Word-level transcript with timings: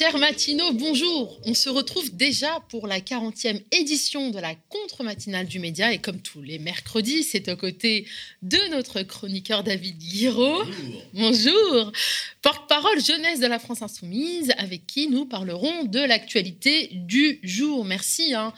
Chers 0.00 0.16
matinaux, 0.16 0.72
bonjour. 0.72 1.38
On 1.44 1.52
se 1.52 1.68
retrouve 1.68 2.16
déjà 2.16 2.60
pour 2.70 2.86
la 2.86 3.00
40e 3.00 3.62
édition 3.70 4.30
de 4.30 4.38
la 4.38 4.54
contre-matinale 4.54 5.46
du 5.46 5.58
média 5.58 5.92
et 5.92 5.98
comme 5.98 6.22
tous 6.22 6.40
les 6.40 6.58
mercredis, 6.58 7.22
c'est 7.22 7.50
aux 7.50 7.56
côtés 7.56 8.06
de 8.40 8.56
notre 8.70 9.02
chroniqueur 9.02 9.62
David 9.62 9.98
Guiraud. 9.98 10.64
Bonjour. 11.12 11.92
Porte-parole 12.40 13.04
jeunesse 13.04 13.40
de 13.40 13.46
la 13.46 13.58
France 13.58 13.82
insoumise 13.82 14.54
avec 14.56 14.86
qui 14.86 15.06
nous 15.06 15.26
parlerons 15.26 15.84
de 15.84 16.00
l'actualité 16.00 16.88
du 16.94 17.38
jour. 17.42 17.84
Merci 17.84 18.32
hein, 18.32 18.54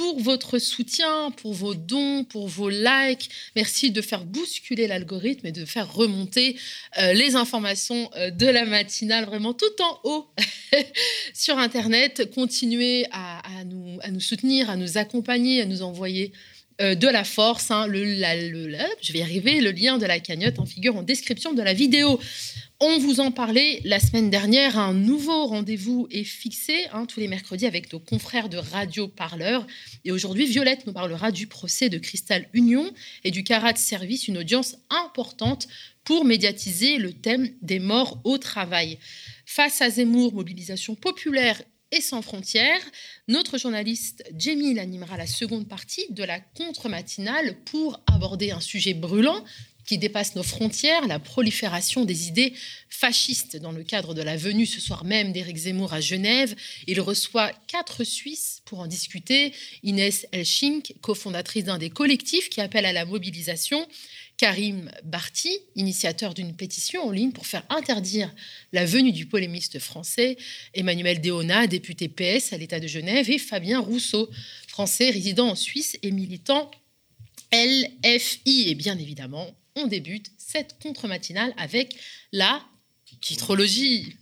pour 0.00 0.18
votre 0.18 0.58
soutien, 0.58 1.30
pour 1.30 1.52
vos 1.52 1.74
dons, 1.74 2.24
pour 2.24 2.48
vos 2.48 2.70
likes. 2.70 3.28
Merci 3.54 3.90
de 3.90 4.00
faire 4.00 4.24
bousculer 4.24 4.86
l'algorithme 4.86 5.46
et 5.46 5.52
de 5.52 5.66
faire 5.66 5.92
remonter 5.92 6.56
euh, 6.96 7.12
les 7.12 7.36
informations 7.36 8.10
euh, 8.16 8.30
de 8.30 8.46
la 8.46 8.64
matinale 8.64 9.26
vraiment 9.26 9.52
tout 9.52 9.66
en 9.82 10.00
haut 10.04 10.26
sur 11.34 11.58
Internet. 11.58 12.30
Continuez 12.34 13.08
à, 13.12 13.42
nous, 13.66 14.20
soutenir, 14.20 14.70
à 14.70 14.76
nous 14.76 14.96
accompagner, 14.96 15.60
à 15.60 15.66
nous 15.66 15.82
envoyer 15.82 16.32
euh, 16.80 16.94
de 16.94 17.06
la 17.06 17.24
force. 17.24 17.70
Hein. 17.70 17.86
le, 17.86 18.06
je 19.02 19.12
vais 19.12 19.18
y 19.18 19.22
arriver. 19.22 19.60
Le 19.60 19.70
lien 19.70 19.98
de 19.98 20.06
la 20.06 20.18
cagnotte 20.18 20.60
en 20.60 20.64
figure 20.64 20.96
en 20.96 21.02
description 21.02 21.52
de 21.52 21.60
la 21.60 21.74
vidéo. 21.74 22.18
On 22.82 22.98
vous 22.98 23.20
en 23.20 23.30
parlait 23.30 23.82
la 23.84 24.00
semaine 24.00 24.30
dernière. 24.30 24.78
Un 24.78 24.94
nouveau 24.94 25.44
rendez-vous 25.44 26.08
est 26.10 26.24
fixé 26.24 26.86
hein, 26.94 27.04
tous 27.04 27.20
les 27.20 27.28
mercredis 27.28 27.66
avec 27.66 27.92
nos 27.92 27.98
confrères 27.98 28.48
de 28.48 28.56
Radio 28.56 29.06
Parleur. 29.06 29.66
Et 30.06 30.12
aujourd'hui, 30.12 30.46
Violette 30.46 30.86
nous 30.86 30.94
parlera 30.94 31.30
du 31.30 31.46
procès 31.46 31.90
de 31.90 31.98
Cristal 31.98 32.48
Union 32.54 32.90
et 33.22 33.30
du 33.30 33.44
Carat 33.44 33.76
Service, 33.76 34.28
une 34.28 34.38
audience 34.38 34.78
importante 34.88 35.68
pour 36.04 36.24
médiatiser 36.24 36.96
le 36.96 37.12
thème 37.12 37.50
des 37.60 37.80
morts 37.80 38.18
au 38.24 38.38
travail. 38.38 38.98
Face 39.44 39.82
à 39.82 39.90
Zemmour, 39.90 40.32
mobilisation 40.32 40.94
populaire 40.94 41.60
et 41.92 42.00
sans 42.00 42.22
frontières, 42.22 42.80
notre 43.28 43.58
journaliste 43.58 44.24
Jamie 44.38 44.78
animera 44.78 45.18
la 45.18 45.26
seconde 45.26 45.68
partie 45.68 46.06
de 46.10 46.24
la 46.24 46.40
contre-matinale 46.40 47.56
pour 47.66 48.00
aborder 48.06 48.52
un 48.52 48.60
sujet 48.60 48.94
brûlant 48.94 49.44
qui 49.84 49.98
dépasse 49.98 50.34
nos 50.34 50.42
frontières, 50.42 51.06
la 51.06 51.18
prolifération 51.18 52.04
des 52.04 52.28
idées 52.28 52.52
fascistes. 52.88 53.56
Dans 53.56 53.72
le 53.72 53.82
cadre 53.82 54.14
de 54.14 54.22
la 54.22 54.36
venue 54.36 54.66
ce 54.66 54.80
soir 54.80 55.04
même 55.04 55.32
d'Éric 55.32 55.56
Zemmour 55.56 55.92
à 55.92 56.00
Genève, 56.00 56.54
il 56.86 57.00
reçoit 57.00 57.52
quatre 57.66 58.04
Suisses 58.04 58.62
pour 58.64 58.80
en 58.80 58.86
discuter. 58.86 59.52
Inès 59.82 60.26
Elschink, 60.32 60.94
cofondatrice 61.00 61.64
d'un 61.64 61.78
des 61.78 61.90
collectifs 61.90 62.50
qui 62.50 62.60
appelle 62.60 62.86
à 62.86 62.92
la 62.92 63.04
mobilisation. 63.04 63.86
Karim 64.40 64.90
Barty, 65.04 65.50
initiateur 65.76 66.32
d'une 66.32 66.56
pétition 66.56 67.06
en 67.06 67.10
ligne 67.10 67.32
pour 67.32 67.46
faire 67.46 67.62
interdire 67.68 68.34
la 68.72 68.86
venue 68.86 69.12
du 69.12 69.26
polémiste 69.26 69.78
français, 69.78 70.38
Emmanuel 70.72 71.20
Deona, 71.20 71.66
député 71.66 72.08
PS 72.08 72.54
à 72.54 72.56
l'État 72.56 72.80
de 72.80 72.86
Genève, 72.86 73.30
et 73.30 73.36
Fabien 73.36 73.80
Rousseau, 73.80 74.30
français 74.66 75.10
résident 75.10 75.48
en 75.48 75.54
Suisse 75.54 75.98
et 76.02 76.10
militant 76.10 76.70
LFI. 77.52 78.70
Et 78.70 78.74
bien 78.74 78.98
évidemment, 78.98 79.46
on 79.76 79.86
débute 79.86 80.30
cette 80.38 80.80
contre-matinale 80.82 81.52
avec 81.56 81.96
la 82.32 82.62
titrologie. 83.20 84.16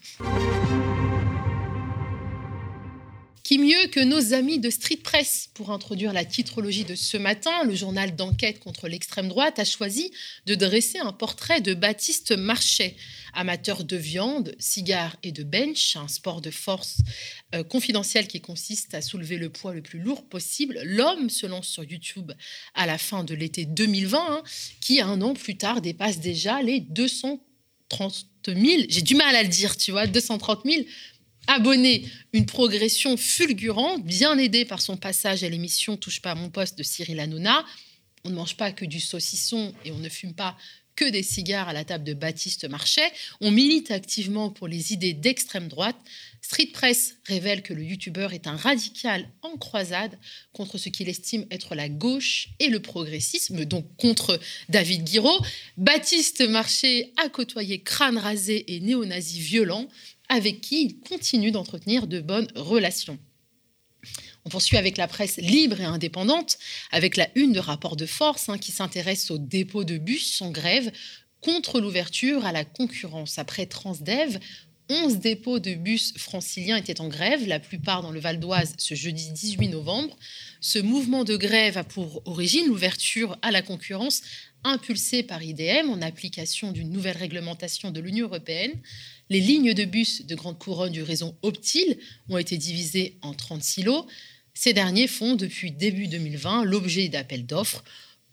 Qui 3.49 3.57
mieux 3.57 3.87
que 3.87 4.01
nos 4.01 4.35
amis 4.35 4.59
de 4.59 4.69
Street 4.69 4.99
Press 5.03 5.49
pour 5.55 5.71
introduire 5.71 6.13
la 6.13 6.27
titrologie 6.27 6.85
de 6.85 6.95
ce 6.95 7.17
matin 7.17 7.65
Le 7.65 7.75
journal 7.75 8.15
d'enquête 8.15 8.61
contre 8.61 8.89
l'extrême 8.89 9.29
droite 9.29 9.59
a 9.59 9.65
choisi 9.65 10.11
de 10.45 10.55
dresser 10.55 10.99
un 10.99 11.15
portrait 11.15 11.63
de 11.63 11.73
Baptiste 11.73 12.33
Marchais, 12.33 12.95
amateur 13.33 13.85
de 13.85 13.97
viande, 13.97 14.55
cigares 14.59 15.17
et 15.23 15.33
de 15.33 15.45
bench, 15.45 15.97
un 15.97 16.09
sport 16.09 16.43
de 16.43 16.51
force 16.51 16.99
euh, 17.55 17.65
confidentiel 17.65 18.29
qui 18.29 18.43
consiste 18.43 18.93
à 18.93 19.01
soulever 19.01 19.39
le 19.39 19.49
poids 19.49 19.73
le 19.73 19.81
plus 19.81 20.01
lourd 20.01 20.29
possible. 20.29 20.79
L'homme 20.85 21.31
se 21.31 21.47
lance 21.47 21.69
sur 21.69 21.85
YouTube 21.85 22.33
à 22.75 22.85
la 22.85 22.99
fin 22.99 23.25
de 23.25 23.33
l'été 23.35 23.65
2020, 23.65 24.19
hein, 24.21 24.43
qui 24.83 25.01
un 25.01 25.23
an 25.23 25.33
plus 25.33 25.57
tard 25.57 25.81
dépasse 25.81 26.21
déjà 26.21 26.61
les 26.61 26.81
230 26.81 27.41
000, 28.47 28.83
j'ai 28.91 29.01
du 29.01 29.15
mal 29.15 29.35
à 29.35 29.43
le 29.43 29.49
dire, 29.49 29.75
tu 29.79 29.91
vois, 29.91 30.07
230 30.07 30.65
000 30.67 30.85
abonné, 31.49 32.05
une 32.33 32.47
progression 32.47 33.17
fulgurante, 33.17 34.05
bien 34.05 34.39
aidé 34.39 34.65
par 34.65 34.81
son 34.81 34.97
passage 34.97 35.43
à 35.43 35.49
l'émission 35.49 35.97
Touche 35.97 36.21
pas 36.21 36.33
à 36.33 36.35
mon 36.37 36.51
poste 36.51 36.79
de 36.79 36.85
Cyril 36.85 37.19
Hanouna. 37.19 37.65
On 38.25 38.31
ne 38.31 38.35
mange 38.35 38.57
pas 38.57 38.71
que 38.71 38.85
du 38.85 39.01
saucisson 39.01 39.75
et 39.85 39.91
on 39.91 39.99
ne 39.99 40.09
fume 40.09 40.35
pas 40.35 40.57
que 40.95 41.09
des 41.09 41.23
cigares 41.23 41.69
à 41.69 41.73
la 41.73 41.85
table 41.85 42.03
de 42.03 42.13
Baptiste 42.13 42.69
Marchais. 42.69 43.09
On 43.41 43.53
milite 43.53 43.93
activement 43.93 44.51
pour 44.51 44.67
les 44.67 44.93
idées 44.93 45.13
d'extrême 45.13 45.69
droite. 45.69 45.97
Street 46.43 46.71
Press 46.73 47.15
révèle 47.25 47.63
que 47.63 47.73
le 47.73 47.85
youtubeur 47.85 48.33
est 48.33 48.49
un 48.49 48.57
radical 48.57 49.29
en 49.43 49.57
croisade 49.57 50.19
contre 50.53 50.77
ce 50.77 50.89
qu'il 50.89 51.09
estime 51.09 51.47
être 51.53 51.77
la 51.77 51.89
gauche 51.89 52.49
et 52.59 52.69
le 52.69 52.81
progressisme, 52.81 53.65
donc 53.65 53.87
contre 53.97 54.41
David 54.69 55.05
Guiraud. 55.05 55.41
Baptiste 55.77 56.41
Marchais 56.49 57.13
a 57.17 57.29
côtoyé 57.29 57.81
crâne 57.81 58.19
rasé 58.19 58.75
et 58.75 58.81
néo-nazis 58.81 59.39
violents 59.39 59.89
avec 60.29 60.61
qui 60.61 60.85
il 60.85 61.01
continue 61.01 61.51
d'entretenir 61.51 62.07
de 62.07 62.21
bonnes 62.21 62.49
relations. 62.55 63.19
On 64.45 64.51
poursuit 64.51 64.77
avec 64.77 64.97
la 64.97 65.09
presse 65.09 65.37
libre 65.37 65.81
et 65.81 65.85
indépendante, 65.85 66.59
avec 66.91 67.17
la 67.17 67.29
une 67.35 67.53
de 67.53 67.61
rapport 67.61 67.97
de 67.97 68.07
force 68.07 68.49
hein, 68.49 68.59
qui 68.59 68.73
s'intéresse 68.73 69.31
au 69.31 69.39
dépôt 69.39 69.85
de 69.85 69.99
bus 69.99 70.41
en 70.41 70.51
grève 70.51 70.91
contre 71.41 71.81
l'ouverture 71.81 72.45
à 72.47 72.53
la 72.53 72.65
concurrence. 72.65 73.39
Après 73.39 73.67
Transdev, 73.67 74.39
11 74.91 75.19
dépôts 75.19 75.59
de 75.59 75.75
bus 75.75 76.15
franciliens 76.17 76.77
étaient 76.77 77.03
en 77.03 77.09
grève, 77.09 77.47
la 77.47 77.61
plupart 77.61 78.01
dans 78.01 78.11
le 78.11 78.21
Val 78.21 78.41
d'Oise 78.41 78.75
ce 78.79 78.95
jeudi 78.95 79.31
18 79.33 79.69
novembre. 79.69 80.17
Ce 80.61 80.79
mouvement 80.79 81.25
de 81.25 81.37
grève 81.37 81.77
a 81.77 81.85
pour 81.85 82.23
origine 82.27 82.67
l'ouverture 82.69 83.37
à 83.43 83.51
la 83.51 83.61
concurrence 83.61 84.23
impulsée 84.65 85.23
par 85.23 85.43
IDM 85.43 85.91
en 85.91 86.01
application 86.01 86.73
d'une 86.73 86.91
nouvelle 86.91 87.19
réglementation 87.19 87.91
de 87.91 88.01
l'Union 88.01 88.27
européenne. 88.27 88.73
Les 89.31 89.41
lignes 89.41 89.75
de 89.75 89.85
bus 89.85 90.25
de 90.27 90.35
grande 90.35 90.59
couronne 90.59 90.93
du 90.93 91.03
réseau 91.03 91.35
Optile 91.43 91.99
ont 92.29 92.39
été 92.39 92.57
divisées 92.57 93.19
en 93.23 93.35
30 93.35 93.63
silos. 93.63 94.07
Ces 94.55 94.73
derniers 94.73 95.07
font 95.07 95.37
depuis 95.37 95.71
début 95.71 96.09
2020 96.09 96.65
l'objet 96.65 97.09
d'appels 97.09 97.47
d'offres. 97.47 97.85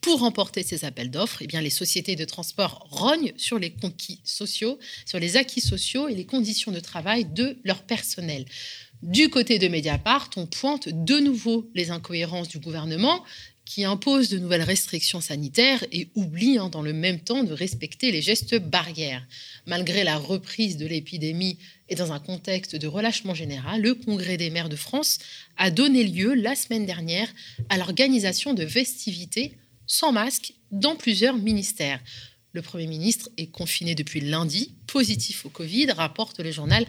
Pour 0.02 0.20
remporter 0.20 0.62
ces 0.62 0.86
appels 0.86 1.10
d'offres, 1.10 1.42
eh 1.42 1.48
bien, 1.48 1.62
les 1.62 1.72
sociétés 1.72 2.16
de 2.16 2.26
transport 2.26 2.88
rognent 2.92 3.34
sur 3.38 3.58
les 3.58 3.72
conquis 3.72 4.22
sur 4.24 4.78
les 5.20 5.36
acquis 5.36 5.62
sociaux 5.62 6.08
et 6.08 6.16
les 6.16 6.26
conditions 6.26 6.72
de 6.72 6.80
travail 6.80 7.26
de 7.26 7.58
leur 7.64 7.84
personnel. 7.84 8.46
Du 9.02 9.30
côté 9.30 9.60
de 9.60 9.68
Mediapart, 9.68 10.30
on 10.36 10.46
pointe 10.46 10.90
de 10.90 11.20
nouveau 11.20 11.70
les 11.74 11.92
incohérences 11.92 12.50
du 12.50 12.60
gouvernement 12.60 13.24
qui 13.66 13.84
impose 13.84 14.30
de 14.30 14.38
nouvelles 14.38 14.62
restrictions 14.62 15.22
sanitaires 15.22 15.84
et 15.92 16.08
oublie 16.16 16.58
hein, 16.58 16.70
dans 16.70 16.84
le 16.84 16.94
même 16.94 17.20
temps 17.20 17.44
de 17.44 17.52
respecter 17.52 18.12
les 18.12 18.22
gestes 18.22 18.56
barrières. 18.56 19.26
Malgré 19.66 20.04
la 20.04 20.18
reprise 20.18 20.78
de 20.78 20.86
l'épidémie 20.86 21.58
et 21.90 21.96
dans 21.96 22.12
un 22.12 22.20
contexte 22.20 22.76
de 22.76 22.88
relâchement 22.88 23.34
général, 23.34 23.82
le 23.82 23.96
Congrès 23.96 24.38
des 24.38 24.52
maires 24.52 24.70
de 24.70 24.76
France 24.76 25.18
a 25.58 25.72
donné 25.72 26.04
lieu 26.04 26.36
la 26.36 26.56
semaine 26.56 26.86
dernière 26.86 27.28
à 27.70 27.78
l'organisation 27.78 28.54
de 28.54 28.66
festivités 28.68 29.54
sans 29.88 30.12
masque 30.12 30.54
dans 30.72 30.96
plusieurs 30.96 31.38
ministères. 31.38 32.00
Le 32.56 32.62
Premier 32.62 32.88
ministre 32.88 33.28
est 33.36 33.48
confiné 33.48 33.96
depuis 33.96 34.22
lundi, 34.22 34.72
positif 34.88 35.46
au 35.46 35.50
Covid, 35.50 35.92
rapporte 35.92 36.40
le 36.40 36.54
journal 36.54 36.86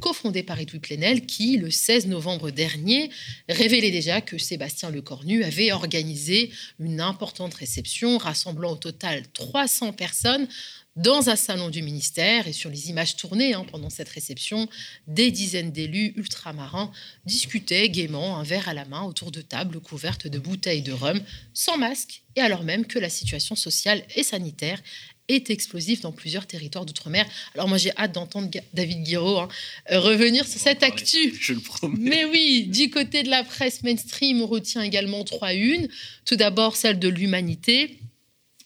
cofondé 0.00 0.42
par 0.42 0.58
Edoui 0.58 0.80
Plenel, 0.80 1.24
qui, 1.24 1.56
le 1.56 1.70
16 1.70 2.08
novembre 2.08 2.50
dernier, 2.50 3.10
révélait 3.48 3.92
déjà 3.92 4.20
que 4.20 4.38
Sébastien 4.38 4.90
Lecornu 4.90 5.44
avait 5.44 5.70
organisé 5.70 6.50
une 6.80 7.00
importante 7.00 7.54
réception 7.54 8.18
rassemblant 8.18 8.72
au 8.72 8.76
total 8.76 9.22
300 9.34 9.92
personnes 9.92 10.48
dans 10.96 11.28
un 11.28 11.36
salon 11.36 11.70
du 11.70 11.82
ministère 11.82 12.46
et 12.46 12.52
sur 12.52 12.70
les 12.70 12.88
images 12.90 13.16
tournées 13.16 13.54
hein, 13.54 13.66
pendant 13.70 13.90
cette 13.90 14.08
réception, 14.08 14.68
des 15.06 15.30
dizaines 15.30 15.72
d'élus 15.72 16.12
ultramarins 16.16 16.92
discutaient 17.26 17.88
gaiement, 17.88 18.38
un 18.38 18.44
verre 18.44 18.68
à 18.68 18.74
la 18.74 18.84
main, 18.84 19.02
autour 19.02 19.32
de 19.32 19.40
tables 19.40 19.80
couvertes 19.80 20.28
de 20.28 20.38
bouteilles 20.38 20.82
de 20.82 20.92
rhum, 20.92 21.20
sans 21.52 21.76
masque, 21.78 22.22
et 22.36 22.40
alors 22.40 22.62
même 22.62 22.86
que 22.86 22.98
la 22.98 23.08
situation 23.08 23.56
sociale 23.56 24.04
et 24.14 24.22
sanitaire 24.22 24.80
est 25.28 25.50
explosive 25.50 26.02
dans 26.02 26.12
plusieurs 26.12 26.46
territoires 26.46 26.84
d'outre-mer. 26.84 27.26
Alors 27.54 27.66
moi 27.66 27.78
j'ai 27.78 27.96
hâte 27.96 28.12
d'entendre 28.12 28.50
David 28.74 29.04
Guiraud 29.04 29.38
hein, 29.38 29.48
euh, 29.90 29.98
revenir 29.98 30.46
sur 30.46 30.60
cette 30.60 30.82
actu. 30.82 31.34
Je 31.40 31.54
le 31.54 31.60
promets. 31.60 31.96
Mais 31.98 32.24
oui, 32.26 32.66
du 32.66 32.90
côté 32.90 33.22
de 33.22 33.30
la 33.30 33.42
presse 33.42 33.82
mainstream, 33.82 34.42
on 34.42 34.46
retient 34.46 34.82
également 34.82 35.24
trois 35.24 35.54
unes. 35.54 35.88
Tout 36.26 36.36
d'abord 36.36 36.76
celle 36.76 36.98
de 36.98 37.08
l'humanité 37.08 37.98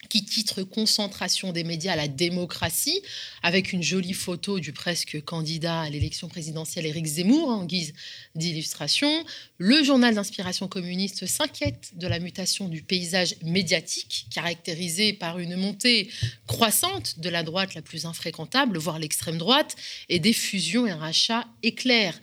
qui 0.08 0.24
titre 0.24 0.62
Concentration 0.62 1.52
des 1.52 1.64
médias 1.64 1.92
à 1.92 1.96
la 1.96 2.08
démocratie, 2.08 3.00
avec 3.42 3.72
une 3.72 3.82
jolie 3.82 4.14
photo 4.14 4.60
du 4.60 4.72
presque 4.72 5.22
candidat 5.24 5.82
à 5.82 5.90
l'élection 5.90 6.28
présidentielle 6.28 6.86
Éric 6.86 7.06
Zemmour 7.06 7.48
en 7.48 7.64
guise 7.64 7.92
d'illustration. 8.34 9.24
Le 9.58 9.82
journal 9.82 10.14
d'inspiration 10.14 10.68
communiste 10.68 11.26
s'inquiète 11.26 11.90
de 11.94 12.06
la 12.06 12.18
mutation 12.18 12.68
du 12.68 12.82
paysage 12.82 13.36
médiatique, 13.42 14.26
caractérisé 14.32 15.12
par 15.12 15.38
une 15.38 15.56
montée 15.56 16.10
croissante 16.46 17.18
de 17.18 17.28
la 17.28 17.42
droite 17.42 17.74
la 17.74 17.82
plus 17.82 18.06
infréquentable, 18.06 18.78
voire 18.78 18.98
l'extrême 18.98 19.38
droite, 19.38 19.76
et 20.08 20.18
des 20.18 20.32
fusions 20.32 20.86
et 20.86 20.92
rachats 20.92 21.46
éclairs. 21.62 22.18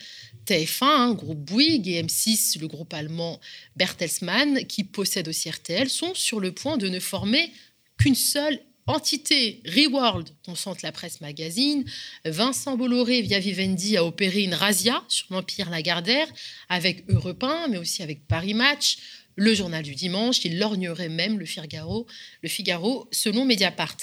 TF1, 0.45 0.83
hein, 0.83 1.13
groupe 1.13 1.39
Bouygues, 1.39 1.87
et 1.87 2.03
M6, 2.03 2.59
le 2.59 2.67
groupe 2.67 2.93
allemand 2.93 3.39
Bertelsmann, 3.75 4.65
qui 4.67 4.83
possède 4.83 5.27
aussi 5.27 5.49
RTL, 5.49 5.89
sont 5.89 6.13
sur 6.13 6.39
le 6.39 6.51
point 6.51 6.77
de 6.77 6.87
ne 6.87 6.99
former 6.99 7.51
qu'une 7.97 8.15
seule 8.15 8.59
entité. 8.87 9.61
Reworld 9.65 10.29
concentre 10.45 10.81
la 10.83 10.91
presse 10.91 11.21
magazine. 11.21 11.85
Vincent 12.23 12.77
Bolloré, 12.77 13.21
via 13.21 13.39
Vivendi, 13.39 13.97
a 13.97 14.05
opéré 14.05 14.43
une 14.43 14.53
razzia 14.53 15.03
sur 15.07 15.25
l'Empire 15.31 15.69
Lagardère 15.69 16.27
avec 16.69 17.03
Europe 17.09 17.43
1, 17.43 17.69
mais 17.69 17.77
aussi 17.77 18.03
avec 18.03 18.27
Paris 18.27 18.53
Match, 18.53 18.97
le 19.35 19.53
journal 19.53 19.83
du 19.83 19.95
dimanche. 19.95 20.45
Il 20.45 20.59
lorgnerait 20.59 21.09
même 21.09 21.39
le 21.39 21.45
Figaro, 21.45 22.05
le 22.41 22.49
Figaro 22.49 23.07
selon 23.11 23.45
Mediapart. 23.45 23.97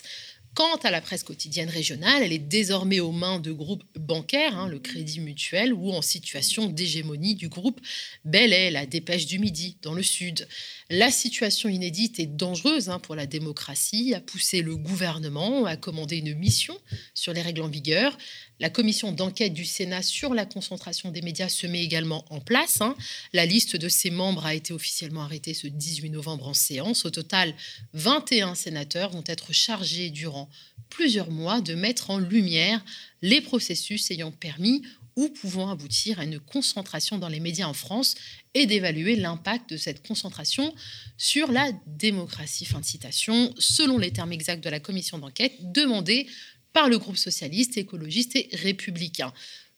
Quant 0.54 0.76
à 0.82 0.90
la 0.90 1.00
presse 1.00 1.22
quotidienne 1.22 1.70
régionale, 1.70 2.22
elle 2.22 2.32
est 2.32 2.38
désormais 2.38 3.00
aux 3.00 3.10
mains 3.10 3.40
de 3.40 3.52
groupes 3.52 3.84
bancaires, 3.94 4.58
hein, 4.58 4.68
le 4.68 4.78
Crédit 4.78 5.20
Mutuel, 5.20 5.72
ou 5.72 5.92
en 5.92 6.02
situation 6.02 6.66
d'hégémonie 6.66 7.34
du 7.34 7.48
groupe 7.48 7.80
Bel 8.26 8.50
la 8.70 8.84
Dépêche 8.84 9.24
du 9.24 9.38
Midi, 9.38 9.78
dans 9.80 9.94
le 9.94 10.02
Sud. 10.02 10.46
La 10.94 11.10
situation 11.10 11.70
inédite 11.70 12.20
et 12.20 12.26
dangereuse 12.26 12.90
hein, 12.90 12.98
pour 12.98 13.14
la 13.14 13.24
démocratie 13.24 14.12
a 14.12 14.20
poussé 14.20 14.60
le 14.60 14.76
gouvernement 14.76 15.64
à 15.64 15.78
commander 15.78 16.18
une 16.18 16.34
mission 16.34 16.76
sur 17.14 17.32
les 17.32 17.40
règles 17.40 17.62
en 17.62 17.68
vigueur. 17.68 18.18
La 18.60 18.68
commission 18.68 19.10
d'enquête 19.10 19.54
du 19.54 19.64
Sénat 19.64 20.02
sur 20.02 20.34
la 20.34 20.44
concentration 20.44 21.10
des 21.10 21.22
médias 21.22 21.48
se 21.48 21.66
met 21.66 21.82
également 21.82 22.26
en 22.28 22.40
place. 22.40 22.82
Hein. 22.82 22.94
La 23.32 23.46
liste 23.46 23.74
de 23.74 23.88
ses 23.88 24.10
membres 24.10 24.44
a 24.44 24.54
été 24.54 24.74
officiellement 24.74 25.22
arrêtée 25.22 25.54
ce 25.54 25.66
18 25.66 26.10
novembre 26.10 26.46
en 26.46 26.52
séance. 26.52 27.06
Au 27.06 27.10
total, 27.10 27.54
21 27.94 28.54
sénateurs 28.54 29.12
vont 29.12 29.24
être 29.24 29.54
chargés 29.54 30.10
durant 30.10 30.50
plusieurs 30.90 31.30
mois 31.30 31.62
de 31.62 31.74
mettre 31.74 32.10
en 32.10 32.18
lumière 32.18 32.84
les 33.22 33.40
processus 33.40 34.10
ayant 34.10 34.30
permis 34.30 34.82
ou 35.16 35.28
pouvant 35.28 35.70
aboutir 35.70 36.18
à 36.20 36.24
une 36.24 36.40
concentration 36.40 37.18
dans 37.18 37.28
les 37.28 37.40
médias 37.40 37.66
en 37.66 37.74
France 37.74 38.14
et 38.54 38.66
d'évaluer 38.66 39.16
l'impact 39.16 39.70
de 39.70 39.76
cette 39.76 40.06
concentration 40.06 40.74
sur 41.16 41.50
la 41.50 41.70
démocratie. 41.86 42.64
Fin 42.64 42.80
de 42.80 42.84
citation, 42.84 43.54
selon 43.58 43.98
les 43.98 44.12
termes 44.12 44.32
exacts 44.32 44.64
de 44.64 44.70
la 44.70 44.80
commission 44.80 45.18
d'enquête 45.18 45.72
demandée 45.72 46.26
par 46.72 46.88
le 46.88 46.98
groupe 46.98 47.16
socialiste, 47.16 47.76
écologiste 47.76 48.36
et 48.36 48.48
républicain. 48.52 49.32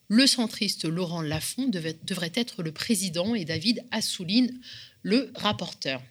Le 0.08 0.26
centriste 0.26 0.84
Laurent 0.84 1.22
Lafont 1.22 1.68
devrait 1.68 2.32
être 2.34 2.62
le 2.62 2.72
président 2.72 3.34
et 3.34 3.44
David 3.44 3.84
Assouline 3.90 4.60
le 5.02 5.32
rapporteur. 5.34 6.02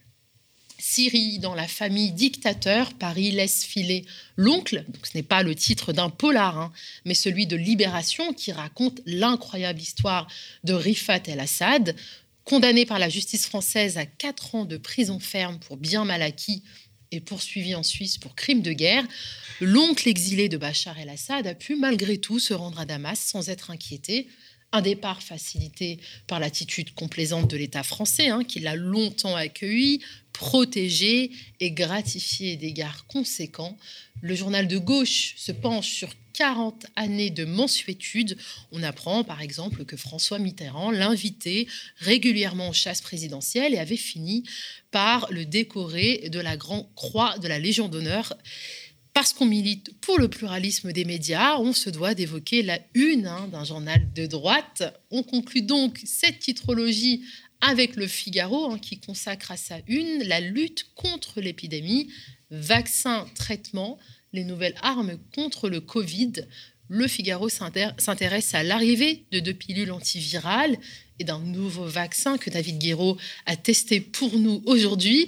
Syrie 0.85 1.39
dans 1.39 1.55
la 1.55 1.65
famille 1.65 2.11
dictateur, 2.11 2.93
Paris 2.95 3.31
laisse 3.31 3.63
filer 3.63 4.03
l'oncle. 4.35 4.83
Ce 5.01 5.11
n'est 5.15 5.23
pas 5.23 5.41
le 5.41 5.55
titre 5.55 5.93
d'un 5.93 6.09
polar, 6.09 6.59
hein, 6.59 6.73
mais 7.05 7.13
celui 7.13 7.47
de 7.47 7.55
Libération 7.55 8.33
qui 8.33 8.51
raconte 8.51 8.99
l'incroyable 9.05 9.79
histoire 9.79 10.27
de 10.65 10.73
Rifat 10.73 11.21
el-Assad, 11.27 11.95
condamné 12.43 12.85
par 12.85 12.99
la 12.99 13.07
justice 13.07 13.45
française 13.45 13.97
à 13.97 14.05
quatre 14.05 14.55
ans 14.55 14.65
de 14.65 14.75
prison 14.75 15.19
ferme 15.19 15.57
pour 15.57 15.77
bien 15.77 16.03
mal 16.03 16.21
acquis 16.21 16.63
et 17.13 17.21
poursuivi 17.21 17.75
en 17.75 17.83
Suisse 17.83 18.17
pour 18.17 18.35
crime 18.35 18.61
de 18.61 18.73
guerre. 18.73 19.05
L'oncle 19.61 20.09
exilé 20.09 20.49
de 20.49 20.57
Bachar 20.57 20.99
el-Assad 20.99 21.47
a 21.47 21.55
pu 21.55 21.77
malgré 21.77 22.17
tout 22.17 22.39
se 22.39 22.53
rendre 22.53 22.81
à 22.81 22.85
Damas 22.85 23.19
sans 23.19 23.47
être 23.47 23.71
inquiété 23.71 24.27
un 24.73 24.81
départ 24.81 25.21
facilité 25.21 25.99
par 26.27 26.39
l'attitude 26.39 26.93
complaisante 26.93 27.49
de 27.49 27.55
l'État 27.55 27.83
français, 27.83 28.27
hein, 28.27 28.43
qui 28.43 28.59
l'a 28.59 28.75
longtemps 28.75 29.35
accueilli, 29.35 30.01
protégé 30.33 31.31
et 31.59 31.71
gratifié 31.71 32.57
d'égards 32.57 33.05
conséquents. 33.05 33.77
Le 34.21 34.33
journal 34.35 34.67
de 34.67 34.79
gauche 34.79 35.35
se 35.37 35.51
penche 35.51 35.89
sur 35.89 36.09
40 36.33 36.87
années 36.95 37.29
de 37.29 37.45
mensuétude. 37.45 38.35
On 38.71 38.81
apprend 38.81 39.23
par 39.23 39.41
exemple 39.41 39.85
que 39.85 39.95
François 39.95 40.39
Mitterrand 40.39 40.89
l'invitait 40.89 41.67
régulièrement 41.99 42.69
aux 42.69 42.73
chasses 42.73 43.01
présidentielles 43.01 43.75
et 43.75 43.79
avait 43.79 43.95
fini 43.95 44.43
par 44.89 45.27
le 45.31 45.45
décorer 45.45 46.29
de 46.29 46.39
la 46.39 46.57
Grande 46.57 46.87
Croix 46.95 47.37
de 47.37 47.47
la 47.47 47.59
Légion 47.59 47.87
d'honneur 47.87 48.33
parce 49.13 49.33
qu'on 49.33 49.45
milite 49.45 49.99
pour 50.01 50.17
le 50.17 50.27
pluralisme 50.27 50.91
des 50.91 51.05
médias, 51.05 51.57
on 51.59 51.73
se 51.73 51.89
doit 51.89 52.15
d'évoquer 52.15 52.63
la 52.63 52.79
une 52.95 53.27
hein, 53.27 53.47
d'un 53.51 53.63
journal 53.63 54.11
de 54.13 54.25
droite. 54.25 54.83
On 55.11 55.23
conclut 55.23 55.61
donc 55.61 56.01
cette 56.03 56.39
titrologie 56.39 57.23
avec 57.61 57.95
le 57.95 58.07
Figaro, 58.07 58.71
hein, 58.71 58.79
qui 58.79 58.99
consacre 58.99 59.51
à 59.51 59.57
sa 59.57 59.77
une 59.87 60.23
la 60.23 60.41
lutte 60.41 60.87
contre 60.95 61.41
l'épidémie, 61.41 62.09
vaccins, 62.49 63.27
traitements, 63.35 63.99
les 64.33 64.43
nouvelles 64.43 64.75
armes 64.81 65.17
contre 65.33 65.69
le 65.69 65.79
Covid. 65.79 66.33
Le 66.89 67.07
Figaro 67.07 67.47
s'intéresse 67.49 68.53
à 68.53 68.61
l'arrivée 68.61 69.23
de 69.31 69.39
deux 69.39 69.53
pilules 69.53 69.91
antivirales 69.91 70.77
et 71.19 71.23
d'un 71.23 71.39
nouveau 71.39 71.85
vaccin 71.85 72.37
que 72.37 72.49
David 72.49 72.79
Guéraud 72.79 73.17
a 73.45 73.55
testé 73.55 74.01
pour 74.01 74.37
nous 74.37 74.61
aujourd'hui. 74.65 75.27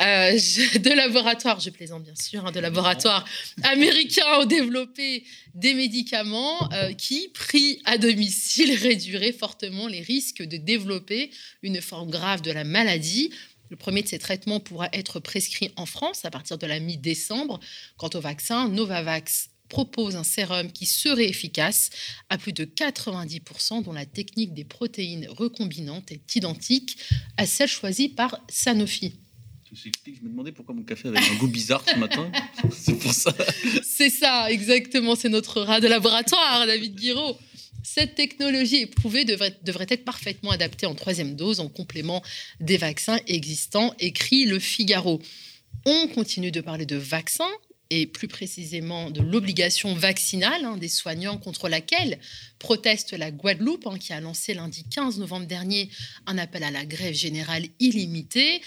Euh, 0.00 0.32
de 0.32 0.94
laboratoire, 0.94 1.60
je 1.60 1.70
plaisante 1.70 2.02
bien 2.02 2.16
sûr, 2.16 2.44
hein, 2.46 2.50
de 2.50 2.60
laboratoire 2.60 3.24
américain 3.62 4.24
ont 4.40 4.46
développé 4.46 5.24
des 5.54 5.74
médicaments 5.74 6.68
euh, 6.72 6.92
qui, 6.94 7.28
pris 7.28 7.80
à 7.84 7.98
domicile, 7.98 8.74
réduiraient 8.80 9.32
fortement 9.32 9.86
les 9.86 10.00
risques 10.00 10.42
de 10.42 10.56
développer 10.56 11.30
une 11.62 11.80
forme 11.80 12.10
grave 12.10 12.42
de 12.42 12.50
la 12.50 12.64
maladie. 12.64 13.30
Le 13.70 13.76
premier 13.76 14.02
de 14.02 14.08
ces 14.08 14.18
traitements 14.18 14.60
pourra 14.60 14.88
être 14.92 15.20
prescrit 15.20 15.70
en 15.76 15.86
France 15.86 16.24
à 16.24 16.30
partir 16.30 16.58
de 16.58 16.66
la 16.66 16.80
mi-décembre. 16.80 17.60
Quant 17.98 18.10
au 18.14 18.20
vaccin, 18.20 18.68
Novavax 18.68 19.50
propose 19.68 20.16
un 20.16 20.24
sérum 20.24 20.70
qui 20.72 20.86
serait 20.86 21.28
efficace 21.28 21.90
à 22.28 22.38
plus 22.38 22.52
de 22.52 22.64
90%, 22.64 23.82
dont 23.82 23.92
la 23.92 24.06
technique 24.06 24.54
des 24.54 24.64
protéines 24.64 25.28
recombinantes 25.28 26.12
est 26.12 26.36
identique 26.36 26.98
à 27.36 27.46
celle 27.46 27.68
choisie 27.68 28.08
par 28.08 28.40
Sanofi. 28.48 29.14
Je 29.72 29.90
me 30.22 30.30
demandais 30.30 30.52
pourquoi 30.52 30.74
mon 30.74 30.82
café 30.82 31.08
avait 31.08 31.18
un 31.18 31.36
goût 31.36 31.48
bizarre 31.48 31.84
ce 31.86 31.96
matin. 31.98 32.30
C'est 32.72 32.98
pour 32.98 33.12
ça. 33.12 33.34
C'est 33.82 34.08
ça, 34.08 34.50
exactement. 34.50 35.14
C'est 35.14 35.28
notre 35.28 35.60
rat 35.60 35.80
de 35.80 35.88
laboratoire, 35.88 36.66
David 36.66 36.94
Guiraud. 36.94 37.36
Cette 37.82 38.14
technologie 38.14 38.82
éprouvée 38.82 39.24
devrait, 39.24 39.56
devrait 39.62 39.86
être 39.88 40.04
parfaitement 40.04 40.50
adaptée 40.50 40.86
en 40.86 40.94
troisième 40.94 41.36
dose 41.36 41.60
en 41.60 41.68
complément 41.68 42.22
des 42.60 42.76
vaccins 42.76 43.18
existants, 43.26 43.94
écrit 43.98 44.46
le 44.46 44.58
Figaro. 44.58 45.20
On 45.84 46.08
continue 46.08 46.50
de 46.50 46.60
parler 46.60 46.86
de 46.86 46.96
vaccins 46.96 47.50
et 47.90 48.06
plus 48.06 48.28
précisément 48.28 49.10
de 49.10 49.22
l'obligation 49.22 49.94
vaccinale 49.94 50.64
hein, 50.64 50.76
des 50.76 50.88
soignants 50.88 51.38
contre 51.38 51.68
laquelle 51.68 52.18
proteste 52.58 53.12
la 53.12 53.30
Guadeloupe, 53.30 53.86
hein, 53.86 53.98
qui 53.98 54.12
a 54.12 54.20
lancé 54.20 54.54
lundi 54.54 54.84
15 54.84 55.18
novembre 55.18 55.46
dernier 55.46 55.88
un 56.26 56.38
appel 56.38 56.62
à 56.64 56.70
la 56.70 56.84
grève 56.84 57.14
générale 57.14 57.66
illimitée. 57.80 58.60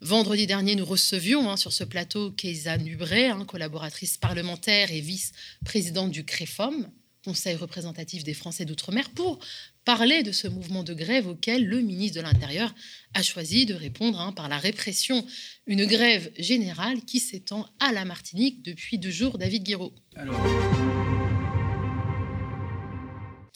Vendredi 0.00 0.46
dernier, 0.46 0.76
nous 0.76 0.84
recevions 0.84 1.50
hein, 1.50 1.56
sur 1.56 1.72
ce 1.72 1.82
plateau 1.82 2.30
Keisa 2.30 2.78
Nubré, 2.78 3.30
collaboratrice 3.48 4.16
parlementaire 4.16 4.92
et 4.92 5.00
vice-présidente 5.00 6.12
du 6.12 6.24
CREFOM, 6.24 6.88
Conseil 7.24 7.56
représentatif 7.56 8.22
des 8.22 8.32
Français 8.32 8.64
d'outre-mer, 8.64 9.10
pour 9.10 9.40
parler 9.88 10.22
de 10.22 10.32
ce 10.32 10.46
mouvement 10.46 10.84
de 10.84 10.92
grève 10.92 11.26
auquel 11.26 11.64
le 11.64 11.80
ministre 11.80 12.18
de 12.18 12.20
l'Intérieur 12.20 12.74
a 13.14 13.22
choisi 13.22 13.64
de 13.64 13.72
répondre 13.72 14.20
hein, 14.20 14.32
par 14.32 14.50
la 14.50 14.58
répression. 14.58 15.26
Une 15.66 15.86
grève 15.86 16.30
générale 16.38 17.00
qui 17.06 17.20
s'étend 17.20 17.66
à 17.80 17.90
la 17.92 18.04
Martinique 18.04 18.62
depuis 18.62 18.98
deux 18.98 19.10
jours. 19.10 19.38
David 19.38 19.62
Guiraud. 19.62 19.94
Alors... 20.14 20.38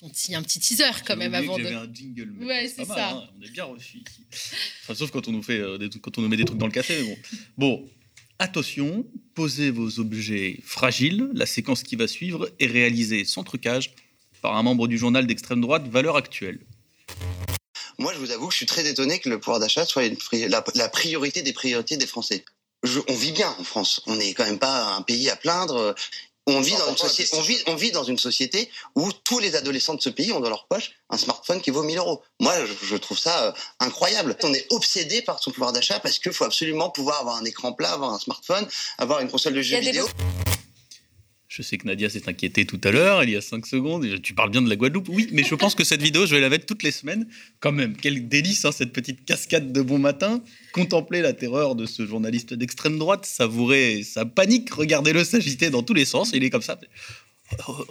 On 0.00 0.08
tient 0.08 0.38
un 0.38 0.42
petit 0.42 0.58
teaser 0.58 1.04
quand 1.06 1.16
même 1.16 1.34
avant 1.34 1.58
de. 1.58 1.66
un 1.66 1.92
jingle. 1.92 2.32
Ouais, 2.42 2.66
c'est 2.66 2.86
ça. 2.86 3.10
Hein, 3.10 3.28
on 3.38 3.42
est 3.42 3.50
bien 3.50 3.64
reçu 3.64 3.98
ici. 3.98 4.24
Enfin, 4.84 4.94
sauf 4.94 5.10
quand 5.10 5.28
on 5.28 5.32
nous 5.32 5.42
fait 5.42 5.60
euh, 5.60 5.76
des 5.76 5.90
quand 5.90 6.16
on 6.16 6.22
nous 6.22 6.28
met 6.28 6.38
des 6.38 6.46
trucs 6.46 6.58
dans 6.58 6.66
le 6.66 6.72
café. 6.72 7.02
Mais 7.02 7.18
bon. 7.58 7.76
bon, 7.82 7.90
attention, 8.38 9.06
posez 9.34 9.70
vos 9.70 10.00
objets 10.00 10.60
fragiles. 10.64 11.28
La 11.34 11.46
séquence 11.46 11.82
qui 11.82 11.94
va 11.94 12.08
suivre 12.08 12.50
est 12.58 12.66
réalisée 12.66 13.24
sans 13.26 13.44
trucage 13.44 13.94
par 14.42 14.56
un 14.56 14.62
membre 14.62 14.88
du 14.88 14.98
journal 14.98 15.26
d'extrême 15.26 15.60
droite 15.62 15.88
Valeurs 15.88 16.16
Actuelles. 16.16 16.58
Moi, 17.98 18.12
je 18.12 18.18
vous 18.18 18.32
avoue 18.32 18.48
que 18.48 18.52
je 18.52 18.58
suis 18.58 18.66
très 18.66 18.86
étonné 18.86 19.20
que 19.20 19.28
le 19.28 19.38
pouvoir 19.38 19.60
d'achat 19.60 19.86
soit 19.86 20.02
la, 20.74 20.88
priorité 20.88 21.42
des 21.42 21.52
priorités 21.52 21.96
des 21.96 22.06
Français. 22.06 22.44
on 23.08 23.14
vit 23.14 23.32
bien 23.32 23.54
en 23.58 23.64
France. 23.64 24.02
On 24.06 24.16
n'est 24.16 24.34
quand 24.34 24.44
même 24.44 24.58
pas 24.58 24.94
un 24.94 25.02
pays 25.02 25.30
à 25.30 25.36
plaindre. 25.36 25.94
On 26.48 26.60
vit, 26.60 26.74
dans 26.74 26.90
une 26.90 26.96
société, 26.96 27.36
on, 27.36 27.40
vit, 27.40 27.62
on 27.68 27.74
vit 27.76 27.92
dans 27.92 28.02
une 28.02 28.18
société 28.18 28.68
où 28.96 29.12
tous 29.12 29.38
les 29.38 29.54
adolescents 29.54 29.94
de 29.94 30.00
ce 30.00 30.08
pays 30.08 30.32
ont 30.32 30.40
dans 30.40 30.48
leur 30.48 30.66
poche 30.66 30.90
un 31.08 31.16
smartphone 31.16 31.60
qui 31.60 31.70
vaut 31.70 31.84
1000 31.84 31.98
euros. 31.98 32.20
Moi, 32.40 32.52
je, 32.82 32.96
trouve 32.96 33.18
ça 33.18 33.44
euh, 33.44 33.52
incroyable. 33.78 34.36
On 34.42 34.52
est 34.52 34.66
obsédé 34.72 35.22
par 35.22 35.40
son 35.40 35.52
pouvoir 35.52 35.72
d'achat 35.72 36.00
parce 36.00 36.18
qu'il 36.18 36.32
faut 36.32 36.44
absolument 36.44 36.90
pouvoir 36.90 37.20
avoir 37.20 37.36
un 37.36 37.44
écran 37.44 37.72
plat, 37.72 37.92
avoir 37.92 38.12
un 38.12 38.18
smartphone, 38.18 38.66
avoir 38.98 39.20
une 39.20 39.30
console 39.30 39.54
de 39.54 39.62
jeux 39.62 39.78
vidéo. 39.78 40.08
Je 41.54 41.60
sais 41.60 41.76
que 41.76 41.86
Nadia 41.86 42.08
s'est 42.08 42.30
inquiétée 42.30 42.64
tout 42.64 42.80
à 42.82 42.90
l'heure, 42.90 43.24
il 43.24 43.28
y 43.28 43.36
a 43.36 43.42
5 43.42 43.66
secondes. 43.66 44.06
Tu 44.22 44.32
parles 44.32 44.48
bien 44.48 44.62
de 44.62 44.70
la 44.70 44.76
Guadeloupe. 44.76 45.10
Oui, 45.10 45.28
mais 45.32 45.44
je 45.44 45.54
pense 45.54 45.74
que 45.74 45.84
cette 45.84 46.00
vidéo, 46.00 46.24
je 46.24 46.34
vais 46.34 46.40
la 46.40 46.48
mettre 46.48 46.64
toutes 46.64 46.82
les 46.82 46.92
semaines. 46.92 47.28
Quand 47.60 47.72
même, 47.72 47.94
quel 47.94 48.26
délice, 48.26 48.64
hein, 48.64 48.72
cette 48.72 48.90
petite 48.90 49.26
cascade 49.26 49.70
de 49.70 49.82
bon 49.82 49.98
matin. 49.98 50.42
Contempler 50.72 51.20
la 51.20 51.34
terreur 51.34 51.74
de 51.74 51.84
ce 51.84 52.06
journaliste 52.06 52.54
d'extrême 52.54 52.98
droite, 52.98 53.26
savourer 53.26 54.02
sa 54.02 54.24
panique, 54.24 54.72
regardez-le 54.72 55.24
s'agiter 55.24 55.68
dans 55.68 55.82
tous 55.82 55.92
les 55.92 56.06
sens. 56.06 56.30
Il 56.32 56.42
est 56.42 56.48
comme 56.48 56.62
ça. 56.62 56.80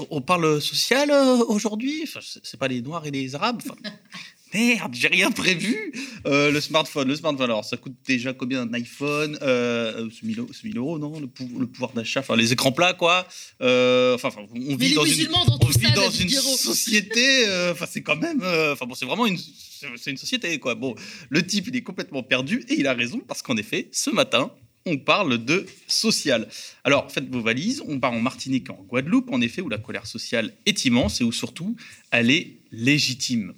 On 0.10 0.22
parle 0.22 0.60
social 0.60 1.12
euh, 1.12 1.46
aujourd'hui? 1.46 2.02
Enfin, 2.02 2.22
C'est 2.22 2.60
pas 2.60 2.68
les 2.68 2.82
Noirs 2.82 3.06
et 3.06 3.12
les 3.12 3.36
Arabes 3.36 3.62
Merde, 4.54 4.94
j'ai 4.94 5.08
rien 5.08 5.32
prévu. 5.32 5.94
Euh, 6.26 6.52
le 6.52 6.62
smartphone, 6.62 7.08
le 7.08 7.16
smartphone. 7.16 7.46
Alors, 7.46 7.66
ça 7.66 7.78
coûte 7.78 7.96
déjà 8.06 8.34
combien 8.34 8.62
un 8.62 8.74
iPhone 8.74 9.38
euh, 9.42 10.10
C'est 10.12 10.26
1000 10.26 10.78
euros, 10.78 11.00
non 11.00 11.20
le, 11.20 11.28
pouvoir 11.28 11.94
d'achat, 11.94 12.20
enfin 12.20 12.36
les 12.36 12.52
écrans 12.52 12.72
plats, 12.72 12.94
quoi. 12.94 13.28
Euh, 13.62 14.16
enfin, 14.16 14.30
on 14.54 14.76
vit 14.76 14.94
dans 14.94 15.06
une, 15.06 15.30
on 15.62 15.68
vit 15.68 15.92
dans 15.94 16.10
une 16.10 16.30
société. 16.30 17.48
Euh, 17.48 17.72
enfin, 17.72 17.86
c'est 17.90 18.02
quand 18.02 18.18
même. 18.18 18.42
Euh, 18.44 18.74
enfin 18.74 18.86
bon, 18.86 18.96
c'est 18.96 19.06
vraiment 19.06 19.26
une, 19.26 19.38
c'est 19.38 20.12
une 20.12 20.18
société, 20.18 20.60
quoi. 20.60 20.76
Bon, 20.76 20.96
le 21.30 21.46
type, 21.46 21.68
il 21.68 21.76
est 21.76 21.84
complètement 21.84 22.24
perdu 22.24 22.66
et 22.70 22.76
il 22.80 22.88
a 22.88 22.94
raison 22.94 23.22
parce 23.28 23.42
qu'en 23.42 23.58
effet, 23.58 23.90
ce 23.92 24.10
matin, 24.10 24.52
on 24.86 24.98
parle 24.98 25.44
de 25.44 25.66
social. 25.88 26.48
Alors, 26.84 27.12
faites 27.12 27.30
vos 27.30 27.42
valises, 27.42 27.84
on 27.88 28.00
part 28.00 28.14
en 28.14 28.20
Martinique, 28.20 28.70
en 28.70 28.84
Guadeloupe, 28.88 29.32
en 29.32 29.42
effet, 29.42 29.62
où 29.62 29.70
la 29.70 29.78
colère 29.78 30.08
sociale 30.08 30.54
est 30.66 30.86
immense 30.86 31.22
et 31.22 31.24
où 31.24 31.32
surtout, 31.32 31.76
elle 32.12 32.32
est 32.32 32.58
légitime. 32.72 33.54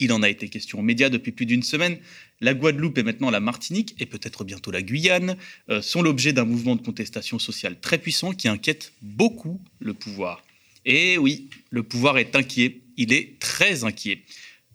Il 0.00 0.12
en 0.12 0.22
a 0.22 0.28
été 0.28 0.48
question 0.48 0.78
aux 0.78 0.82
médias 0.82 1.08
depuis 1.08 1.32
plus 1.32 1.46
d'une 1.46 1.62
semaine. 1.62 1.98
La 2.40 2.54
Guadeloupe 2.54 2.98
et 2.98 3.02
maintenant 3.02 3.30
la 3.30 3.40
Martinique, 3.40 3.96
et 3.98 4.06
peut-être 4.06 4.44
bientôt 4.44 4.70
la 4.70 4.82
Guyane, 4.82 5.36
euh, 5.70 5.82
sont 5.82 6.02
l'objet 6.02 6.32
d'un 6.32 6.44
mouvement 6.44 6.76
de 6.76 6.82
contestation 6.82 7.38
sociale 7.38 7.80
très 7.80 7.98
puissant 7.98 8.32
qui 8.32 8.46
inquiète 8.48 8.92
beaucoup 9.02 9.60
le 9.80 9.94
pouvoir. 9.94 10.44
Et 10.84 11.18
oui, 11.18 11.50
le 11.70 11.82
pouvoir 11.82 12.18
est 12.18 12.36
inquiet, 12.36 12.80
il 12.96 13.12
est 13.12 13.38
très 13.40 13.84
inquiet, 13.84 14.22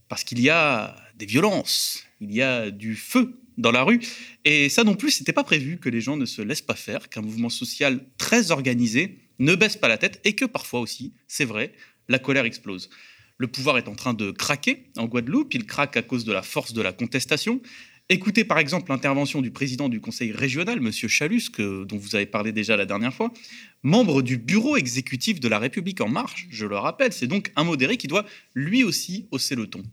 parce 0.09 0.23
qu'il 0.23 0.41
y 0.41 0.49
a 0.49 0.95
des 1.17 1.25
violences, 1.25 2.03
il 2.19 2.33
y 2.33 2.41
a 2.41 2.69
du 2.69 2.95
feu 2.95 3.39
dans 3.57 3.71
la 3.71 3.83
rue, 3.83 4.01
et 4.45 4.67
ça 4.69 4.83
non 4.83 4.95
plus, 4.95 5.11
c'était 5.11 5.33
pas 5.33 5.43
prévu 5.43 5.77
que 5.77 5.89
les 5.89 6.01
gens 6.01 6.17
ne 6.17 6.25
se 6.25 6.41
laissent 6.41 6.61
pas 6.61 6.75
faire, 6.75 7.09
qu'un 7.09 7.21
mouvement 7.21 7.49
social 7.49 8.05
très 8.17 8.51
organisé 8.51 9.19
ne 9.39 9.55
baisse 9.55 9.77
pas 9.77 9.87
la 9.87 9.97
tête, 9.97 10.19
et 10.23 10.33
que 10.33 10.45
parfois 10.45 10.81
aussi, 10.81 11.13
c'est 11.27 11.45
vrai, 11.45 11.73
la 12.09 12.19
colère 12.19 12.45
explose. 12.45 12.89
Le 13.43 13.47
pouvoir 13.47 13.77
est 13.77 13.89
en 13.89 13.93
train 13.93 14.13
de 14.13 14.31
craquer 14.31 14.85
en 14.95 15.03
Guadeloupe. 15.03 15.53
Il 15.53 15.65
craque 15.65 15.97
à 15.97 16.01
cause 16.01 16.23
de 16.23 16.31
la 16.31 16.43
force 16.43 16.71
de 16.71 16.81
la 16.81 16.93
contestation. 16.93 17.59
Écoutez 18.07 18.45
par 18.45 18.57
exemple 18.57 18.89
l'intervention 18.89 19.41
du 19.41 19.51
président 19.51 19.89
du 19.89 19.99
conseil 19.99 20.31
régional, 20.31 20.77
M. 20.77 20.89
Chalus, 20.93 21.51
dont 21.57 21.97
vous 21.97 22.15
avez 22.15 22.25
parlé 22.25 22.53
déjà 22.53 22.77
la 22.77 22.85
dernière 22.85 23.13
fois, 23.13 23.33
membre 23.81 24.21
du 24.21 24.37
bureau 24.37 24.77
exécutif 24.77 25.41
de 25.41 25.49
la 25.49 25.59
République 25.59 25.99
en 25.99 26.07
marche, 26.07 26.47
je 26.51 26.65
le 26.65 26.77
rappelle. 26.77 27.11
C'est 27.11 27.27
donc 27.27 27.51
un 27.57 27.65
modéré 27.65 27.97
qui 27.97 28.07
doit 28.07 28.25
lui 28.53 28.85
aussi 28.85 29.27
hausser 29.31 29.55
le 29.55 29.67
ton. 29.67 29.83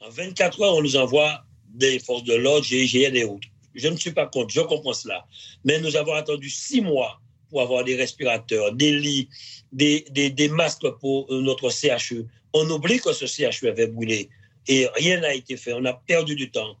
En 0.00 0.08
24 0.08 0.62
heures, 0.62 0.76
on 0.76 0.82
nous 0.82 0.96
envoie 0.96 1.44
des 1.68 1.98
forces 1.98 2.24
de 2.24 2.36
l'ordre, 2.36 2.64
GIGN 2.64 3.14
et 3.16 3.24
autres. 3.24 3.48
Je 3.74 3.86
ne 3.88 3.98
suis 3.98 4.12
pas 4.12 4.24
contre, 4.24 4.48
je 4.48 4.62
comprends 4.62 4.94
cela. 4.94 5.26
Mais 5.62 5.78
nous 5.78 5.94
avons 5.94 6.14
attendu 6.14 6.48
six 6.48 6.80
mois 6.80 7.20
pour 7.48 7.62
avoir 7.62 7.84
des 7.84 7.96
respirateurs, 7.96 8.72
des 8.72 8.92
lits, 8.92 9.28
des, 9.72 10.48
masques 10.50 10.88
pour 11.00 11.26
euh, 11.30 11.40
notre 11.40 11.70
CHU. 11.70 12.24
On 12.52 12.68
oublie 12.70 13.00
que 13.00 13.12
ce 13.12 13.26
CHU 13.26 13.68
avait 13.68 13.86
brûlé 13.86 14.28
et 14.66 14.86
rien 14.94 15.20
n'a 15.20 15.34
été 15.34 15.56
fait. 15.56 15.72
On 15.72 15.84
a 15.84 15.94
perdu 15.94 16.34
du 16.34 16.50
temps. 16.50 16.76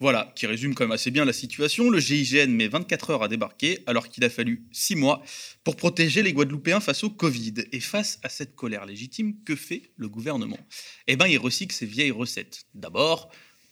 Voilà, 0.00 0.32
qui 0.34 0.48
résume 0.48 0.74
quand 0.74 0.82
même 0.82 0.90
assez 0.90 1.12
bien 1.12 1.24
la 1.24 1.32
situation. 1.32 1.88
Le 1.88 2.00
GIGN 2.00 2.50
met 2.50 2.66
24 2.66 3.10
heures 3.10 3.22
à 3.22 3.28
débarquer 3.28 3.84
alors 3.86 4.08
qu'il 4.08 4.24
a 4.24 4.30
fallu 4.30 4.64
6 4.72 4.96
mois 4.96 5.22
pour 5.62 5.76
protéger 5.76 6.24
les 6.24 6.32
Guadeloupéens 6.32 6.80
face 6.80 7.04
au 7.04 7.10
Covid. 7.10 7.54
Et 7.70 7.78
face 7.78 8.18
à 8.24 8.28
cette 8.28 8.56
colère 8.56 8.84
légitime, 8.84 9.36
que 9.44 9.54
fait 9.54 9.92
le 9.96 10.08
gouvernement? 10.08 10.58
Eh 11.06 11.14
bien, 11.14 11.28
il 11.28 11.38
recycle 11.38 11.72
ses 11.72 11.86
vieilles 11.86 12.10
recettes. 12.10 12.64
D'abord, 12.74 13.30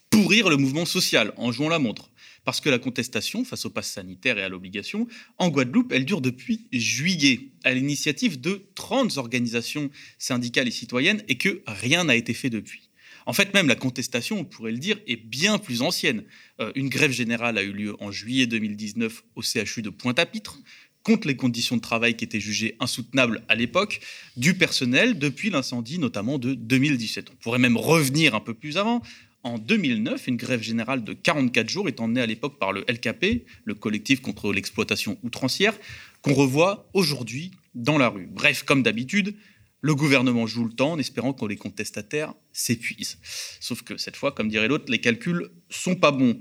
pourrir 0.08 0.48
le 0.48 0.56
mouvement 0.56 0.84
social 0.84 1.32
en 1.36 1.50
jouant 1.50 1.68
la 1.68 1.80
montre. 1.80 2.09
Parce 2.44 2.60
que 2.60 2.70
la 2.70 2.78
contestation 2.78 3.44
face 3.44 3.66
au 3.66 3.70
pass 3.70 3.90
sanitaire 3.90 4.38
et 4.38 4.42
à 4.42 4.48
l'obligation, 4.48 5.06
en 5.38 5.48
Guadeloupe, 5.48 5.92
elle 5.92 6.04
dure 6.04 6.20
depuis 6.20 6.66
juillet, 6.72 7.50
à 7.64 7.72
l'initiative 7.72 8.40
de 8.40 8.66
30 8.74 9.18
organisations 9.18 9.90
syndicales 10.18 10.68
et 10.68 10.72
citoyennes, 10.72 11.22
et 11.28 11.36
que 11.36 11.62
rien 11.66 12.04
n'a 12.04 12.16
été 12.16 12.34
fait 12.34 12.50
depuis. 12.50 12.90
En 13.26 13.32
fait, 13.32 13.52
même 13.54 13.68
la 13.68 13.74
contestation, 13.74 14.40
on 14.40 14.44
pourrait 14.44 14.72
le 14.72 14.78
dire, 14.78 14.98
est 15.06 15.16
bien 15.16 15.58
plus 15.58 15.82
ancienne. 15.82 16.24
Euh, 16.60 16.72
une 16.74 16.88
grève 16.88 17.12
générale 17.12 17.58
a 17.58 17.62
eu 17.62 17.72
lieu 17.72 17.96
en 18.00 18.10
juillet 18.10 18.46
2019 18.46 19.22
au 19.36 19.42
CHU 19.42 19.82
de 19.82 19.90
Pointe-à-Pitre 19.90 20.58
contre 21.02 21.28
les 21.28 21.36
conditions 21.36 21.76
de 21.76 21.80
travail 21.80 22.14
qui 22.14 22.24
étaient 22.24 22.40
jugées 22.40 22.76
insoutenables 22.80 23.42
à 23.48 23.54
l'époque 23.54 24.00
du 24.36 24.54
personnel 24.54 25.18
depuis 25.18 25.50
l'incendie 25.50 25.98
notamment 25.98 26.38
de 26.38 26.54
2017. 26.54 27.30
On 27.30 27.36
pourrait 27.36 27.58
même 27.58 27.76
revenir 27.76 28.34
un 28.34 28.40
peu 28.40 28.54
plus 28.54 28.76
avant, 28.76 29.02
en 29.42 29.58
2009, 29.58 30.26
une 30.26 30.36
grève 30.36 30.62
générale 30.62 31.04
de 31.04 31.12
44 31.12 31.68
jours 31.68 31.88
est 31.88 32.00
emmenée 32.00 32.20
à 32.20 32.26
l'époque 32.26 32.58
par 32.58 32.72
le 32.72 32.84
LKP, 32.88 33.44
le 33.64 33.74
collectif 33.74 34.20
contre 34.20 34.52
l'exploitation 34.52 35.18
outrancière, 35.22 35.74
qu'on 36.22 36.34
revoit 36.34 36.88
aujourd'hui 36.92 37.52
dans 37.74 37.98
la 37.98 38.08
rue. 38.08 38.28
Bref, 38.30 38.62
comme 38.62 38.82
d'habitude, 38.82 39.34
le 39.80 39.94
gouvernement 39.94 40.46
joue 40.46 40.64
le 40.64 40.72
temps 40.72 40.92
en 40.92 40.98
espérant 40.98 41.32
que 41.32 41.46
les 41.46 41.56
contestataires 41.56 42.34
s'épuisent. 42.52 43.18
Sauf 43.60 43.82
que 43.82 43.96
cette 43.96 44.16
fois, 44.16 44.32
comme 44.32 44.48
dirait 44.48 44.68
l'autre, 44.68 44.90
les 44.90 45.00
calculs 45.00 45.48
sont 45.70 45.96
pas 45.96 46.10
bons. 46.10 46.38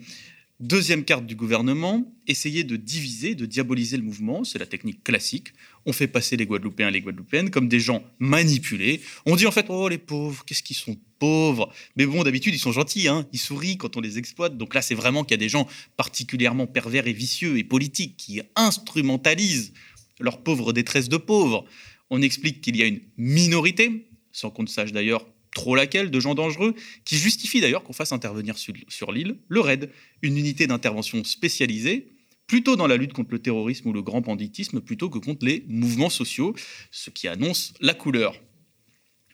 Deuxième 0.59 1.05
carte 1.05 1.25
du 1.25 1.37
gouvernement, 1.37 2.13
essayer 2.27 2.65
de 2.65 2.75
diviser, 2.75 3.33
de 3.33 3.45
diaboliser 3.45 3.95
le 3.95 4.03
mouvement, 4.03 4.43
c'est 4.43 4.59
la 4.59 4.65
technique 4.65 5.05
classique. 5.05 5.53
On 5.85 5.93
fait 5.93 6.09
passer 6.09 6.35
les 6.35 6.45
Guadeloupéens 6.45 6.89
et 6.89 6.91
les 6.91 6.99
Guadeloupéennes 6.99 7.49
comme 7.49 7.69
des 7.69 7.79
gens 7.79 8.03
manipulés. 8.19 8.99
On 9.25 9.37
dit 9.37 9.47
en 9.47 9.51
fait, 9.51 9.67
oh 9.69 9.87
les 9.87 9.97
pauvres, 9.97 10.43
qu'est-ce 10.43 10.61
qu'ils 10.61 10.75
sont 10.75 10.97
pauvres. 11.17 11.71
Mais 11.95 12.05
bon, 12.05 12.23
d'habitude, 12.23 12.53
ils 12.53 12.59
sont 12.59 12.73
gentils, 12.73 13.07
hein 13.07 13.25
ils 13.31 13.39
sourient 13.39 13.77
quand 13.77 13.95
on 13.95 14.01
les 14.01 14.17
exploite. 14.17 14.57
Donc 14.57 14.75
là, 14.75 14.81
c'est 14.81 14.95
vraiment 14.95 15.23
qu'il 15.23 15.31
y 15.31 15.39
a 15.39 15.45
des 15.45 15.47
gens 15.47 15.65
particulièrement 15.95 16.67
pervers 16.67 17.07
et 17.07 17.13
vicieux 17.13 17.57
et 17.57 17.63
politiques 17.63 18.17
qui 18.17 18.41
instrumentalisent 18.57 19.71
leur 20.19 20.43
pauvre 20.43 20.73
détresse 20.73 21.07
de 21.07 21.15
pauvres. 21.15 21.63
On 22.09 22.21
explique 22.21 22.59
qu'il 22.59 22.75
y 22.75 22.83
a 22.83 22.85
une 22.85 22.99
minorité, 23.17 24.09
sans 24.33 24.49
qu'on 24.49 24.63
ne 24.63 24.67
sache 24.67 24.91
d'ailleurs 24.91 25.25
trop 25.51 25.75
laquelle, 25.75 26.11
de 26.11 26.19
gens 26.19 26.35
dangereux, 26.35 26.75
qui 27.05 27.17
justifie 27.17 27.61
d'ailleurs 27.61 27.83
qu'on 27.83 27.93
fasse 27.93 28.11
intervenir 28.11 28.57
sur, 28.57 29.11
l'île 29.11 29.37
le 29.47 29.59
RAID, 29.59 29.89
une 30.21 30.37
unité 30.37 30.67
d'intervention 30.67 31.23
spécialisée, 31.23 32.11
plutôt 32.47 32.75
dans 32.75 32.87
la 32.87 32.97
lutte 32.97 33.13
contre 33.13 33.31
le 33.31 33.39
terrorisme 33.39 33.89
ou 33.89 33.93
le 33.93 34.01
grand 34.01 34.21
banditisme, 34.21 34.81
plutôt 34.81 35.09
que 35.09 35.19
contre 35.19 35.45
les 35.45 35.63
mouvements 35.67 36.09
sociaux, 36.09 36.55
ce 36.91 37.09
qui 37.09 37.27
annonce 37.27 37.73
la 37.79 37.93
couleur. 37.93 38.35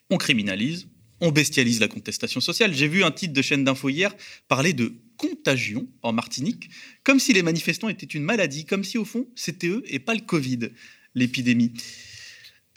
On 0.10 0.18
criminalise, 0.18 0.88
on 1.22 1.32
bestialise 1.32 1.80
la 1.80 1.88
contestation 1.88 2.42
sociale. 2.42 2.74
J'ai 2.74 2.88
vu 2.88 3.04
un 3.04 3.12
titre 3.12 3.34
de 3.34 3.42
chaîne 3.42 3.64
d'info 3.64 3.90
hier 3.90 4.14
parler 4.48 4.74
de 4.74 4.94
contagion 5.18 5.88
en 6.02 6.12
Martinique, 6.12 6.70
comme 7.04 7.20
si 7.20 7.34
les 7.34 7.42
manifestants 7.42 7.90
étaient 7.90 8.06
une 8.06 8.24
maladie, 8.24 8.66
comme 8.66 8.84
si 8.84 8.98
au 8.98 9.06
fond 9.06 9.28
c'était 9.36 9.68
eux 9.68 9.84
et 9.88 10.00
pas 10.00 10.14
le 10.14 10.22
Covid, 10.22 10.70
l'épidémie. 11.16 11.72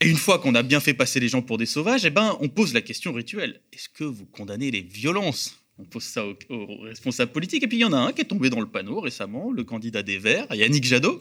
Et 0.00 0.08
une 0.08 0.16
fois 0.16 0.38
qu'on 0.38 0.54
a 0.54 0.62
bien 0.62 0.80
fait 0.80 0.94
passer 0.94 1.18
les 1.18 1.28
gens 1.28 1.42
pour 1.42 1.58
des 1.58 1.66
sauvages, 1.66 2.04
eh 2.04 2.10
ben, 2.10 2.36
on 2.40 2.48
pose 2.48 2.72
la 2.72 2.82
question 2.82 3.12
rituelle. 3.12 3.60
Est-ce 3.72 3.88
que 3.88 4.04
vous 4.04 4.26
condamnez 4.26 4.70
les 4.70 4.82
violences? 4.82 5.60
On 5.78 5.84
pose 5.84 6.04
ça 6.04 6.24
aux, 6.24 6.36
responsables 6.82 7.32
politiques. 7.32 7.62
Et 7.64 7.68
puis 7.68 7.78
il 7.78 7.80
y 7.80 7.84
en 7.84 7.92
a 7.92 7.98
un 7.98 8.12
qui 8.12 8.20
est 8.20 8.26
tombé 8.26 8.50
dans 8.50 8.60
le 8.60 8.68
panneau 8.68 9.00
récemment, 9.00 9.50
le 9.50 9.64
candidat 9.64 10.02
des 10.02 10.18
Verts, 10.18 10.46
Yannick 10.54 10.84
Jadot. 10.84 11.20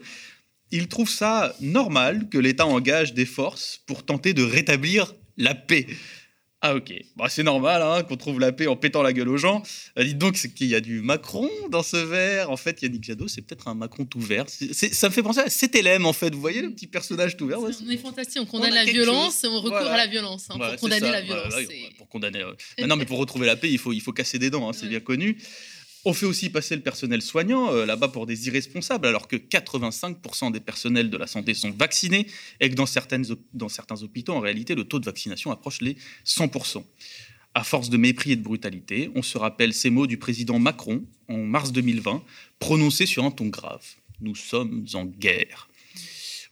Il 0.72 0.88
trouve 0.88 1.10
ça 1.10 1.55
normal 1.62 2.27
que 2.29 2.38
l'État 2.38 2.65
engage 2.65 3.13
des 3.13 3.25
forces 3.25 3.81
pour 3.86 4.03
tenter 4.05 4.34
de 4.34 4.43
rétablir 4.43 5.15
la 5.38 5.55
paix. 5.55 5.88
Ah 6.70 6.76
ok, 6.76 6.94
bah, 7.16 7.28
c'est 7.30 7.44
normal 7.44 7.82
hein, 7.82 8.04
qu'on 8.04 8.18
trouve 8.18 8.42
la 8.42 8.52
paix 8.52 8.68
en 8.68 8.76
pétant 8.76 9.02
la 9.02 9.14
gueule 9.14 9.30
aux 9.30 9.38
gens. 9.38 9.64
Euh, 9.98 10.04
dites 10.04 10.18
donc 10.18 10.34
qu'il 10.34 10.68
y 10.68 10.76
a 10.76 10.82
du 10.82 11.02
Macron 11.02 11.50
dans 11.70 11.82
ce 11.82 11.96
verre. 11.96 12.52
En 12.52 12.58
fait, 12.58 12.82
Yannick 12.82 13.06
Jadot, 13.06 13.30
c'est 13.30 13.42
peut-être 13.42 13.70
un 13.70 13.74
Macron 13.74 14.04
tout 14.04 14.20
vert. 14.20 14.44
ça 14.50 15.08
me 15.08 15.14
fait 15.14 15.24
penser 15.24 15.40
à 15.40 15.50
CTLM 15.50 16.06
en 16.06 16.12
fait. 16.12 16.36
Vous 16.36 16.42
voyez 16.42 16.62
le 16.62 16.72
petit 16.72 16.88
personnage 16.88 17.38
tout 17.38 17.48
vert? 17.48 17.60
On 17.62 17.70
est 17.70 17.96
fantastique, 17.96 18.42
on 18.42 18.46
condamne 18.46 18.74
la 18.74 18.84
violence, 18.84 19.46
on 19.48 19.62
recourt 19.62 19.78
à 19.78 19.96
la 19.96 20.08
violence 20.08 20.48
hein, 20.50 20.58
pour 20.58 20.76
condamner 20.76 21.10
la 21.10 21.22
violence. 21.22 21.54
pour 21.98 22.10
condamner. 22.10 22.44
non 22.86 22.98
mais 22.98 23.06
pour 23.06 23.18
retrouver 23.18 23.48
la 23.48 23.56
paix, 23.56 23.72
il 23.72 23.80
faut, 23.80 23.94
il 23.94 24.02
faut 24.02 24.12
casser 24.12 24.38
des 24.38 24.50
dents, 24.50 24.68
hein, 24.68 24.74
c'est 24.74 24.88
bien 24.88 25.00
connu. 25.00 25.38
On 26.06 26.13
fait 26.13 26.25
aussi 26.25 26.50
passer 26.50 26.75
le 26.75 26.82
personnel 26.82 27.22
soignant 27.22 27.74
euh, 27.74 27.86
là-bas 27.86 28.08
pour 28.10 28.25
des 28.25 28.48
irresponsables, 28.48 29.08
alors 29.08 29.27
que 29.27 29.36
85% 29.36 30.51
des 30.51 30.60
personnels 30.60 31.10
de 31.10 31.18
la 31.18 31.27
santé 31.27 31.54
sont 31.54 31.72
vaccinés 31.72 32.27
et 32.60 32.70
que 32.70 32.75
dans, 32.75 32.86
certains 32.86 33.22
hôpitaux, 34.01 34.34
en 34.34 34.39
réalité, 34.39 34.75
le 34.75 34.84
taux 34.84 35.00
de 35.00 35.06
vaccination 35.06 35.51
approche 35.51 35.82
les 35.82 35.98
100%. 36.25 36.84
À 37.54 37.63
force 37.63 37.89
de 37.89 37.98
mépris 37.98 38.34
et 38.34 38.36
de 38.36 38.44
brutalité, 38.44 39.10
on 39.16 39.22
se 39.22 39.38
rappelle 39.38 39.74
ces 39.74 39.89
mots 39.89 40.08
du 40.08 40.18
président 40.18 40.60
Macron 40.60 41.04
en 41.27 41.38
mars 41.38 41.72
2020, 41.72 42.24
prononcés 42.60 43.06
sur 43.06 43.25
un 43.25 43.32
ton 43.32 43.48
grave. 43.48 43.84
Nous 44.22 44.36
sommes 44.36 44.86
en 44.94 45.06
guerre. 45.06 45.68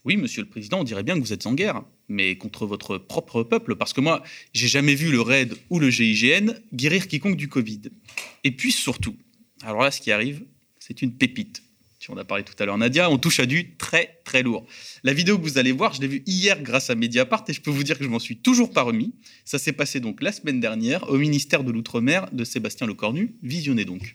Oui, 0.04 0.16
monsieur 0.16 0.42
le 0.42 0.48
président, 0.48 0.80
on 0.80 0.84
dirait 0.84 1.02
bien 1.02 1.14
que 1.14 1.20
vous 1.20 1.32
êtes 1.32 1.46
en 1.46 1.54
guerre, 1.54 1.82
mais 2.08 2.36
contre 2.36 2.64
votre 2.66 2.98
propre 2.98 3.42
peuple, 3.42 3.74
parce 3.74 3.92
que 3.92 4.00
moi, 4.00 4.22
j'ai 4.52 4.68
jamais 4.68 4.94
vu 4.94 5.10
le 5.10 5.20
RAID 5.20 5.54
ou 5.70 5.80
le 5.80 5.90
GIGN 5.90 6.52
guérir 6.72 7.08
quiconque 7.08 7.36
du 7.36 7.48
Covid. 7.48 7.82
Et 8.44 8.52
puis 8.52 8.70
surtout, 8.70 9.16
alors 9.66 9.82
là, 9.82 9.90
ce 9.90 10.00
qui 10.00 10.12
arrive, 10.12 10.44
c'est 10.78 11.02
une 11.02 11.12
pépite. 11.12 11.62
Si 11.98 12.10
on 12.12 12.16
a 12.16 12.24
parlé 12.24 12.44
tout 12.44 12.54
à 12.60 12.66
l'heure, 12.66 12.78
Nadia, 12.78 13.10
on 13.10 13.18
touche 13.18 13.40
à 13.40 13.46
du 13.46 13.74
très 13.76 14.20
très 14.24 14.44
lourd. 14.44 14.64
La 15.02 15.12
vidéo 15.12 15.38
que 15.38 15.42
vous 15.42 15.58
allez 15.58 15.72
voir, 15.72 15.92
je 15.92 16.00
l'ai 16.00 16.06
vue 16.06 16.22
hier 16.24 16.62
grâce 16.62 16.88
à 16.88 16.94
Mediapart 16.94 17.42
et 17.48 17.52
je 17.52 17.60
peux 17.60 17.72
vous 17.72 17.82
dire 17.82 17.98
que 17.98 18.04
je 18.04 18.08
m'en 18.08 18.20
suis 18.20 18.36
toujours 18.36 18.72
pas 18.72 18.82
remis. 18.82 19.12
Ça 19.44 19.58
s'est 19.58 19.72
passé 19.72 19.98
donc 19.98 20.22
la 20.22 20.30
semaine 20.30 20.60
dernière 20.60 21.10
au 21.10 21.18
ministère 21.18 21.64
de 21.64 21.72
l'Outre-mer 21.72 22.28
de 22.30 22.44
Sébastien 22.44 22.86
Lecornu. 22.86 23.34
Visionnez 23.42 23.84
donc. 23.84 24.14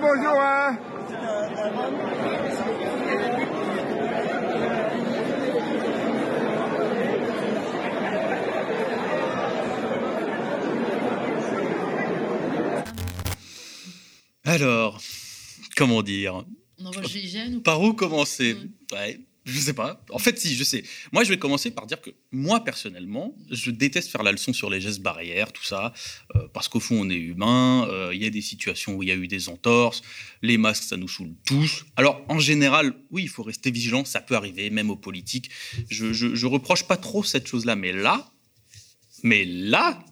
bonjour, 0.00 0.40
hein 0.40 0.78
Alors, 14.50 15.00
comment 15.76 16.02
dire? 16.02 16.44
On 16.78 16.86
envoie 16.86 17.02
ou 17.04 17.60
Par 17.60 17.80
où 17.80 17.92
commencer? 17.92 18.54
Ouais. 18.54 18.98
Ouais, 18.98 19.20
Je 19.44 19.60
sais 19.60 19.74
pas. 19.74 20.04
En 20.10 20.18
fait, 20.18 20.40
si, 20.40 20.56
je 20.56 20.64
sais. 20.64 20.82
Moi, 21.12 21.22
je 21.22 21.28
vais 21.28 21.38
commencer 21.38 21.70
par 21.70 21.86
dire 21.86 22.00
que 22.00 22.10
moi, 22.32 22.64
personnellement, 22.64 23.36
je 23.48 23.70
déteste 23.70 24.10
faire 24.10 24.24
la 24.24 24.32
leçon 24.32 24.52
sur 24.52 24.68
les 24.68 24.80
gestes 24.80 25.02
barrières, 25.02 25.52
tout 25.52 25.62
ça, 25.62 25.92
euh, 26.34 26.48
parce 26.52 26.66
qu'au 26.66 26.80
fond, 26.80 27.00
on 27.00 27.08
est 27.10 27.14
humain. 27.14 27.86
euh, 27.90 28.10
Il 28.12 28.20
y 28.20 28.26
a 28.26 28.30
des 28.30 28.42
situations 28.42 28.96
où 28.96 29.04
il 29.04 29.08
y 29.10 29.12
a 29.12 29.14
eu 29.14 29.28
des 29.28 29.48
entorses. 29.48 30.02
Les 30.42 30.58
masques, 30.58 30.82
ça 30.82 30.96
nous 30.96 31.08
saoule 31.08 31.34
tous. 31.46 31.84
Alors, 31.94 32.20
en 32.28 32.40
général, 32.40 32.92
oui, 33.12 33.22
il 33.22 33.28
faut 33.28 33.44
rester 33.44 33.70
vigilant. 33.70 34.04
Ça 34.04 34.20
peut 34.20 34.34
arriver, 34.34 34.68
même 34.70 34.90
aux 34.90 34.96
politiques. 34.96 35.48
Je, 35.88 36.12
je, 36.12 36.34
je 36.34 36.46
reproche 36.46 36.82
pas 36.88 36.96
trop 36.96 37.22
cette 37.22 37.46
chose-là. 37.46 37.76
Mais 37.76 37.92
là, 37.92 38.32
mais 39.22 39.44
là, 39.44 40.04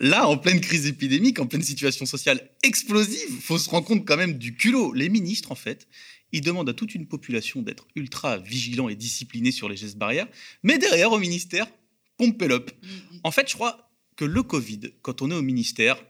Là, 0.00 0.28
en 0.28 0.36
pleine 0.36 0.60
crise 0.60 0.86
épidémique, 0.86 1.38
en 1.38 1.46
pleine 1.46 1.62
situation 1.62 2.06
sociale 2.06 2.50
explosive, 2.62 3.40
faut 3.40 3.58
se 3.58 3.70
rendre 3.70 3.86
compte 3.86 4.04
quand 4.04 4.16
même 4.16 4.38
du 4.38 4.54
culot. 4.54 4.92
Les 4.92 5.08
ministres, 5.08 5.52
en 5.52 5.56
fait, 5.56 5.86
ils 6.32 6.40
demandent 6.40 6.68
à 6.68 6.74
toute 6.74 6.94
une 6.94 7.06
population 7.06 7.62
d'être 7.62 7.86
ultra 7.94 8.38
vigilant 8.38 8.88
et 8.88 8.96
discipliné 8.96 9.52
sur 9.52 9.68
les 9.68 9.76
gestes 9.76 9.96
barrières, 9.96 10.28
mais 10.62 10.78
derrière, 10.78 11.12
au 11.12 11.18
ministère, 11.18 11.66
pompe 12.16 12.42
up. 12.42 12.70
Mm, 12.82 12.86
mm. 12.86 13.20
En 13.24 13.30
fait, 13.30 13.48
je 13.48 13.54
crois 13.54 13.90
que 14.16 14.24
le 14.24 14.42
Covid, 14.42 14.92
quand 15.02 15.22
on 15.22 15.30
est 15.30 15.34
au 15.34 15.42
ministère, 15.42 16.02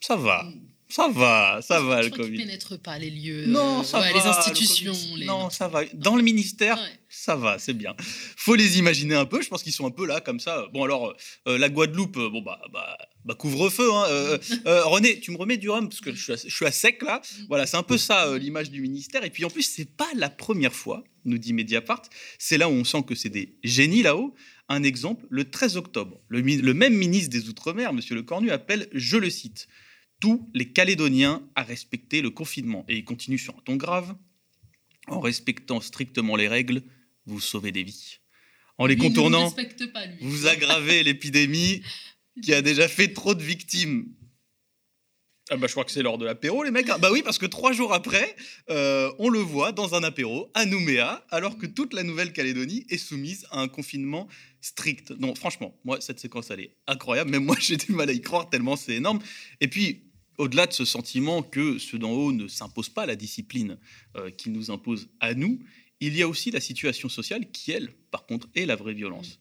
ça 0.00 0.16
va. 0.16 0.48
Ça 0.88 1.08
va, 1.08 1.60
ça 1.62 1.80
va, 1.80 2.02
Je 2.02 2.10
le 2.10 2.16
Covid. 2.16 2.36
pénètrent 2.36 2.78
pas 2.80 2.96
les 2.98 3.10
lieux. 3.10 3.46
Non, 3.46 3.80
euh, 3.80 3.82
ça 3.82 3.98
ouais, 4.00 4.12
va. 4.12 4.18
Les 4.18 4.24
le 4.24 4.30
institutions. 4.30 4.92
Les- 5.16 5.26
Non, 5.26 5.50
ça 5.50 5.66
va. 5.66 5.84
Dans 5.94 6.14
le 6.14 6.22
ministère, 6.22 6.76
Ouais. 6.76 6.98
ça 7.08 7.34
va, 7.34 7.58
c'est 7.58 7.72
bien. 7.74 7.94
Faut 8.36 8.54
les 8.54 8.78
imaginer 8.78 9.16
un 9.16 9.24
peu. 9.24 9.42
Je 9.42 9.48
pense 9.48 9.64
qu'ils 9.64 9.72
sont 9.72 9.86
un 9.86 9.90
peu 9.90 10.06
là, 10.06 10.20
comme 10.20 10.38
ça. 10.38 10.66
Bon, 10.72 10.84
alors, 10.84 11.14
euh, 11.48 11.58
la 11.58 11.68
Guadeloupe, 11.68 12.16
euh, 12.18 12.30
bon, 12.30 12.40
bah, 12.40 12.60
bah, 12.72 12.96
bah, 13.24 13.34
couvre-feu. 13.34 13.92
Hein. 13.92 14.04
Euh, 14.10 14.38
euh, 14.66 14.84
René, 14.84 15.18
tu 15.18 15.32
me 15.32 15.36
remets 15.36 15.56
du 15.56 15.68
rhum 15.70 15.88
parce 15.88 16.00
que 16.00 16.14
je 16.14 16.22
suis 16.22 16.32
à, 16.32 16.36
je 16.36 16.54
suis 16.54 16.66
à 16.66 16.70
sec 16.70 17.02
là. 17.02 17.20
Voilà, 17.48 17.66
c'est 17.66 17.76
un 17.76 17.82
peu 17.82 17.98
ça 17.98 18.26
euh, 18.28 18.38
l'image 18.38 18.70
du 18.70 18.80
ministère. 18.80 19.24
Et 19.24 19.30
puis 19.30 19.44
en 19.44 19.50
plus, 19.50 19.62
c'est 19.64 19.90
pas 19.96 20.08
la 20.14 20.30
première 20.30 20.72
fois, 20.72 21.02
nous 21.24 21.38
dit 21.38 21.52
Mediapart. 21.52 22.02
C'est 22.38 22.58
là 22.58 22.68
où 22.68 22.72
on 22.72 22.84
sent 22.84 23.02
que 23.06 23.16
c'est 23.16 23.28
des 23.30 23.56
génies 23.64 24.02
là-haut. 24.02 24.34
Un 24.68 24.82
exemple, 24.84 25.26
le 25.30 25.48
13 25.50 25.76
octobre, 25.76 26.20
le, 26.28 26.40
le 26.40 26.74
même 26.74 26.94
ministre 26.94 27.30
des 27.30 27.48
Outre-mer, 27.48 27.90
M. 27.90 28.00
Le 28.10 28.22
Cornu, 28.22 28.50
appelle, 28.50 28.88
je 28.92 29.16
le 29.16 29.30
cite, 29.30 29.68
tous 30.20 30.50
les 30.54 30.72
Calédoniens 30.72 31.42
à 31.54 31.62
respecter 31.62 32.22
le 32.22 32.30
confinement. 32.30 32.84
Et 32.88 32.96
il 32.96 33.04
continue 33.04 33.38
sur 33.38 33.54
un 33.56 33.60
ton 33.64 33.76
grave. 33.76 34.16
En 35.08 35.20
respectant 35.20 35.80
strictement 35.80 36.34
les 36.36 36.48
règles, 36.48 36.82
vous 37.26 37.40
sauvez 37.40 37.70
des 37.72 37.84
vies. 37.84 38.18
En 38.78 38.86
les 38.86 38.94
Lui, 38.94 39.02
ne 39.02 39.08
contournant, 39.08 39.44
respecte 39.44 39.92
pas, 39.92 40.04
lui. 40.06 40.18
vous 40.20 40.46
aggravez 40.46 41.02
l'épidémie 41.02 41.82
qui 42.42 42.52
a 42.52 42.60
déjà 42.60 42.88
fait 42.88 43.12
trop 43.12 43.34
de 43.34 43.42
victimes. 43.42 44.06
Ah 45.48 45.56
bah 45.56 45.68
je 45.68 45.72
crois 45.72 45.84
que 45.84 45.92
c'est 45.92 46.02
lors 46.02 46.18
de 46.18 46.24
l'apéro 46.26 46.64
les 46.64 46.72
mecs. 46.72 46.88
Ah 46.90 46.98
Bah 46.98 47.10
oui 47.12 47.22
parce 47.22 47.38
que 47.38 47.46
trois 47.46 47.72
jours 47.72 47.94
après, 47.94 48.34
euh, 48.68 49.12
on 49.20 49.28
le 49.28 49.38
voit 49.38 49.70
dans 49.70 49.94
un 49.94 50.02
apéro 50.02 50.50
à 50.54 50.66
Nouméa 50.66 51.24
alors 51.30 51.56
que 51.56 51.66
toute 51.66 51.94
la 51.94 52.02
Nouvelle-Calédonie 52.02 52.84
est 52.90 52.98
soumise 52.98 53.46
à 53.52 53.60
un 53.60 53.68
confinement 53.68 54.26
strict. 54.60 55.12
Non 55.20 55.36
franchement, 55.36 55.78
moi 55.84 56.00
cette 56.00 56.18
séquence 56.18 56.50
elle 56.50 56.60
est 56.60 56.76
incroyable. 56.88 57.30
Même 57.30 57.44
moi 57.44 57.56
j'ai 57.60 57.76
du 57.76 57.92
mal 57.92 58.10
à 58.10 58.12
y 58.12 58.20
croire 58.20 58.50
tellement 58.50 58.74
c'est 58.74 58.94
énorme. 58.96 59.20
Et 59.60 59.68
puis 59.68 60.05
au-delà 60.38 60.66
de 60.66 60.72
ce 60.72 60.84
sentiment 60.84 61.42
que 61.42 61.78
ceux 61.78 61.98
d'en 61.98 62.12
haut 62.12 62.32
ne 62.32 62.48
s'imposent 62.48 62.88
pas 62.88 63.06
la 63.06 63.16
discipline 63.16 63.78
euh, 64.16 64.30
qu'ils 64.30 64.52
nous 64.52 64.70
imposent 64.70 65.08
à 65.20 65.34
nous, 65.34 65.58
il 66.00 66.16
y 66.16 66.22
a 66.22 66.28
aussi 66.28 66.50
la 66.50 66.60
situation 66.60 67.08
sociale 67.08 67.50
qui 67.50 67.72
elle 67.72 67.92
par 68.10 68.26
contre 68.26 68.48
est 68.54 68.66
la 68.66 68.76
vraie 68.76 68.94
violence. 68.94 69.38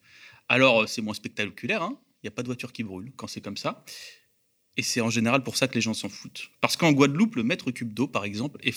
Alors 0.47 0.83
euh, 0.83 0.87
c'est 0.87 1.01
moins 1.01 1.13
spectaculaire, 1.13 1.83
hein. 1.83 1.99
il 2.23 2.25
n'y 2.25 2.29
a 2.29 2.31
pas 2.31 2.43
de 2.43 2.47
voiture 2.47 2.71
qui 2.71 2.83
brûle 2.83 3.11
quand 3.15 3.27
c'est 3.27 3.41
comme 3.41 3.57
ça. 3.57 3.83
Et 4.77 4.83
c'est 4.83 5.01
en 5.01 5.09
général 5.09 5.41
pour 5.43 5.55
ça 5.55 5.67
que 5.67 5.75
les 5.75 5.81
gens 5.81 5.93
s'en 5.93 6.09
foutent. 6.09 6.49
Parce 6.59 6.75
qu'en 6.75 6.91
Guadeloupe, 6.91 7.35
le 7.35 7.43
mètre 7.43 7.71
cube 7.71 7.93
d'eau, 7.93 8.07
par 8.07 8.25
exemple, 8.25 8.59
est 8.61 8.73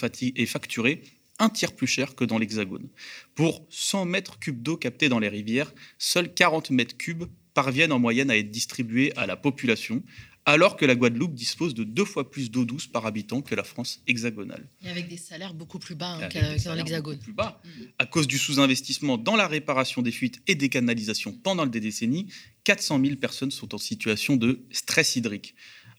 facturé 0.46 1.02
un 1.38 1.48
tiers 1.48 1.74
plus 1.74 1.86
cher 1.86 2.14
que 2.14 2.24
dans 2.24 2.38
l'Hexagone. 2.38 2.88
Pour 3.34 3.66
100 3.70 4.04
mètres 4.06 4.38
cubes 4.38 4.62
d'eau 4.62 4.76
captés 4.76 5.08
dans 5.08 5.18
les 5.18 5.28
rivières, 5.28 5.72
seuls 5.98 6.32
40 6.32 6.70
mètres 6.70 6.96
cubes 6.96 7.24
parviennent 7.54 7.92
en 7.92 7.98
moyenne 7.98 8.30
à 8.30 8.36
être 8.36 8.50
distribués 8.50 9.12
à 9.16 9.26
la 9.26 9.36
population, 9.36 10.02
alors 10.44 10.76
que 10.76 10.86
la 10.86 10.94
Guadeloupe 10.94 11.34
dispose 11.34 11.74
de 11.74 11.84
deux 11.84 12.04
fois 12.04 12.30
plus 12.30 12.50
d'eau 12.50 12.64
douce 12.64 12.86
par 12.86 13.04
habitant 13.06 13.42
que 13.42 13.54
la 13.54 13.64
France 13.64 14.00
hexagonale. 14.06 14.66
Et 14.82 14.88
avec 14.88 15.08
des 15.08 15.16
salaires 15.16 15.54
beaucoup 15.54 15.78
plus 15.78 15.94
bas 15.94 16.18
hein, 16.22 16.28
que 16.28 16.64
dans 16.64 16.74
l'Hexagone. 16.74 17.18
plus 17.18 17.32
bas. 17.32 17.60
Mm. 17.64 17.68
À 17.98 18.06
cause 18.06 18.26
du 18.26 18.38
sous-investissement 18.38 19.18
dans 19.18 19.36
la 19.36 19.46
réparation 19.46 20.02
des 20.02 20.12
fuites 20.12 20.40
et 20.46 20.54
des 20.54 20.68
canalisations 20.68 21.32
pendant 21.32 21.66
des 21.66 21.80
décennies, 21.80 22.28
400 22.64 23.00
000 23.04 23.16
personnes 23.16 23.50
sont 23.50 23.74
en 23.74 23.78
situation 23.78 24.36
de 24.36 24.64
stress 24.70 25.16
hydrique. 25.16 25.54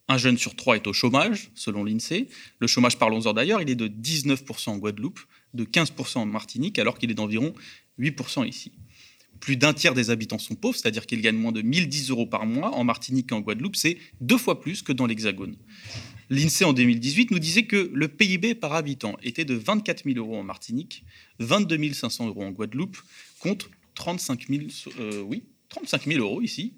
Un 0.07 0.17
jeune 0.17 0.39
sur 0.39 0.55
trois 0.55 0.75
est 0.75 0.87
au 0.87 0.93
chômage, 0.93 1.51
selon 1.53 1.83
l'INSEE. 1.83 2.29
Le 2.57 2.65
chômage, 2.65 2.97
parlons-en 2.97 3.33
d'ailleurs, 3.33 3.61
il 3.61 3.69
est 3.69 3.75
de 3.75 3.87
19% 3.87 4.69
en 4.71 4.77
Guadeloupe, 4.77 5.19
de 5.53 5.63
15% 5.65 6.17
en 6.17 6.25
Martinique, 6.25 6.79
alors 6.79 6.97
qu'il 6.97 7.11
est 7.11 7.13
d'environ 7.13 7.53
8% 7.99 8.47
ici. 8.47 8.71
Plus 9.39 9.57
d'un 9.57 9.73
tiers 9.73 9.93
des 9.93 10.09
habitants 10.09 10.37
sont 10.37 10.55
pauvres, 10.55 10.75
c'est-à-dire 10.77 11.05
qu'ils 11.05 11.21
gagnent 11.21 11.37
moins 11.37 11.51
de 11.51 11.61
1010 11.61 12.09
euros 12.09 12.25
par 12.25 12.45
mois. 12.45 12.75
En 12.75 12.83
Martinique 12.83 13.31
et 13.31 13.35
en 13.35 13.41
Guadeloupe, 13.41 13.75
c'est 13.75 13.97
deux 14.21 14.37
fois 14.37 14.59
plus 14.59 14.81
que 14.81 14.91
dans 14.91 15.05
l'Hexagone. 15.05 15.55
L'INSEE 16.29 16.65
en 16.65 16.73
2018 16.73 17.31
nous 17.31 17.39
disait 17.39 17.63
que 17.63 17.89
le 17.93 18.07
PIB 18.07 18.53
par 18.53 18.73
habitant 18.73 19.17
était 19.23 19.45
de 19.45 19.55
24 19.55 20.03
000 20.03 20.17
euros 20.17 20.37
en 20.37 20.43
Martinique, 20.43 21.03
22 21.39 21.93
500 21.93 22.27
euros 22.27 22.43
en 22.43 22.51
Guadeloupe, 22.51 22.97
contre 23.39 23.71
35 23.95 24.47
000, 24.47 24.63
euh, 24.99 25.21
oui, 25.21 25.43
35 25.69 26.05
000 26.05 26.19
euros 26.19 26.41
ici. 26.41 26.75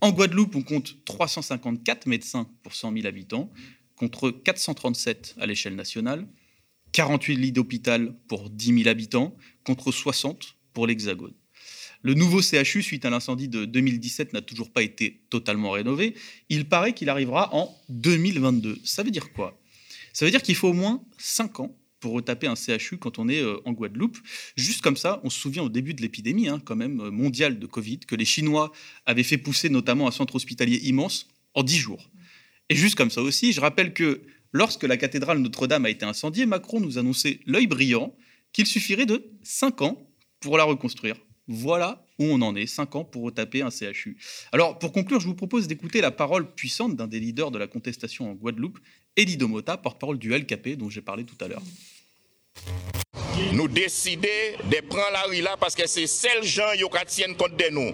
En 0.00 0.12
Guadeloupe, 0.12 0.56
on 0.56 0.62
compte 0.62 0.96
354 1.04 2.06
médecins 2.06 2.48
pour 2.62 2.74
100 2.74 2.92
000 2.94 3.06
habitants, 3.06 3.52
contre 3.96 4.30
437 4.30 5.36
à 5.38 5.46
l'échelle 5.46 5.74
nationale, 5.74 6.26
48 6.92 7.36
lits 7.36 7.52
d'hôpital 7.52 8.14
pour 8.28 8.48
10 8.48 8.78
000 8.78 8.88
habitants, 8.88 9.36
contre 9.64 9.92
60 9.92 10.56
pour 10.72 10.86
l'Hexagone. 10.86 11.34
Le 12.06 12.14
nouveau 12.14 12.40
CHU, 12.40 12.84
suite 12.84 13.04
à 13.04 13.10
l'incendie 13.10 13.48
de 13.48 13.64
2017, 13.64 14.32
n'a 14.32 14.40
toujours 14.40 14.70
pas 14.70 14.84
été 14.84 15.22
totalement 15.28 15.72
rénové. 15.72 16.14
Il 16.48 16.68
paraît 16.68 16.92
qu'il 16.92 17.08
arrivera 17.08 17.52
en 17.52 17.76
2022. 17.88 18.78
Ça 18.84 19.02
veut 19.02 19.10
dire 19.10 19.32
quoi? 19.32 19.60
Ça 20.12 20.24
veut 20.24 20.30
dire 20.30 20.40
qu'il 20.40 20.54
faut 20.54 20.68
au 20.68 20.72
moins 20.72 21.02
5 21.18 21.58
ans 21.58 21.76
pour 21.98 22.12
retaper 22.12 22.46
un 22.46 22.54
CHU 22.54 22.98
quand 22.98 23.18
on 23.18 23.28
est 23.28 23.42
euh, 23.42 23.56
en 23.64 23.72
Guadeloupe. 23.72 24.18
Juste 24.56 24.82
comme 24.82 24.96
ça, 24.96 25.20
on 25.24 25.30
se 25.30 25.40
souvient 25.40 25.64
au 25.64 25.68
début 25.68 25.94
de 25.94 26.00
l'épidémie, 26.00 26.46
hein, 26.46 26.62
quand 26.64 26.76
même, 26.76 27.00
euh, 27.00 27.10
mondiale 27.10 27.58
de 27.58 27.66
Covid, 27.66 27.98
que 27.98 28.14
les 28.14 28.24
Chinois 28.24 28.70
avaient 29.04 29.24
fait 29.24 29.36
pousser 29.36 29.68
notamment 29.68 30.06
un 30.06 30.12
centre 30.12 30.36
hospitalier 30.36 30.76
immense 30.84 31.26
en 31.54 31.64
10 31.64 31.76
jours. 31.76 32.08
Et 32.68 32.76
juste 32.76 32.94
comme 32.94 33.10
ça 33.10 33.20
aussi, 33.20 33.52
je 33.52 33.60
rappelle 33.60 33.92
que 33.92 34.22
lorsque 34.52 34.84
la 34.84 34.96
cathédrale 34.96 35.40
Notre-Dame 35.40 35.86
a 35.86 35.90
été 35.90 36.04
incendiée, 36.04 36.46
Macron 36.46 36.78
nous 36.78 36.98
annonçait 36.98 37.40
l'œil 37.46 37.66
brillant 37.66 38.14
qu'il 38.52 38.66
suffirait 38.66 39.06
de 39.06 39.28
5 39.42 39.82
ans 39.82 40.08
pour 40.38 40.56
la 40.56 40.62
reconstruire. 40.62 41.16
Voilà 41.48 42.04
où 42.18 42.24
on 42.24 42.40
en 42.42 42.56
est, 42.56 42.66
5 42.66 42.96
ans 42.96 43.04
pour 43.04 43.22
retaper 43.22 43.62
un 43.62 43.70
CHU. 43.70 44.16
Alors, 44.52 44.78
pour 44.78 44.92
conclure, 44.92 45.20
je 45.20 45.26
vous 45.26 45.34
propose 45.34 45.68
d'écouter 45.68 46.00
la 46.00 46.10
parole 46.10 46.50
puissante 46.54 46.96
d'un 46.96 47.06
des 47.06 47.20
leaders 47.20 47.50
de 47.50 47.58
la 47.58 47.66
contestation 47.66 48.30
en 48.30 48.34
Guadeloupe, 48.34 48.78
Elie 49.16 49.36
Domota, 49.36 49.76
porte-parole 49.76 50.18
du 50.18 50.36
LKP 50.36 50.76
dont 50.76 50.88
j'ai 50.88 51.02
parlé 51.02 51.24
tout 51.24 51.36
à 51.44 51.48
l'heure. 51.48 51.62
Nous 53.52 53.68
décider 53.68 54.56
de 54.64 54.80
prendre 54.86 55.12
la 55.12 55.22
rue 55.22 55.40
là 55.40 55.56
parce 55.58 55.74
que 55.74 55.86
c'est 55.86 56.06
seuls 56.06 56.44
gens 56.44 56.72
qui 56.72 57.06
tiennent 57.06 57.36
compte 57.36 57.56
de 57.56 57.68
nous. 57.70 57.92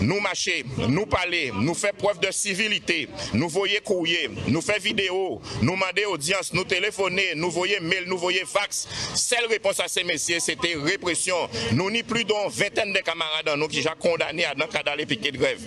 Nous 0.00 0.20
marcher, 0.20 0.64
nous 0.88 1.06
parler, 1.06 1.52
nous 1.54 1.74
faire 1.74 1.94
preuve 1.94 2.20
de 2.20 2.30
civilité, 2.30 3.08
nous 3.32 3.48
voyer 3.48 3.80
courrier, 3.80 4.30
nous 4.48 4.60
faire 4.60 4.78
vidéo, 4.78 5.40
nous 5.62 5.72
demander 5.72 6.04
audience, 6.04 6.52
nous 6.52 6.64
téléphoner, 6.64 7.34
nous 7.36 7.50
voyer 7.50 7.80
mail, 7.80 8.04
nous 8.06 8.18
voyer 8.18 8.44
fax. 8.44 8.88
Seule 9.14 9.46
réponse 9.48 9.80
à 9.80 9.88
ces 9.88 10.04
messieurs, 10.04 10.40
c'était 10.40 10.74
répression. 10.74 11.36
Nous 11.72 11.90
ni 11.90 12.02
plus 12.02 12.24
d'une 12.24 12.48
vingtaine 12.50 12.92
de 12.92 12.98
camarades 12.98 13.50
nous 13.56 13.68
qui 13.68 13.82
sont 13.82 13.90
condamnés 13.98 14.44
à 14.44 14.54
les 14.96 15.06
piquets 15.06 15.32
de 15.32 15.38
grève. 15.38 15.60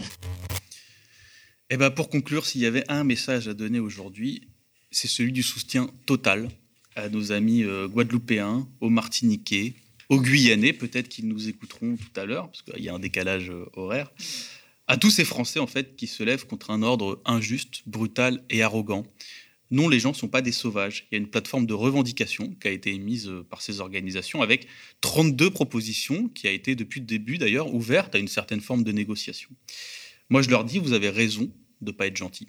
Eh 1.69 1.77
ben, 1.77 1.91
pour 1.91 2.09
conclure, 2.09 2.45
s'il 2.45 2.61
y 2.61 2.65
avait 2.65 2.89
un 2.89 3.03
message 3.03 3.47
à 3.47 3.53
donner 3.53 3.79
aujourd'hui, 3.79 4.47
c'est 4.91 5.07
celui 5.07 5.31
du 5.31 5.43
soutien 5.43 5.89
total 6.05 6.49
à 6.97 7.09
nos 7.09 7.31
amis 7.31 7.63
euh, 7.63 7.87
guadeloupéens, 7.87 8.67
aux 8.81 8.89
Martiniquais, 8.89 9.75
aux 10.09 10.19
Guyanais, 10.19 10.73
peut-être 10.73 11.07
qu'ils 11.07 11.27
nous 11.27 11.47
écouteront 11.47 11.95
tout 11.95 12.19
à 12.19 12.25
l'heure, 12.25 12.49
parce 12.49 12.63
qu'il 12.63 12.83
y 12.83 12.89
a 12.89 12.93
un 12.93 12.99
décalage 12.99 13.51
euh, 13.51 13.65
horaire, 13.73 14.11
à 14.87 14.97
tous 14.97 15.11
ces 15.11 15.25
Français 15.25 15.59
en 15.59 15.67
fait 15.67 15.95
qui 15.95 16.07
se 16.07 16.23
lèvent 16.23 16.47
contre 16.47 16.71
un 16.71 16.81
ordre 16.81 17.21
injuste, 17.25 17.83
brutal 17.85 18.43
et 18.49 18.63
arrogant. 18.63 19.05
Non, 19.69 19.89
les 19.89 19.99
gens 19.99 20.11
ne 20.11 20.15
sont 20.15 20.29
pas 20.29 20.41
des 20.41 20.53
sauvages. 20.53 21.07
Il 21.11 21.15
y 21.15 21.17
a 21.17 21.19
une 21.19 21.29
plateforme 21.29 21.65
de 21.65 21.73
revendication 21.73 22.55
qui 22.61 22.67
a 22.67 22.71
été 22.71 22.93
émise 22.93 23.27
euh, 23.27 23.45
par 23.47 23.61
ces 23.61 23.79
organisations 23.79 24.41
avec 24.41 24.67
32 25.01 25.51
propositions 25.51 26.29
qui 26.29 26.47
a 26.47 26.51
été 26.51 26.75
depuis 26.75 26.99
le 26.99 27.05
début 27.05 27.37
d'ailleurs 27.37 27.73
ouverte 27.73 28.15
à 28.15 28.17
une 28.17 28.29
certaine 28.29 28.61
forme 28.61 28.83
de 28.83 28.91
négociation. 28.91 29.49
Moi, 30.29 30.41
je 30.41 30.49
leur 30.49 30.63
dis, 30.63 30.79
vous 30.79 30.93
avez 30.93 31.09
raison 31.09 31.51
de 31.81 31.91
ne 31.91 31.95
pas 31.95 32.07
être 32.07 32.17
gentil. 32.17 32.47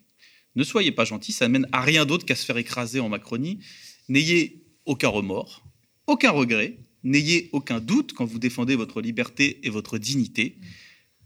Ne 0.56 0.64
soyez 0.64 0.90
pas 0.90 1.04
gentil, 1.04 1.32
ça 1.32 1.48
mène 1.48 1.68
à 1.70 1.82
rien 1.82 2.06
d'autre 2.06 2.24
qu'à 2.24 2.34
se 2.34 2.44
faire 2.44 2.56
écraser 2.56 2.98
en 2.98 3.08
Macronie. 3.08 3.60
N'ayez 4.08 4.64
aucun 4.86 5.08
remords, 5.08 5.64
aucun 6.06 6.30
regret, 6.30 6.78
n'ayez 7.04 7.50
aucun 7.52 7.80
doute 7.80 8.12
quand 8.12 8.24
vous 8.24 8.38
défendez 8.38 8.74
votre 8.74 9.00
liberté 9.00 9.60
et 9.62 9.70
votre 9.70 9.98
dignité. 9.98 10.56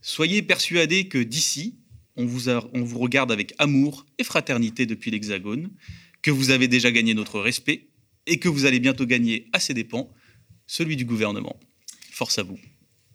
Soyez 0.01 0.43
persuadés 0.43 1.09
que 1.09 1.19
d'ici, 1.19 1.79
on 2.17 2.27
vous, 2.27 2.99
regarde 2.99 3.33
avec 3.33 3.55
amour 3.59 4.05
et 4.19 4.25
fraternité 4.25 4.87
depuis 4.87 5.11
l'Hexagone, 5.11 5.71
que 6.23 6.31
vous 6.31 6.51
avez 6.51 6.69
déjà 6.69 6.91
gagné 6.91 7.15
notre 7.15 7.41
respect 7.41 7.89
et 8.27 8.39
que 8.39 8.49
vous 8.49 8.65
allez 8.65 8.81
bientôt 8.81 9.07
gagner 9.07 9.49
à 9.53 9.61
ses 9.61 9.75
dépens 9.75 10.09
celui 10.67 10.97
du 10.97 11.05
gouvernement. 11.05 11.59
Force 12.11 12.39
à 12.39 12.43
vous. 12.43 12.59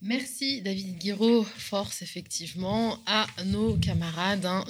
Merci 0.01 0.61
David 0.61 0.99
Guiraud. 0.99 1.43
Force 1.43 2.01
effectivement 2.01 2.99
à 3.05 3.25
nos 3.45 3.75
camarades 3.77 4.45
hein, 4.45 4.63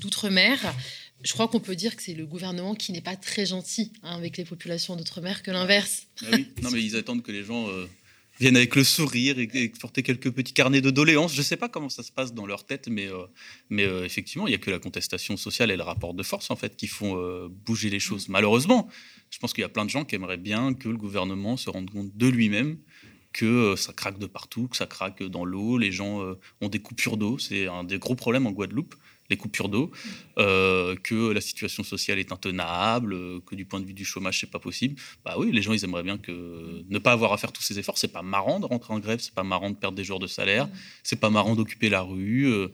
d'outre-mer. 0.00 0.74
Je 1.22 1.32
crois 1.32 1.48
qu'on 1.48 1.60
peut 1.60 1.74
dire 1.74 1.96
que 1.96 2.02
c'est 2.02 2.14
le 2.14 2.26
gouvernement 2.26 2.74
qui 2.74 2.92
n'est 2.92 3.00
pas 3.00 3.16
très 3.16 3.46
gentil 3.46 3.92
hein, 4.02 4.16
avec 4.16 4.36
les 4.36 4.44
populations 4.44 4.94
d'outre-mer 4.94 5.42
que 5.42 5.50
l'inverse. 5.50 6.06
Ah 6.22 6.26
oui, 6.32 6.48
non 6.62 6.70
mais 6.70 6.82
ils 6.82 6.96
attendent 6.96 7.22
que 7.22 7.32
les 7.32 7.44
gens 7.44 7.66
euh, 7.68 7.86
viennent 8.40 8.56
avec 8.56 8.76
le 8.76 8.84
sourire 8.84 9.38
et, 9.38 9.68
porter 9.80 10.02
quelques 10.02 10.30
petits 10.30 10.52
carnets 10.52 10.82
de 10.82 10.90
doléances. 10.90 11.32
Je 11.32 11.38
ne 11.38 11.44
sais 11.44 11.56
pas 11.56 11.70
comment 11.70 11.88
ça 11.88 12.02
se 12.02 12.12
passe 12.12 12.34
dans 12.34 12.44
leur 12.44 12.66
tête, 12.66 12.88
mais, 12.88 13.06
euh, 13.06 13.24
mais 13.70 13.84
euh, 13.84 14.04
effectivement, 14.04 14.46
il 14.46 14.50
n'y 14.50 14.56
a 14.56 14.58
que 14.58 14.70
la 14.70 14.78
contestation 14.78 15.38
sociale 15.38 15.70
et 15.70 15.76
le 15.76 15.82
rapport 15.82 16.12
de 16.12 16.22
force 16.22 16.50
en 16.50 16.56
fait 16.56 16.76
qui 16.76 16.88
font 16.88 17.48
bouger 17.64 17.88
les 17.88 18.00
choses. 18.00 18.28
Malheureusement, 18.28 18.88
je 19.30 19.38
pense 19.38 19.54
qu'il 19.54 19.62
y 19.62 19.66
a 19.66 19.70
plein 19.70 19.86
de 19.86 19.90
gens 19.90 20.04
qui 20.04 20.16
aimeraient 20.16 20.36
bien 20.36 20.74
que 20.74 20.90
le 20.90 20.98
gouvernement 20.98 21.56
se 21.56 21.70
rende 21.70 21.90
compte 21.90 22.14
de 22.14 22.26
lui-même 22.26 22.78
que 23.32 23.74
ça 23.76 23.92
craque 23.92 24.20
de 24.20 24.26
partout, 24.26 24.68
que 24.68 24.76
ça 24.76 24.86
craque 24.86 25.22
dans 25.24 25.44
l'eau, 25.44 25.76
les 25.76 25.90
gens 25.90 26.22
ont 26.60 26.68
des 26.68 26.78
coupures 26.78 27.16
d'eau, 27.16 27.36
c'est 27.38 27.66
un 27.66 27.82
des 27.82 27.98
gros 27.98 28.14
problèmes 28.14 28.46
en 28.46 28.52
Guadeloupe, 28.52 28.94
les 29.30 29.36
coupures 29.36 29.68
d'eau, 29.68 29.90
euh, 30.38 30.96
que 31.02 31.32
la 31.32 31.40
situation 31.40 31.82
sociale 31.82 32.18
est 32.18 32.32
intenable, 32.32 33.16
que 33.46 33.54
du 33.54 33.64
point 33.64 33.80
de 33.80 33.86
vue 33.86 33.94
du 33.94 34.04
chômage 34.04 34.40
c'est 34.40 34.50
pas 34.50 34.58
possible. 34.58 35.00
Bah 35.24 35.34
oui, 35.38 35.50
les 35.52 35.62
gens 35.62 35.72
ils 35.72 35.84
aimeraient 35.84 36.02
bien 36.02 36.18
que 36.18 36.82
ne 36.88 36.98
pas 36.98 37.12
avoir 37.12 37.32
à 37.32 37.38
faire 37.38 37.52
tous 37.52 37.62
ces 37.62 37.78
efforts, 37.78 37.98
c'est 37.98 38.12
pas 38.12 38.22
marrant 38.22 38.60
de 38.60 38.66
rentrer 38.66 38.92
en 38.92 38.98
grève, 38.98 39.20
c'est 39.20 39.34
pas 39.34 39.44
marrant 39.44 39.70
de 39.70 39.76
perdre 39.76 39.96
des 39.96 40.04
jours 40.04 40.18
de 40.18 40.26
salaire, 40.26 40.68
c'est 41.02 41.20
pas 41.20 41.30
marrant 41.30 41.54
d'occuper 41.54 41.88
la 41.88 42.02
rue. 42.02 42.68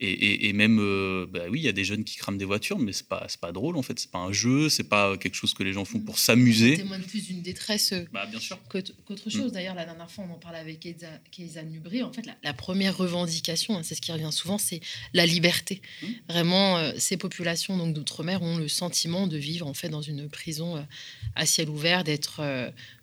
Et, 0.00 0.52
même, 0.52 0.78
euh, 0.80 1.26
bah 1.28 1.40
oui, 1.50 1.58
il 1.58 1.64
y 1.64 1.68
a 1.68 1.72
des 1.72 1.84
jeunes 1.84 2.04
qui 2.04 2.16
crament 2.16 2.38
des 2.38 2.44
voitures, 2.44 2.78
mais 2.78 2.92
c'est 2.92 3.08
pas, 3.08 3.26
pas 3.40 3.50
drôle 3.50 3.76
en 3.76 3.82
fait. 3.82 3.98
C'est 3.98 4.10
pas 4.10 4.20
un 4.20 4.32
jeu, 4.32 4.68
c'est 4.68 4.84
pas 4.84 5.16
quelque 5.16 5.34
chose 5.34 5.54
que 5.54 5.64
les 5.64 5.72
gens 5.72 5.84
font 5.84 5.98
pour 5.98 6.20
s'amuser. 6.20 6.76
Ça 6.76 6.82
témoigne 6.82 7.02
plus 7.02 7.26
d'une 7.26 7.42
détresse 7.42 7.92
euh, 7.92 8.04
bah, 8.12 8.28
qu'autre 8.68 9.28
chose. 9.28 9.50
Mm. 9.50 9.54
D'ailleurs, 9.54 9.74
la 9.74 9.84
dernière 9.84 10.08
fois, 10.08 10.24
on 10.28 10.32
en 10.32 10.38
parlait 10.38 10.60
avec 10.60 10.78
Keiza 11.32 11.62
Nubri. 11.64 12.04
En 12.04 12.12
fait, 12.12 12.24
la, 12.44 12.52
première 12.52 12.96
revendication, 12.96 13.76
hein, 13.76 13.82
c'est 13.82 13.96
ce 13.96 14.00
qui 14.00 14.12
revient 14.12 14.30
souvent, 14.30 14.56
c'est 14.56 14.80
la 15.14 15.26
liberté. 15.26 15.82
Mm. 16.02 16.06
Vraiment, 16.28 16.78
euh, 16.78 16.92
ces 16.96 17.16
populations 17.16 17.76
donc 17.76 17.92
d'outre-mer 17.92 18.40
ont 18.42 18.56
le 18.56 18.68
sentiment 18.68 19.26
de 19.26 19.36
vivre 19.36 19.66
en 19.66 19.74
fait 19.74 19.88
dans 19.88 20.02
une 20.02 20.28
prison 20.28 20.86
à 21.34 21.44
ciel 21.44 21.68
ouvert, 21.68 22.04
d'être 22.04 22.40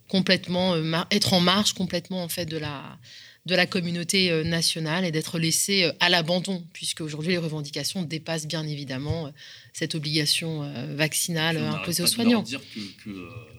complètement, 0.08 0.76
être 1.12 1.34
en 1.34 1.42
marge 1.42 1.74
complètement 1.74 2.24
en 2.24 2.30
fait 2.30 2.46
de 2.46 2.58
la 2.58 2.98
de 3.46 3.56
la 3.56 3.68
communauté 3.68 4.32
euh, 4.32 4.44
nationale 4.44 5.06
et 5.06 5.12
d'être 5.12 5.38
laissé 5.38 5.84
euh, 5.84 5.92
à 6.00 6.10
l'abandon, 6.10 6.66
puisque 6.74 7.02
aujourd'hui 7.02 7.34
les 7.34 7.38
revendications 7.38 8.02
dépassent 8.02 8.48
bien 8.48 8.66
évidemment 8.66 9.28
euh, 9.28 9.30
cette 9.74 9.94
obligation 9.94 10.72
vaccinale 10.96 11.58
imposée 11.58 12.02
aux 12.02 12.08
soignants. 12.08 12.42
dire 12.42 12.62
que, 13.04 13.10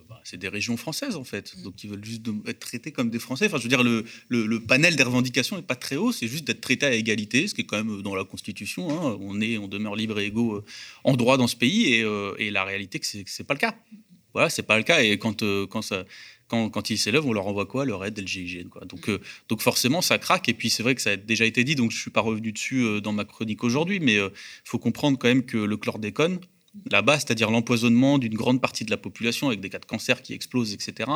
bah, 0.09 0.21
c'est 0.25 0.39
des 0.39 0.49
régions 0.49 0.77
françaises 0.77 1.15
en 1.15 1.25
fait, 1.25 1.55
mm. 1.57 1.63
donc 1.63 1.85
ils 1.85 1.91
veulent 1.91 2.05
juste 2.05 2.27
être 2.47 2.59
traités 2.59 2.91
comme 2.91 3.11
des 3.11 3.19
Français. 3.19 3.47
Enfin, 3.47 3.59
je 3.59 3.65
veux 3.65 3.69
dire, 3.69 3.85
le, 3.85 4.05
le, 4.29 4.61
panel 4.61 4.97
des 4.97 5.03
revendications 5.03 5.57
n'est 5.57 5.63
pas 5.63 5.77
très 5.77 5.97
haut, 5.97 6.11
c'est 6.11 6.27
juste 6.27 6.47
d'être 6.47 6.63
traité 6.63 6.87
à 6.87 6.93
égalité, 6.93 7.47
ce 7.47 7.55
qui 7.55 7.61
est 7.61 7.65
quand 7.65 7.77
même 7.77 8.03
dans 8.03 8.15
la 8.15 8.25
Constitution. 8.25 8.91
Hein. 8.91 9.19
On 9.21 9.41
est, 9.41 9.59
on 9.59 9.69
demeure 9.69 9.95
libre 9.95 10.19
et 10.19 10.27
égaux 10.27 10.65
en 11.05 11.17
droit 11.17 11.37
dans 11.37 11.47
ce 11.49 11.57
pays, 11.57 11.93
et, 11.93 12.05
et 12.39 12.51
la 12.51 12.65
réalité, 12.65 12.99
que 12.99 13.07
c'est 13.07 13.45
pas 13.47 13.55
le 13.55 13.61
cas. 13.61 13.77
Voilà, 14.33 14.51
c'est 14.51 14.65
pas 14.65 14.77
le 14.79 14.85
cas. 14.85 15.03
Et 15.03 15.19
quand, 15.19 15.43
quand 15.69 15.83
ça 15.83 16.05
quand, 16.49 16.71
quand 16.71 16.91
ils 16.91 16.99
s'élèvent, 16.99 17.27
on 17.27 17.33
leur 17.33 17.47
envoie 17.47 17.67
quoi 17.67 17.85
Leur 17.85 18.05
aide 18.05 18.19
le 18.19 18.27
GIGN. 18.27 18.69
Quoi. 18.69 18.85
Donc, 18.85 19.09
euh, 19.09 19.21
donc 19.49 19.61
forcément, 19.61 20.01
ça 20.01 20.19
craque. 20.19 20.49
Et 20.49 20.55
puis 20.55 20.71
c'est 20.71 20.83
vrai 20.83 20.95
que 20.95 21.03
ça 21.03 21.11
a 21.11 21.17
déjà 21.17 21.45
été 21.45 21.65
dit, 21.65 21.75
donc 21.75 21.91
je 21.91 21.97
ne 21.97 22.01
suis 22.01 22.11
pas 22.11 22.21
revenu 22.21 22.53
dessus 22.53 22.83
euh, 22.83 23.01
dans 23.01 23.13
ma 23.13 23.25
chronique 23.25 23.65
aujourd'hui, 23.65 24.01
mais 24.01 24.15
il 24.15 24.21
euh, 24.21 24.29
faut 24.65 24.79
comprendre 24.79 25.19
quand 25.19 25.29
même 25.29 25.45
que 25.45 25.57
le 25.57 25.77
chlordécone, 25.77 26.39
là-bas, 26.91 27.19
c'est-à-dire 27.19 27.51
l'empoisonnement 27.51 28.19
d'une 28.19 28.35
grande 28.35 28.61
partie 28.61 28.85
de 28.85 28.91
la 28.91 28.99
population 28.99 29.49
avec 29.49 29.61
des 29.61 29.71
cas 29.71 29.79
de 29.79 29.87
cancer 29.87 30.21
qui 30.21 30.35
explosent, 30.35 30.75
etc., 30.75 31.11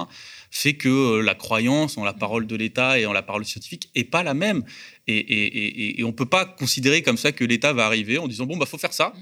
fait 0.51 0.73
que 0.73 1.21
la 1.21 1.35
croyance 1.35 1.99
en 1.99 2.05
la 2.05 2.15
parole 2.15 2.47
de 2.47 2.57
l'État 2.57 2.99
et 2.99 3.05
en 3.05 3.13
la 3.13 3.21
parole 3.21 3.45
scientifique 3.45 3.91
n'est 3.95 4.05
pas 4.05 4.23
la 4.23 4.33
même. 4.33 4.65
Et, 5.07 5.19
et, 5.19 6.01
et 6.01 6.05
on 6.05 6.09
ne 6.09 6.13
peut 6.13 6.25
pas 6.25 6.47
considérer 6.47 7.03
comme 7.03 7.19
ça 7.19 7.33
que 7.33 7.45
l'État 7.45 7.75
va 7.75 7.85
arriver 7.85 8.17
en 8.17 8.27
disant, 8.27 8.47
bon, 8.47 8.57
bah 8.57 8.65
faut 8.65 8.79
faire 8.79 8.95
ça. 8.95 9.13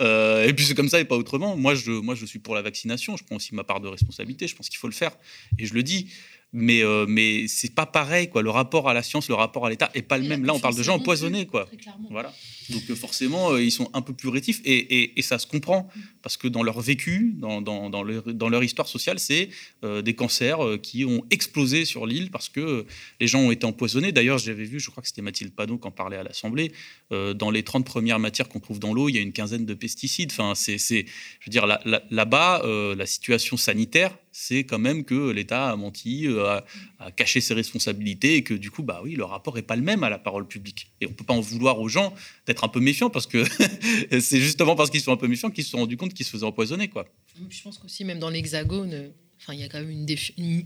Euh, 0.00 0.46
et 0.46 0.52
puis 0.52 0.64
c'est 0.64 0.74
comme 0.74 0.88
ça 0.88 1.00
et 1.00 1.04
pas 1.04 1.16
autrement. 1.16 1.56
Moi 1.56 1.74
je, 1.74 1.90
moi, 1.90 2.14
je 2.14 2.26
suis 2.26 2.38
pour 2.38 2.54
la 2.54 2.62
vaccination. 2.62 3.16
Je 3.16 3.24
prends 3.24 3.36
aussi 3.36 3.54
ma 3.54 3.64
part 3.64 3.80
de 3.80 3.88
responsabilité. 3.88 4.46
Je 4.46 4.56
pense 4.56 4.68
qu'il 4.68 4.78
faut 4.78 4.88
le 4.88 4.94
faire. 4.94 5.12
Et 5.58 5.66
je 5.66 5.74
le 5.74 5.82
dis. 5.82 6.10
Mais, 6.52 6.82
euh, 6.82 7.06
mais 7.08 7.48
c'est 7.48 7.74
pas 7.74 7.86
pareil. 7.86 8.30
Quoi. 8.30 8.42
Le 8.42 8.50
rapport 8.50 8.88
à 8.88 8.94
la 8.94 9.02
science, 9.02 9.28
le 9.28 9.34
rapport 9.34 9.66
à 9.66 9.70
l'État 9.70 9.90
est 9.94 10.02
pas 10.02 10.16
le 10.16 10.26
même. 10.26 10.44
Là, 10.44 10.54
on 10.54 10.60
parle 10.60 10.76
de 10.76 10.82
gens 10.82 10.94
empoisonnés. 10.94 11.46
Quoi. 11.46 11.68
Voilà. 12.10 12.32
Donc 12.70 12.82
euh, 12.90 12.94
forcément, 12.94 13.52
euh, 13.52 13.62
ils 13.62 13.70
sont 13.70 13.90
un 13.92 14.02
peu 14.02 14.12
plus 14.12 14.28
rétifs 14.28 14.60
et, 14.64 15.12
ça 15.22 15.38
se 15.38 15.46
comprend 15.46 15.88
parce 16.22 16.36
que 16.36 16.46
dans 16.46 16.62
leur 16.62 16.80
vécu, 16.80 17.34
dans, 17.36 18.48
leur, 18.48 18.62
histoire 18.62 18.86
sociale, 18.86 19.18
c'est 19.18 19.48
euh, 19.82 20.02
des 20.02 20.14
cancers 20.14 20.58
qui 20.80 21.04
ont 21.04 21.24
explosé 21.30 21.84
sur 21.84 22.06
l'île 22.06 22.30
parce 22.30 22.48
que 22.48 22.86
les 23.20 23.26
gens 23.26 23.40
ont 23.40 23.50
été 23.50 23.66
empoisonnés. 23.66 24.12
D'ailleurs, 24.12 24.38
j'avais 24.38 24.64
vu, 24.64 24.78
je 24.78 24.90
crois 24.90 25.02
que 25.02 25.08
c'était 25.08 25.22
Mathilde 25.22 25.52
Padon 25.52 25.78
qui 25.78 25.88
en 25.88 25.90
parlait 25.90 26.16
à 26.16 26.22
l'Assemblée, 26.22 26.72
dans 27.10 27.50
les 27.50 27.62
30 27.62 27.84
premières 27.84 28.18
matières 28.18 28.48
qu'on 28.48 28.60
trouve 28.60 28.78
dans 28.78 28.94
l'eau, 28.94 29.08
il 29.08 29.16
y 29.16 29.18
a 29.18 29.20
une 29.20 29.32
quinzaine 29.32 29.66
de 29.66 29.74
pesticides. 29.74 30.30
Enfin, 30.32 30.54
c'est, 30.54 30.78
je 30.78 31.46
veux 31.46 31.50
dire, 31.50 31.66
là-bas, 31.66 32.62
la 32.96 33.06
situation 33.06 33.56
sanitaire, 33.56 34.16
c'est 34.30 34.64
quand 34.64 34.78
même 34.78 35.04
que 35.04 35.30
l'État 35.30 35.70
a 35.70 35.76
menti, 35.76 36.28
a, 36.28 36.64
caché 37.12 37.40
ses 37.40 37.54
responsabilités 37.54 38.36
et 38.36 38.42
que 38.42 38.54
du 38.54 38.70
coup, 38.70 38.82
bah 38.82 39.00
oui, 39.02 39.14
le 39.14 39.24
rapport 39.24 39.56
n'est 39.56 39.62
pas 39.62 39.76
le 39.76 39.82
même 39.82 40.04
à 40.04 40.10
la 40.10 40.18
parole 40.18 40.46
publique. 40.46 40.92
Et 41.00 41.06
on 41.06 41.10
ne 41.10 41.14
peut 41.14 41.24
pas 41.24 41.34
en 41.34 41.40
vouloir 41.40 41.80
aux 41.80 41.88
gens 41.88 42.14
d'être 42.46 42.55
un 42.64 42.68
peu 42.68 42.80
méfiant 42.80 43.10
parce 43.10 43.26
que 43.26 43.44
c'est 44.20 44.40
justement 44.40 44.76
parce 44.76 44.90
qu'ils 44.90 45.00
sont 45.00 45.12
un 45.12 45.16
peu 45.16 45.28
méfiants 45.28 45.50
qu'ils 45.50 45.64
se 45.64 45.70
sont 45.70 45.78
rendus 45.78 45.96
compte 45.96 46.14
qu'ils 46.14 46.26
se 46.26 46.30
faisaient 46.30 46.44
empoisonner. 46.44 46.88
Quoi. 46.88 47.06
Je 47.48 47.62
pense 47.62 47.78
qu'aussi, 47.78 48.04
même 48.04 48.18
dans 48.18 48.30
l'Hexagone, 48.30 49.12
enfin, 49.40 49.54
il 49.54 49.60
y 49.60 49.62
a 49.62 49.68
quand 49.68 49.78
même 49.78 49.90
une, 49.90 50.06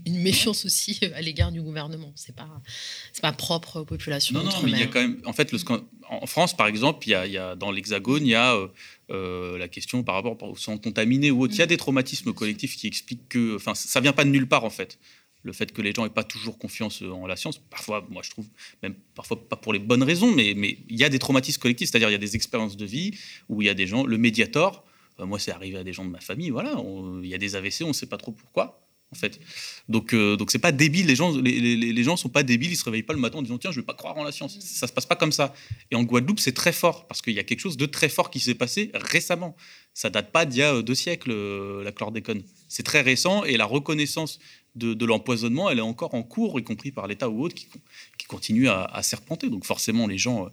une, 0.05 0.21
méfiance 0.21 0.65
aussi 0.65 0.99
à 1.15 1.21
l'égard 1.21 1.51
du 1.51 1.61
gouvernement. 1.61 2.11
C'est 2.15 2.35
pas, 2.35 2.49
c'est 3.13 3.21
pas 3.21 3.33
propre 3.33 3.81
aux 3.81 3.85
populations. 3.85 4.37
Non, 4.37 4.43
non, 4.43 4.61
mais 4.63 4.71
il 4.71 4.79
y 4.79 4.83
a 4.83 4.87
quand 4.87 5.01
même. 5.01 5.21
En 5.25 5.33
fait, 5.33 5.51
le, 5.51 5.59
en 6.09 6.25
France, 6.25 6.55
par 6.55 6.67
exemple, 6.67 7.07
il 7.07 7.11
y 7.11 7.15
a, 7.15 7.25
il 7.25 7.33
y 7.33 7.37
a 7.37 7.55
dans 7.55 7.71
l'Hexagone, 7.71 8.25
il 8.25 8.31
y 8.31 8.35
a 8.35 8.55
euh, 8.55 8.67
euh, 9.11 9.57
la 9.57 9.67
question 9.67 10.03
par 10.03 10.15
rapport 10.15 10.41
au 10.43 10.55
sang 10.55 10.77
contaminé 10.77 11.31
ou 11.31 11.43
autre. 11.43 11.53
Il 11.53 11.59
y 11.59 11.61
a 11.61 11.65
mm. 11.65 11.69
des 11.69 11.77
traumatismes 11.77 12.33
collectifs 12.33 12.75
qui 12.75 12.87
expliquent 12.87 13.29
que, 13.29 13.55
enfin, 13.55 13.75
ça 13.75 13.99
vient 13.99 14.13
pas 14.13 14.23
de 14.23 14.29
nulle 14.29 14.47
part 14.47 14.63
en 14.63 14.69
fait 14.69 14.97
le 15.43 15.53
fait 15.53 15.71
que 15.71 15.81
les 15.81 15.93
gens 15.93 16.03
n'aient 16.03 16.09
pas 16.09 16.23
toujours 16.23 16.57
confiance 16.57 17.01
en 17.01 17.25
la 17.27 17.35
science, 17.35 17.57
parfois, 17.57 18.05
moi 18.09 18.21
je 18.23 18.29
trouve, 18.29 18.47
même 18.83 18.95
parfois 19.15 19.47
pas 19.47 19.55
pour 19.55 19.73
les 19.73 19.79
bonnes 19.79 20.03
raisons, 20.03 20.31
mais 20.31 20.51
il 20.51 20.99
y 20.99 21.03
a 21.03 21.09
des 21.09 21.19
traumatismes 21.19 21.61
collectifs, 21.61 21.89
c'est-à-dire 21.89 22.09
il 22.09 22.13
y 22.13 22.15
a 22.15 22.19
des 22.19 22.35
expériences 22.35 22.77
de 22.77 22.85
vie 22.85 23.17
où 23.49 23.61
il 23.61 23.65
y 23.65 23.69
a 23.69 23.73
des 23.73 23.87
gens, 23.87 24.05
le 24.05 24.17
médiator, 24.17 24.85
euh, 25.19 25.25
moi 25.25 25.39
c'est 25.39 25.51
arrivé 25.51 25.77
à 25.77 25.83
des 25.83 25.93
gens 25.93 26.05
de 26.05 26.11
ma 26.11 26.21
famille, 26.21 26.49
voilà, 26.49 26.75
il 27.23 27.29
y 27.29 27.33
a 27.33 27.37
des 27.37 27.55
AVC, 27.55 27.83
on 27.83 27.89
ne 27.89 27.93
sait 27.93 28.07
pas 28.07 28.17
trop 28.17 28.31
pourquoi, 28.31 28.81
en 29.11 29.15
fait. 29.15 29.39
Donc, 29.89 30.13
euh, 30.13 30.37
donc 30.37 30.51
c'est 30.51 30.59
pas 30.59 30.71
débile. 30.71 31.07
Les 31.07 31.15
gens, 31.15 31.37
les, 31.37 31.75
les, 31.75 32.03
gens 32.03 32.15
sont 32.15 32.29
pas 32.29 32.43
débiles. 32.43 32.71
Ils 32.71 32.77
se 32.77 32.85
réveillent 32.85 33.03
pas 33.03 33.13
le 33.13 33.19
matin 33.19 33.39
en 33.39 33.41
disant 33.41 33.57
tiens, 33.57 33.71
je 33.71 33.79
vais 33.79 33.85
pas 33.85 33.93
croire 33.93 34.17
en 34.17 34.23
la 34.23 34.31
science. 34.31 34.57
Ça 34.59 34.87
se 34.87 34.93
passe 34.93 35.05
pas 35.05 35.15
comme 35.15 35.31
ça. 35.31 35.53
Et 35.91 35.95
en 35.95 36.03
Guadeloupe, 36.03 36.39
c'est 36.39 36.53
très 36.53 36.71
fort 36.71 37.07
parce 37.07 37.21
qu'il 37.21 37.33
y 37.33 37.39
a 37.39 37.43
quelque 37.43 37.59
chose 37.59 37.77
de 37.77 37.85
très 37.85 38.09
fort 38.09 38.29
qui 38.31 38.39
s'est 38.39 38.55
passé 38.55 38.91
récemment. 38.93 39.55
Ça 39.93 40.09
date 40.09 40.31
pas 40.31 40.45
d'il 40.45 40.59
y 40.59 40.63
a 40.63 40.75
euh, 40.75 40.81
deux 40.81 40.95
siècles 40.95 41.33
la 41.81 41.91
chlordécone. 41.91 42.43
C'est 42.67 42.83
très 42.83 43.01
récent 43.01 43.43
et 43.43 43.57
la 43.57 43.65
reconnaissance 43.65 44.39
de, 44.75 45.05
l'empoisonnement, 45.05 45.69
elle 45.69 45.79
est 45.79 45.81
encore 45.81 46.13
en 46.13 46.23
cours, 46.23 46.59
y 46.59 46.63
compris 46.63 46.91
par 46.91 47.07
l'État 47.07 47.29
ou 47.29 47.43
autre, 47.43 47.55
qui, 47.55 47.67
qui 48.17 48.25
continue 48.25 48.67
à, 48.69 49.01
serpenter. 49.03 49.49
Donc 49.49 49.65
forcément, 49.65 50.07
les 50.07 50.17
gens, 50.17 50.45
euh, 50.45 50.49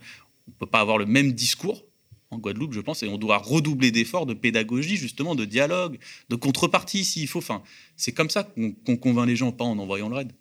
on 0.47 0.51
ne 0.51 0.57
peut 0.59 0.67
pas 0.67 0.81
avoir 0.81 0.99
le 0.99 1.07
même 1.07 1.33
discours 1.33 1.85
en 2.31 2.39
Guadeloupe, 2.39 2.75
je 2.75 2.81
pense, 2.81 3.03
et 3.03 3.09
on 3.09 3.17
doit 3.17 3.39
redoubler 3.39 3.91
d'efforts 3.91 4.27
de 4.27 4.35
pédagogie, 4.35 4.97
justement, 4.97 5.35
de 5.35 5.45
dialogue, 5.45 5.99
de 6.29 6.37
contrepartie, 6.37 7.05
s'il 7.05 7.27
faut. 7.27 7.39
Enfin, 7.39 7.63
c'est 7.97 8.13
comme 8.13 8.29
ça 8.29 8.45
qu'on 8.85 8.97
convainc 8.97 9.27
les 9.27 9.37
gens, 9.37 9.51
pas 9.51 9.65
en 9.65 9.79
envoyant 9.79 10.09
le 10.09 10.17
raid. 10.17 10.33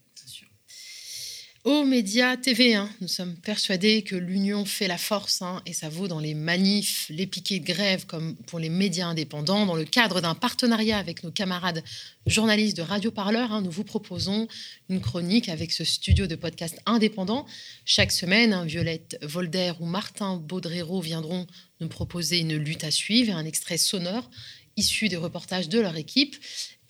Aux 1.67 1.83
médias 1.83 2.37
TV1, 2.37 2.87
nous 3.01 3.09
sommes 3.09 3.35
persuadés 3.35 4.01
que 4.01 4.15
l'union 4.15 4.63
fait 4.63 4.87
la 4.87 4.97
force 4.97 5.41
hein, 5.41 5.61
et 5.65 5.73
ça 5.73 5.89
vaut 5.89 6.07
dans 6.07 6.21
les 6.21 6.33
manifs, 6.33 7.07
les 7.09 7.27
piquets 7.27 7.59
de 7.59 7.65
grève 7.65 8.05
comme 8.05 8.37
pour 8.37 8.57
les 8.57 8.69
médias 8.69 9.07
indépendants. 9.07 9.65
Dans 9.65 9.75
le 9.75 9.83
cadre 9.83 10.21
d'un 10.21 10.33
partenariat 10.33 10.97
avec 10.97 11.23
nos 11.23 11.31
camarades 11.31 11.83
journalistes 12.25 12.77
de 12.77 12.83
Radio 12.83 13.11
Parleur, 13.11 13.51
hein, 13.51 13.61
nous 13.61 13.69
vous 13.69 13.83
proposons 13.83 14.47
une 14.87 15.01
chronique 15.01 15.49
avec 15.49 15.73
ce 15.73 15.83
studio 15.83 16.25
de 16.25 16.35
podcast 16.35 16.79
indépendant. 16.85 17.45
Chaque 17.83 18.13
semaine, 18.13 18.53
hein, 18.53 18.63
Violette 18.63 19.19
Volder 19.21 19.73
ou 19.81 19.85
Martin 19.85 20.37
Baudrero 20.37 21.01
viendront 21.01 21.47
nous 21.81 21.89
proposer 21.89 22.39
une 22.39 22.55
lutte 22.55 22.85
à 22.85 22.91
suivre 22.91 23.31
et 23.31 23.33
un 23.33 23.45
extrait 23.45 23.77
sonore 23.77 24.29
issu 24.77 25.09
des 25.09 25.17
reportages 25.17 25.67
de 25.67 25.79
leur 25.79 25.97
équipe. 25.97 26.37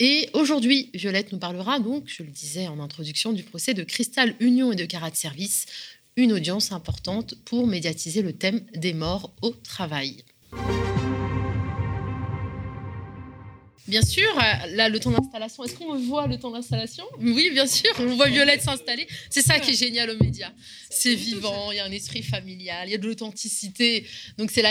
Et 0.00 0.30
aujourd'hui, 0.32 0.90
Violette 0.94 1.32
nous 1.32 1.38
parlera 1.38 1.80
donc, 1.80 2.04
je 2.06 2.22
le 2.22 2.30
disais 2.30 2.68
en 2.68 2.78
introduction, 2.78 3.32
du 3.32 3.42
procès 3.42 3.74
de 3.74 3.82
Cristal 3.82 4.34
Union 4.38 4.70
et 4.70 4.76
de 4.76 4.84
Carat 4.84 5.10
Service, 5.14 5.66
une 6.16 6.32
audience 6.32 6.70
importante 6.70 7.34
pour 7.44 7.66
médiatiser 7.66 8.22
le 8.22 8.32
thème 8.32 8.60
des 8.74 8.94
morts 8.94 9.32
au 9.42 9.50
travail. 9.50 10.24
Bien 13.88 14.02
sûr, 14.02 14.28
euh, 14.36 14.66
là, 14.74 14.90
le 14.90 15.00
temps 15.00 15.10
d'installation. 15.10 15.64
Est-ce 15.64 15.74
qu'on 15.74 15.96
voit 15.96 16.26
le 16.26 16.38
temps 16.38 16.50
d'installation 16.50 17.04
Oui, 17.20 17.48
bien 17.50 17.66
sûr, 17.66 17.90
on 17.98 18.16
voit 18.16 18.28
Violette 18.28 18.60
s'installer. 18.60 19.08
C'est 19.30 19.40
ça 19.40 19.58
qui 19.58 19.70
est 19.70 19.74
génial 19.74 20.10
aux 20.10 20.22
médias. 20.22 20.52
C'est 20.90 21.14
vivant, 21.14 21.72
il 21.72 21.76
y 21.76 21.80
a 21.80 21.86
un 21.86 21.90
esprit 21.90 22.22
familial, 22.22 22.86
il 22.86 22.92
y 22.92 22.94
a 22.94 22.98
de 22.98 23.06
l'authenticité. 23.06 24.06
Donc, 24.36 24.50
c'est 24.50 24.62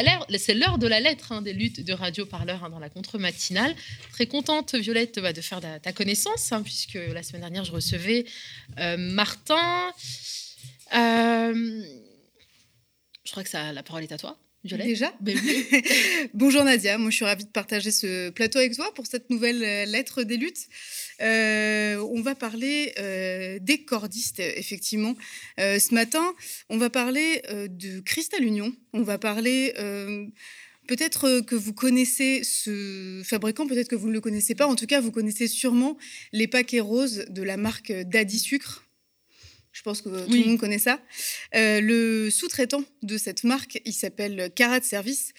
l'heure 0.54 0.78
de 0.78 0.88
la 0.88 1.00
lettre 1.00 1.32
hein, 1.32 1.42
des 1.42 1.54
luttes 1.54 1.84
de 1.84 1.94
Radio 1.94 2.28
Parleur 2.28 2.64
hein, 2.64 2.70
dans 2.70 2.78
la 2.78 2.90
contre-matinale. 2.90 3.76
Très 4.12 4.28
contente, 4.28 4.76
Violette, 4.76 5.20
bah, 5.20 5.34
de 5.34 5.42
faire 5.42 5.62
ta, 5.62 5.94
connaissance, 5.94 6.52
hein, 6.52 6.62
puisque 6.62 7.00
la 7.12 7.24
semaine 7.24 7.42
dernière, 7.42 7.66
je 7.66 7.72
recevais 7.72 8.26
euh, 8.78 8.98
Martin. 8.98 9.92
Euh, 10.94 11.84
je 13.26 13.32
crois 13.32 13.44
que 13.44 13.50
ça, 13.50 13.74
la 13.74 13.82
parole 13.82 14.04
est 14.04 14.12
à 14.12 14.18
toi. 14.20 14.38
Déjà 14.64 15.14
ben 15.22 15.38
Bonjour 16.34 16.64
Nadia, 16.64 16.98
moi 16.98 17.12
je 17.12 17.16
suis 17.16 17.26
ravie 17.26 17.46
de 17.46 17.50
partager 17.50 17.92
ce 17.92 18.32
plateau 18.32 18.58
avec 18.58 18.74
toi 18.76 18.92
pour 18.96 19.06
cette 19.06 19.30
nouvelle 19.30 19.64
euh, 19.64 19.86
lettre 19.86 20.24
des 20.24 20.36
luttes. 20.36 20.68
Euh, 21.22 21.98
on 22.12 22.22
va 22.22 22.34
parler 22.34 22.92
euh, 22.98 23.60
des 23.62 23.86
cordistes, 23.86 24.40
effectivement. 24.40 25.16
ce 25.58 25.94
matin, 25.94 26.34
on 26.70 26.78
va 26.78 26.90
parler 26.90 27.42
de 27.70 28.00
Cristal 28.02 28.44
Union. 28.44 28.74
On 28.94 29.04
va 29.04 29.18
parler... 29.18 29.74
Peut-être 30.88 31.42
que 31.42 31.56
vous 31.56 31.74
connaissez 31.74 32.46
ce 32.46 33.22
fabricant, 33.26 33.68
peut-être 33.68 33.90
que 33.90 33.96
vous 33.98 34.08
ne 34.08 34.14
le 34.14 34.22
connaissez 34.22 34.56
pas. 34.56 34.68
En 34.68 34.76
tout 34.76 34.86
cas, 34.86 35.02
vous 35.02 35.12
connaissez 35.12 35.48
sûrement 35.48 35.98
les 36.32 36.48
paquets 36.48 36.80
roses 36.80 37.26
de 37.28 37.44
la 37.44 37.58
marque 37.58 37.92
Daddy 37.92 38.40
Sucre. 38.40 38.87
Je 39.78 39.84
pense 39.84 40.02
que 40.02 40.10
tout 40.10 40.32
le 40.32 40.44
monde 40.44 40.60
connaît 40.60 40.80
ça. 40.80 41.00
Euh, 41.54 41.82
le 41.82 42.32
sous-traitant 42.32 42.84
de 43.04 43.16
cette 43.16 43.44
marque, 43.44 43.80
il 43.86 43.94
s'appelle 43.94 44.50
Carat 44.56 44.82
Service. 44.82 45.34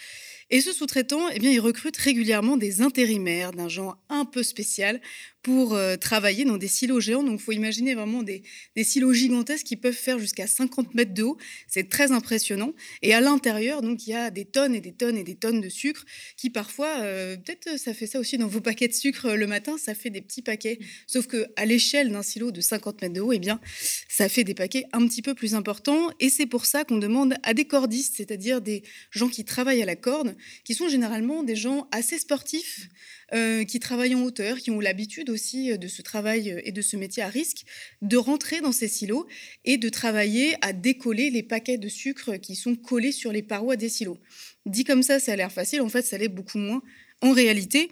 Et 0.51 0.61
ce 0.61 0.73
sous-traitant, 0.73 1.29
eh 1.29 1.41
bien, 1.41 1.51
il 1.51 1.59
recrute 1.59 1.97
régulièrement 1.97 2.57
des 2.57 2.81
intérimaires 2.81 3.51
d'un 3.51 3.69
genre 3.69 3.99
un 4.09 4.25
peu 4.25 4.45
spécial 4.45 5.01
pour 5.43 5.75
euh, 5.75 5.97
travailler 5.97 6.45
dans 6.45 6.57
des 6.57 6.69
silos 6.69 7.01
géants. 7.01 7.23
Donc, 7.23 7.41
il 7.41 7.43
faut 7.43 7.53
imaginer 7.53 7.95
vraiment 7.95 8.23
des, 8.23 8.43
silos 8.83 9.13
gigantesques 9.13 9.67
qui 9.67 9.77
peuvent 9.77 9.93
faire 9.95 10.19
jusqu'à 10.19 10.47
50 10.47 10.95
mètres 10.95 11.15
de 11.15 11.23
haut. 11.23 11.39
C'est 11.69 11.89
très 11.89 12.13
impressionnant. 12.13 12.75
Et 13.03 13.15
à 13.15 13.21
l'intérieur, 13.21 13.83
donc, 13.83 14.07
il 14.07 14.11
y 14.11 14.15
a 14.15 14.31
des 14.31 14.45
tonnes 14.45 14.75
et 14.75 14.81
des 14.81 14.93
tonnes 14.93 15.17
et 15.17 15.25
des 15.25 15.37
tonnes 15.37 15.61
de 15.61 15.69
sucre 15.69 16.05
qui, 16.37 16.51
parfois, 16.51 17.01
euh, 17.01 17.37
peut-être 17.37 17.79
ça 17.79 17.95
fait 17.95 18.07
ça 18.07 18.19
aussi 18.19 18.39
dans 18.39 18.49
vos 18.49 18.61
paquets 18.61 18.89
de 18.89 18.93
sucre 18.93 19.27
euh, 19.27 19.37
le 19.37 19.47
matin, 19.47 19.77
ça 19.79 19.95
fait 19.95 20.11
des 20.11 20.21
petits 20.21 20.43
paquets. 20.43 20.79
Sauf 21.07 21.27
que 21.27 21.47
à 21.57 21.65
l'échelle 21.65 22.11
d'un 22.11 22.23
silo 22.23 22.51
de 22.51 22.61
50 22.61 23.03
mètres 23.03 23.15
de 23.15 23.21
haut, 23.21 23.33
eh 23.33 23.39
bien, 23.39 23.61
ça 24.09 24.29
fait 24.29 24.45
des 24.45 24.55
paquets 24.55 24.85
un 24.93 25.07
petit 25.07 25.23
peu 25.23 25.35
plus 25.35 25.55
importants. 25.55 26.11
Et 26.21 26.31
c'est 26.31 26.47
pour 26.47 26.67
ça 26.67 26.85
qu'on 26.85 26.99
demande 26.99 27.35
à 27.43 27.55
des 27.55 27.65
cordistes, 27.65 28.15
c'est-à-dire 28.17 28.61
des 28.61 28.83
gens 29.11 29.29
qui 29.29 29.45
travaillent 29.45 29.83
à 29.83 29.87
la 29.87 29.97
corde, 29.97 30.37
qui 30.65 30.75
sont 30.75 30.89
généralement 30.89 31.43
des 31.43 31.57
gens 31.57 31.89
assez 31.93 32.19
sportifs, 32.19 32.89
euh, 33.35 33.65
qui 33.65 33.79
travaillent 33.79 34.15
en 34.15 34.23
hauteur, 34.23 34.57
qui 34.57 34.71
ont 34.71 34.81
l'habitude 34.81 35.29
aussi 35.29 35.71
euh, 35.71 35.77
de 35.77 35.87
ce 35.87 36.01
travail 36.01 36.51
euh, 36.51 36.63
et 36.65 36.73
de 36.73 36.81
ce 36.81 36.97
métier 36.97 37.23
à 37.23 37.29
risque, 37.29 37.67
de 38.01 38.17
rentrer 38.17 38.63
dans 38.63 38.73
ces 38.73 38.89
silos 38.89 39.27
et 39.67 39.77
de 39.77 39.91
travailler 39.91 40.57
à 40.63 40.73
décoller 40.73 41.29
les 41.29 41.43
paquets 41.43 41.77
de 41.77 41.91
sucre 41.91 42.37
qui 42.37 42.57
sont 42.57 42.75
collés 42.75 43.13
sur 43.13 43.31
les 43.31 43.43
parois 43.43 43.77
des 43.77 43.91
silos. 43.91 44.17
Dit 44.65 44.85
comme 44.85 45.03
ça, 45.03 45.21
ça 45.21 45.33
a 45.33 45.37
l'air 45.37 45.53
facile, 45.53 45.83
en 45.83 45.91
fait, 45.91 46.07
ça 46.07 46.17
l'est 46.17 46.29
beaucoup 46.29 46.57
moins 46.57 46.81
en 47.21 47.33
réalité. 47.33 47.91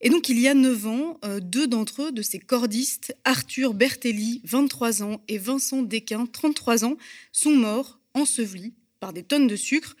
Et 0.00 0.08
donc, 0.08 0.30
il 0.30 0.40
y 0.40 0.48
a 0.48 0.54
9 0.54 0.86
ans, 0.86 1.20
deux 1.42 1.66
d'entre 1.66 2.04
eux, 2.04 2.12
de 2.12 2.22
ces 2.22 2.38
cordistes, 2.38 3.14
Arthur 3.24 3.74
Bertelli, 3.74 4.40
23 4.44 5.02
ans, 5.02 5.22
et 5.28 5.36
Vincent 5.36 5.82
Desquin, 5.82 6.24
33 6.24 6.86
ans, 6.86 6.96
sont 7.32 7.54
morts, 7.54 8.00
ensevelis 8.14 8.72
par 8.98 9.12
des 9.12 9.24
tonnes 9.24 9.46
de 9.46 9.56
sucre. 9.56 9.94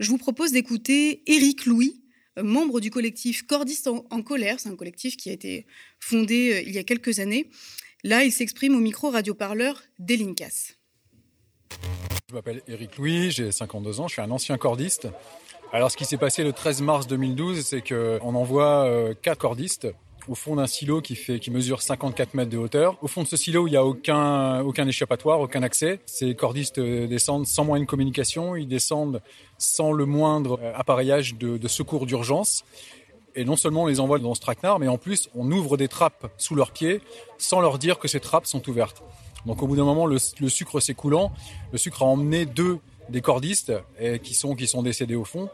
Je 0.00 0.08
vous 0.08 0.16
propose 0.16 0.52
d'écouter 0.52 1.22
Éric 1.26 1.66
Louis, 1.66 2.01
membre 2.40 2.80
du 2.80 2.90
collectif 2.90 3.46
Cordiste 3.46 3.88
en, 3.88 4.22
colère. 4.22 4.60
C'est 4.60 4.68
un 4.68 4.76
collectif 4.76 5.16
qui 5.16 5.30
a 5.30 5.32
été 5.32 5.66
fondé 6.00 6.52
euh, 6.52 6.62
il 6.62 6.72
y 6.72 6.78
a 6.78 6.84
quelques 6.84 7.18
années. 7.18 7.48
Là, 8.04 8.24
il 8.24 8.32
s'exprime 8.32 8.74
au 8.74 8.80
micro 8.80 9.10
radioparleur 9.10 9.82
d'Elincas. 9.98 10.74
Je 12.28 12.34
m'appelle 12.34 12.62
Eric 12.66 12.96
Louis, 12.96 13.30
j'ai 13.30 13.52
52 13.52 14.00
ans, 14.00 14.08
je 14.08 14.14
suis 14.14 14.22
un 14.22 14.30
ancien 14.30 14.56
cordiste. 14.56 15.08
Alors 15.72 15.90
ce 15.90 15.96
qui 15.96 16.04
s'est 16.04 16.18
passé 16.18 16.44
le 16.44 16.52
13 16.52 16.82
mars 16.82 17.06
2012, 17.06 17.64
c'est 17.64 17.82
qu'on 17.82 18.34
envoie 18.34 18.84
euh, 18.86 19.14
quatre 19.14 19.38
cordistes 19.38 19.88
au 20.28 20.34
fond 20.34 20.56
d'un 20.56 20.66
silo 20.66 21.00
qui, 21.00 21.16
fait, 21.16 21.38
qui 21.38 21.50
mesure 21.50 21.82
54 21.82 22.34
mètres 22.34 22.50
de 22.50 22.58
hauteur. 22.58 22.96
Au 23.02 23.08
fond 23.08 23.22
de 23.22 23.28
ce 23.28 23.36
silo, 23.36 23.66
il 23.66 23.70
n'y 23.70 23.76
a 23.76 23.84
aucun, 23.84 24.60
aucun 24.60 24.86
échappatoire, 24.86 25.40
aucun 25.40 25.62
accès. 25.62 26.00
Ces 26.06 26.34
cordistes 26.34 26.78
euh, 26.78 27.06
descendent 27.06 27.46
sans 27.46 27.64
moyen 27.64 27.84
de 27.84 27.88
communication, 27.88 28.56
ils 28.56 28.68
descendent 28.68 29.22
sans 29.58 29.92
le 29.92 30.06
moindre 30.06 30.60
euh, 30.62 30.72
appareillage 30.74 31.34
de, 31.34 31.68
secours 31.68 32.06
d'urgence. 32.06 32.64
Et 33.34 33.44
non 33.44 33.56
seulement 33.56 33.84
on 33.84 33.86
les 33.86 34.00
envoie 34.00 34.18
dans 34.18 34.34
ce 34.34 34.40
traquenard, 34.40 34.78
mais 34.78 34.88
en 34.88 34.98
plus 34.98 35.30
on 35.34 35.50
ouvre 35.50 35.76
des 35.76 35.88
trappes 35.88 36.30
sous 36.36 36.54
leurs 36.54 36.72
pieds 36.72 37.00
sans 37.38 37.60
leur 37.60 37.78
dire 37.78 37.98
que 37.98 38.06
ces 38.06 38.20
trappes 38.20 38.46
sont 38.46 38.68
ouvertes. 38.68 39.02
Donc 39.46 39.62
au 39.62 39.66
bout 39.66 39.76
d'un 39.76 39.84
moment, 39.84 40.06
le, 40.06 40.18
le 40.40 40.48
sucre 40.48 40.80
s'écoulant, 40.80 41.32
le 41.72 41.78
sucre 41.78 42.02
a 42.02 42.06
emmené 42.06 42.44
deux 42.44 42.78
des 43.08 43.20
cordistes 43.20 43.72
et 43.98 44.18
qui, 44.18 44.34
sont, 44.34 44.54
qui 44.54 44.66
sont 44.66 44.82
décédés 44.82 45.14
au 45.14 45.24
fond. 45.24 45.48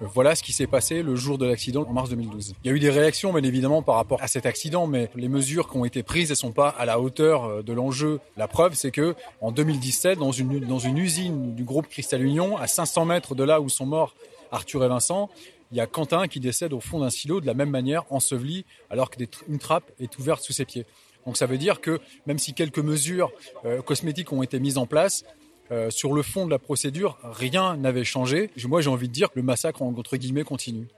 Voilà 0.00 0.34
ce 0.34 0.42
qui 0.42 0.52
s'est 0.52 0.66
passé 0.66 1.02
le 1.02 1.14
jour 1.16 1.38
de 1.38 1.46
l'accident 1.46 1.84
en 1.88 1.92
mars 1.92 2.10
2012. 2.10 2.54
Il 2.64 2.68
y 2.68 2.72
a 2.72 2.76
eu 2.76 2.80
des 2.80 2.90
réactions, 2.90 3.32
bien 3.32 3.42
évidemment, 3.42 3.82
par 3.82 3.94
rapport 3.96 4.22
à 4.22 4.28
cet 4.28 4.44
accident, 4.44 4.86
mais 4.86 5.08
les 5.14 5.28
mesures 5.28 5.70
qui 5.70 5.76
ont 5.76 5.84
été 5.84 6.02
prises 6.02 6.30
ne 6.30 6.34
sont 6.34 6.52
pas 6.52 6.68
à 6.68 6.84
la 6.84 7.00
hauteur 7.00 7.44
euh, 7.44 7.62
de 7.62 7.72
l'enjeu. 7.72 8.20
La 8.36 8.48
preuve, 8.48 8.74
c'est 8.74 8.90
que 8.90 9.14
en 9.40 9.52
2017, 9.52 10.18
dans 10.18 10.32
une, 10.32 10.60
dans 10.60 10.78
une 10.78 10.98
usine 10.98 11.54
du 11.54 11.64
groupe 11.64 11.88
Cristal 11.88 12.22
Union, 12.22 12.56
à 12.56 12.66
500 12.66 13.04
mètres 13.04 13.34
de 13.34 13.44
là 13.44 13.60
où 13.60 13.68
sont 13.68 13.86
morts 13.86 14.14
Arthur 14.50 14.84
et 14.84 14.88
Vincent, 14.88 15.30
il 15.70 15.76
y 15.78 15.80
a 15.80 15.86
Quentin 15.86 16.28
qui 16.28 16.40
décède 16.40 16.72
au 16.72 16.80
fond 16.80 17.00
d'un 17.00 17.10
silo 17.10 17.40
de 17.40 17.46
la 17.46 17.54
même 17.54 17.70
manière, 17.70 18.04
enseveli, 18.10 18.64
alors 18.90 19.10
qu'une 19.10 19.58
trappe 19.58 19.90
est 19.98 20.18
ouverte 20.18 20.42
sous 20.42 20.52
ses 20.52 20.64
pieds. 20.64 20.86
Donc 21.26 21.36
ça 21.36 21.46
veut 21.46 21.58
dire 21.58 21.80
que 21.80 22.00
même 22.26 22.38
si 22.38 22.52
quelques 22.52 22.78
mesures 22.78 23.32
euh, 23.64 23.80
cosmétiques 23.82 24.32
ont 24.32 24.42
été 24.42 24.60
mises 24.60 24.78
en 24.78 24.86
place, 24.86 25.24
euh, 25.70 25.90
sur 25.90 26.12
le 26.12 26.22
fond 26.22 26.46
de 26.46 26.50
la 26.50 26.58
procédure, 26.58 27.18
rien 27.22 27.76
n'avait 27.76 28.04
changé. 28.04 28.50
Moi, 28.66 28.80
j'ai 28.80 28.90
envie 28.90 29.08
de 29.08 29.12
dire 29.12 29.30
que 29.30 29.38
le 29.38 29.42
massacre, 29.42 29.82
entre 29.82 30.16
guillemets, 30.16 30.44
continue. 30.44 30.88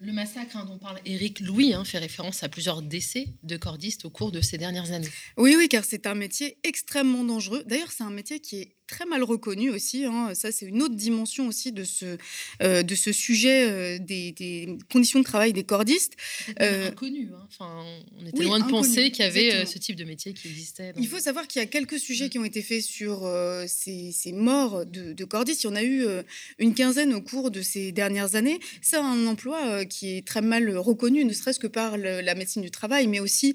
Le 0.00 0.12
massacre 0.12 0.56
hein, 0.58 0.66
dont 0.66 0.76
parle 0.76 0.98
Éric 1.06 1.40
Louis 1.40 1.72
hein, 1.72 1.82
fait 1.84 1.98
référence 1.98 2.42
à 2.42 2.50
plusieurs 2.50 2.82
décès 2.82 3.28
de 3.42 3.56
cordistes 3.56 4.04
au 4.04 4.10
cours 4.10 4.32
de 4.32 4.42
ces 4.42 4.58
dernières 4.58 4.92
années. 4.92 5.08
Oui, 5.38 5.54
oui, 5.56 5.68
car 5.68 5.82
c'est 5.82 6.06
un 6.06 6.14
métier 6.14 6.58
extrêmement 6.62 7.24
dangereux. 7.24 7.62
D'ailleurs, 7.66 7.90
c'est 7.90 8.04
un 8.04 8.10
métier 8.10 8.40
qui 8.40 8.60
est 8.60 8.76
très 8.86 9.06
mal 9.06 9.22
reconnu 9.22 9.70
aussi. 9.70 10.04
Hein. 10.04 10.32
Ça, 10.34 10.52
c'est 10.52 10.66
une 10.66 10.82
autre 10.82 10.94
dimension 10.94 11.48
aussi 11.48 11.72
de 11.72 11.84
ce, 11.84 12.16
euh, 12.62 12.82
de 12.82 12.94
ce 12.94 13.12
sujet 13.12 13.66
euh, 13.68 13.98
des, 13.98 14.76
conditions 14.92 15.20
de 15.20 15.24
travail 15.24 15.52
des 15.52 15.64
cordistes. 15.64 16.14
Euh, 16.60 16.88
inconnu. 16.88 17.30
Hein. 17.34 17.46
Enfin, 17.48 17.84
on 18.20 18.26
était 18.26 18.44
loin 18.44 18.60
de 18.60 18.68
penser 18.68 19.10
qu'il 19.10 19.24
y 19.24 19.28
avait 19.28 19.64
ce 19.66 19.78
type 19.78 19.96
de 19.96 20.04
métier 20.04 20.34
qui 20.34 20.48
existait. 20.48 20.92
Il 20.96 21.08
faut 21.08 21.18
savoir 21.18 21.46
qu'il 21.46 21.60
y 21.60 21.62
a 21.62 21.66
quelques 21.66 21.98
sujets 21.98 22.26
mm. 22.26 22.30
qui 22.30 22.38
ont 22.38 22.44
été 22.44 22.62
faits 22.62 22.82
sur 22.82 23.30
ces, 23.66 24.12
ces, 24.12 24.32
morts 24.32 24.84
de, 24.84 25.24
cordistes. 25.24 25.64
Il 25.64 25.68
y 25.68 25.70
en 25.70 25.76
a 25.76 25.82
eu 25.82 26.04
une 26.58 26.74
quinzaine 26.74 27.14
au 27.14 27.20
cours 27.20 27.50
de 27.50 27.62
ces 27.62 27.92
dernières 27.92 28.34
années. 28.34 28.58
C'est 28.82 28.96
un 28.96 29.26
emploi 29.26 29.84
qui 29.86 30.16
est 30.16 30.26
très 30.26 30.42
mal 30.42 30.76
reconnu, 30.76 31.24
ne 31.24 31.32
serait-ce 31.32 31.58
que 31.58 31.66
par 31.66 31.96
la 31.96 32.34
médecine 32.34 32.62
du 32.62 32.70
travail, 32.70 33.06
mais 33.06 33.20
aussi 33.20 33.54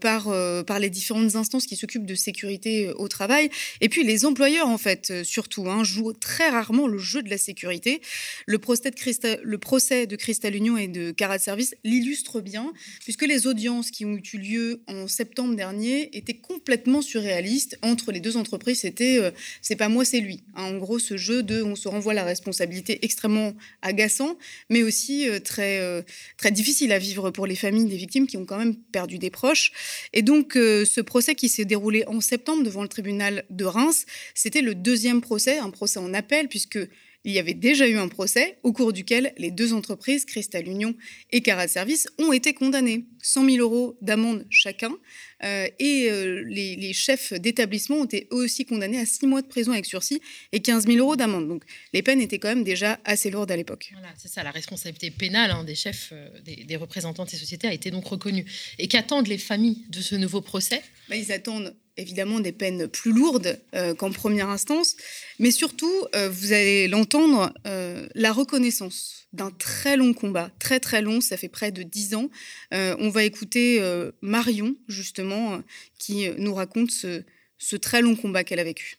par, 0.00 0.32
par 0.64 0.78
les 0.78 0.90
différentes 0.90 1.36
instances 1.36 1.66
qui 1.66 1.76
s'occupent 1.76 2.06
de 2.06 2.14
sécurité 2.14 2.90
au 2.96 3.08
travail. 3.08 3.50
Et 3.80 3.88
puis 3.88 4.04
les 4.04 4.24
emplois 4.24 4.45
employeurs, 4.46 4.68
en 4.68 4.78
fait, 4.78 5.10
euh, 5.10 5.24
surtout, 5.24 5.68
hein, 5.68 5.82
jouent 5.82 6.12
très 6.12 6.50
rarement 6.50 6.86
le 6.86 6.98
jeu 6.98 7.20
de 7.20 7.28
la 7.28 7.36
sécurité. 7.36 8.00
Le 8.46 8.58
procès 8.58 8.92
de 8.92 8.94
Cristal, 8.94 9.40
le 9.42 9.58
procès 9.58 10.06
de 10.06 10.14
Cristal 10.14 10.54
Union 10.54 10.76
et 10.76 10.86
de 10.86 11.10
Carat 11.10 11.40
Service 11.40 11.74
l'illustre 11.82 12.40
bien, 12.40 12.72
puisque 13.02 13.26
les 13.26 13.48
audiences 13.48 13.90
qui 13.90 14.04
ont 14.04 14.16
eu 14.16 14.38
lieu 14.38 14.82
en 14.86 15.08
septembre 15.08 15.56
dernier 15.56 16.16
étaient 16.16 16.36
complètement 16.36 17.02
surréalistes. 17.02 17.76
Entre 17.82 18.12
les 18.12 18.20
deux 18.20 18.36
entreprises, 18.36 18.82
c'était 18.82 19.18
euh, 19.18 19.32
c'est 19.62 19.74
pas 19.74 19.88
moi, 19.88 20.04
c'est 20.04 20.20
lui. 20.20 20.44
Hein, 20.54 20.74
en 20.74 20.78
gros, 20.78 21.00
ce 21.00 21.16
jeu 21.16 21.42
de 21.42 21.60
on 21.62 21.74
se 21.74 21.88
renvoie 21.88 22.14
la 22.14 22.22
responsabilité 22.22 23.00
extrêmement 23.04 23.52
agaçant, 23.82 24.38
mais 24.70 24.84
aussi 24.84 25.28
euh, 25.28 25.40
très, 25.40 26.04
très 26.36 26.52
difficile 26.52 26.92
à 26.92 27.00
vivre 27.00 27.32
pour 27.32 27.48
les 27.48 27.56
familles 27.56 27.86
des 27.86 27.96
victimes 27.96 28.28
qui 28.28 28.36
ont 28.36 28.44
quand 28.44 28.58
même 28.58 28.76
perdu 28.76 29.18
des 29.18 29.30
proches. 29.30 29.72
Et 30.12 30.22
donc, 30.22 30.52
ce 30.54 31.00
procès 31.00 31.34
qui 31.34 31.48
s'est 31.48 31.64
déroulé 31.64 32.04
en 32.06 32.20
septembre 32.20 32.62
devant 32.62 32.82
le 32.82 32.88
tribunal 32.88 33.44
de 33.50 33.64
Reims. 33.64 34.06
C'était 34.36 34.60
le 34.60 34.74
deuxième 34.74 35.22
procès, 35.22 35.58
un 35.58 35.70
procès 35.70 35.98
en 35.98 36.12
appel, 36.12 36.48
puisque 36.48 36.78
il 37.24 37.32
y 37.32 37.40
avait 37.40 37.54
déjà 37.54 37.88
eu 37.88 37.96
un 37.96 38.06
procès 38.06 38.58
au 38.62 38.72
cours 38.72 38.92
duquel 38.92 39.32
les 39.38 39.50
deux 39.50 39.72
entreprises, 39.72 40.26
Cristal 40.26 40.68
Union 40.68 40.94
et 41.32 41.40
Carat 41.40 41.66
Service, 41.66 42.06
ont 42.18 42.32
été 42.32 42.54
condamnées. 42.54 43.06
100 43.22 43.50
000 43.50 43.56
euros 43.56 43.98
d'amende 44.00 44.46
chacun. 44.48 44.92
Euh, 45.42 45.66
et 45.80 46.08
euh, 46.08 46.44
les, 46.46 46.92
chefs 46.92 47.32
d'établissement 47.32 47.96
ont 47.96 48.04
été 48.04 48.28
eux 48.30 48.44
aussi 48.44 48.64
condamnés 48.64 49.00
à 49.00 49.06
6 49.06 49.26
mois 49.26 49.42
de 49.42 49.48
prison 49.48 49.72
avec 49.72 49.86
sursis 49.86 50.20
et 50.52 50.60
15 50.60 50.86
000 50.86 50.98
euros 50.98 51.16
d'amende. 51.16 51.48
Donc 51.48 51.64
les 51.92 52.02
peines 52.02 52.20
étaient 52.20 52.38
quand 52.38 52.48
même 52.48 52.62
déjà 52.62 53.00
assez 53.04 53.30
lourdes 53.30 53.50
à 53.50 53.56
l'époque. 53.56 53.88
Voilà, 53.92 54.12
c'est 54.16 54.28
ça, 54.28 54.44
la 54.44 54.52
responsabilité 54.52 55.10
pénale 55.10 55.50
hein, 55.50 55.64
des 55.64 55.74
chefs, 55.74 56.10
euh, 56.12 56.28
des, 56.44 56.76
représentants 56.76 57.24
de 57.24 57.30
ces 57.30 57.38
sociétés 57.38 57.66
a 57.66 57.72
été 57.72 57.90
donc 57.90 58.06
reconnue. 58.06 58.44
Et 58.78 58.86
qu'attendent 58.86 59.26
les 59.26 59.38
familles 59.38 59.84
de 59.88 60.00
ce 60.00 60.14
nouveau 60.14 60.42
procès? 60.42 60.82
Bah, 61.08 61.16
Ils 61.16 61.32
attendent 61.32 61.74
évidemment 61.96 62.40
des 62.40 62.52
peines 62.52 62.88
plus 62.88 63.12
lourdes 63.12 63.58
euh, 63.74 63.94
qu'en 63.94 64.10
première 64.10 64.48
instance, 64.48 64.96
mais 65.38 65.50
surtout, 65.50 65.92
euh, 66.14 66.28
vous 66.28 66.52
allez 66.52 66.88
l'entendre, 66.88 67.52
euh, 67.66 68.06
la 68.14 68.32
reconnaissance 68.32 69.26
d'un 69.32 69.50
très 69.50 69.96
long 69.96 70.14
combat, 70.14 70.50
très 70.58 70.80
très 70.80 71.02
long, 71.02 71.20
ça 71.20 71.36
fait 71.36 71.48
près 71.48 71.70
de 71.70 71.82
dix 71.82 72.14
ans. 72.14 72.30
on 72.72 73.10
va 73.10 73.24
écouter 73.24 73.82
Marion, 74.22 74.76
justement, 74.88 75.60
qui 75.98 76.30
nous 76.38 76.54
raconte 76.54 76.90
ce, 76.90 77.22
ce 77.58 77.76
très 77.76 78.00
long 78.00 78.16
combat 78.16 78.44
qu'elle 78.44 78.60
a 78.60 78.64
vécu. 78.64 78.96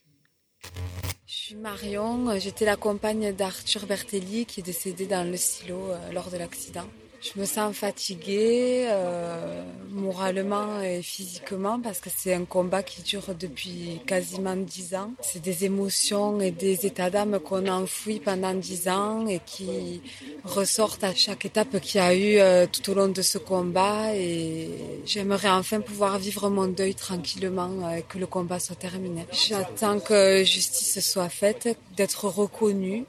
Je 1.26 1.34
suis 1.34 1.56
Marion, 1.56 2.40
j'étais 2.40 2.66
la 2.66 2.76
compagne 2.76 3.34
d'Arthur 3.34 3.88
Bertelli 3.88 4.46
qui 4.46 4.60
est 4.60 4.64
décédé 4.64 5.08
dans 5.08 5.24
le 5.24 5.38
silo 5.38 5.92
lors 6.14 6.30
de 6.30 6.38
l'accident. 6.38 6.88
Je 7.34 7.40
me 7.40 7.46
sens 7.46 7.76
fatiguée, 7.76 8.86
euh, 8.90 9.64
moralement 9.92 10.82
et 10.82 11.02
physiquement, 11.02 11.80
parce 11.80 12.00
que 12.00 12.10
c'est 12.16 12.34
un 12.34 12.46
combat 12.46 12.84
qui 12.84 13.02
dure 13.02 13.36
depuis 13.38 14.00
quasiment 14.06 14.56
dix 14.56 14.96
ans. 14.96 15.12
C'est 15.22 15.42
des 15.42 15.66
émotions 15.66 16.40
et 16.40 16.52
des 16.52 16.86
états 16.86 17.10
d'âme 17.10 17.40
qu'on 17.40 17.68
enfouit 17.68 18.20
pendant 18.20 18.54
dix 18.54 18.88
ans 18.88 19.28
et 19.28 19.42
qui 19.46 20.02
ressortent 20.46 21.04
à 21.04 21.14
chaque 21.14 21.46
étape 21.46 21.80
qu'il 21.82 22.00
y 22.00 22.04
a 22.04 22.16
eu 22.16 22.38
euh, 22.40 22.66
tout 22.72 22.92
au 22.92 22.94
long 22.94 23.10
de 23.10 23.22
ce 23.22 23.38
combat. 23.38 24.16
Et 24.16 24.70
j'aimerais 25.06 25.50
enfin 25.50 25.82
pouvoir 25.82 26.20
vivre 26.20 26.50
mon 26.50 26.68
deuil 26.68 26.96
tranquillement 26.96 27.72
euh, 27.84 27.98
et 27.98 28.04
que 28.04 28.18
le 28.20 28.28
combat 28.28 28.60
soit 28.60 28.76
terminé. 28.76 29.26
J'attends 29.32 30.00
que 30.00 30.44
justice 30.46 31.00
soit 31.00 31.30
faite, 31.30 31.78
d'être 31.98 32.26
reconnue 32.26 33.06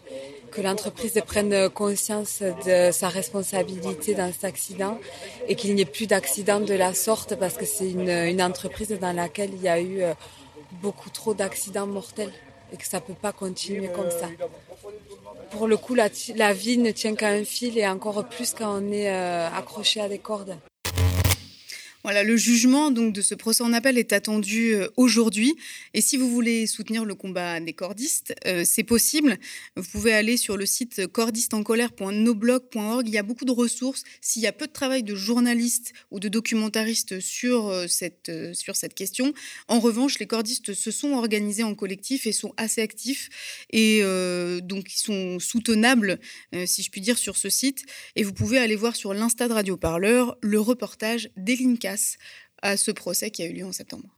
que 0.58 0.62
l'entreprise 0.64 1.20
prenne 1.24 1.70
conscience 1.70 2.42
de 2.42 2.90
sa 2.90 3.08
responsabilité 3.08 4.14
dans 4.14 4.32
cet 4.32 4.42
accident 4.42 4.98
et 5.46 5.54
qu'il 5.54 5.72
n'y 5.76 5.82
ait 5.82 5.84
plus 5.98 6.08
d'accidents 6.08 6.58
de 6.58 6.74
la 6.74 6.94
sorte 6.94 7.36
parce 7.36 7.54
que 7.54 7.64
c'est 7.64 7.88
une, 7.88 8.42
entreprise 8.42 8.90
dans 9.00 9.12
laquelle 9.12 9.50
il 9.54 9.62
y 9.62 9.68
a 9.68 9.80
eu 9.80 10.02
euh, 10.02 10.14
beaucoup 10.82 11.10
trop 11.10 11.32
d'accidents 11.32 11.86
mortels 11.86 12.32
et 12.72 12.76
que 12.76 12.84
ça 12.84 12.96
ne 12.98 13.02
peut 13.02 13.20
pas 13.20 13.32
continuer 13.32 13.88
comme 13.88 14.10
ça. 14.10 14.28
Pour 15.52 15.68
le 15.68 15.76
coup, 15.76 15.94
la, 15.94 16.08
la 16.34 16.52
vie 16.52 16.78
ne 16.78 16.90
tient 16.90 17.14
qu'à 17.14 17.28
un 17.28 17.44
fil 17.44 17.78
et 17.78 17.86
encore 17.86 18.24
plus 18.28 18.52
quand 18.52 18.82
on 18.82 18.90
est 18.90 19.12
euh, 19.12 19.48
accroché 19.56 20.00
à 20.00 20.08
des 20.08 20.18
cordes. 20.18 20.56
Voilà, 22.08 22.24
le 22.24 22.38
jugement 22.38 22.90
donc 22.90 23.12
de 23.12 23.20
ce 23.20 23.34
procès 23.34 23.62
en 23.62 23.74
appel 23.74 23.98
est 23.98 24.14
attendu 24.14 24.72
euh, 24.72 24.88
aujourd'hui. 24.96 25.54
Et 25.92 26.00
si 26.00 26.16
vous 26.16 26.30
voulez 26.30 26.66
soutenir 26.66 27.04
le 27.04 27.14
combat 27.14 27.60
des 27.60 27.74
cordistes, 27.74 28.34
euh, 28.46 28.62
c'est 28.64 28.82
possible. 28.82 29.36
Vous 29.76 29.86
pouvez 29.92 30.14
aller 30.14 30.38
sur 30.38 30.56
le 30.56 30.64
site 30.64 31.06
cordistencolère.noblog.org. 31.06 33.06
Il 33.06 33.12
y 33.12 33.18
a 33.18 33.22
beaucoup 33.22 33.44
de 33.44 33.52
ressources. 33.52 34.04
S'il 34.22 34.40
y 34.40 34.46
a 34.46 34.52
peu 34.52 34.66
de 34.66 34.72
travail 34.72 35.02
de 35.02 35.14
journalistes 35.14 35.92
ou 36.10 36.18
de 36.18 36.28
documentaristes 36.28 37.20
sur 37.20 37.68
euh, 37.68 37.86
cette, 37.88 38.32
sur 38.54 38.74
cette 38.74 38.94
question, 38.94 39.34
en 39.66 39.78
revanche, 39.78 40.18
les 40.18 40.26
cordistes 40.26 40.72
se 40.72 40.90
sont 40.90 41.12
organisés 41.12 41.62
en 41.62 41.74
collectif 41.74 42.26
et 42.26 42.32
sont 42.32 42.54
assez 42.56 42.80
actifs. 42.80 43.28
Et 43.68 44.00
donc, 44.62 44.94
ils 44.94 44.98
sont 44.98 45.38
soutenables, 45.38 46.18
si 46.64 46.82
je 46.82 46.90
puis 46.90 47.02
dire, 47.02 47.18
sur 47.18 47.36
ce 47.36 47.50
site. 47.50 47.84
Et 48.16 48.22
vous 48.22 48.32
pouvez 48.32 48.56
aller 48.56 48.76
voir 48.76 48.96
sur 48.96 49.12
l'Insta 49.12 49.46
de 49.46 49.52
Radio 49.52 49.76
Parleur 49.76 50.38
le 50.40 50.58
reportage 50.58 51.28
à 52.62 52.76
ce 52.76 52.90
procès 52.90 53.30
qui 53.30 53.42
a 53.42 53.46
eu 53.46 53.52
lieu 53.52 53.64
en 53.64 53.72
septembre. 53.72 54.08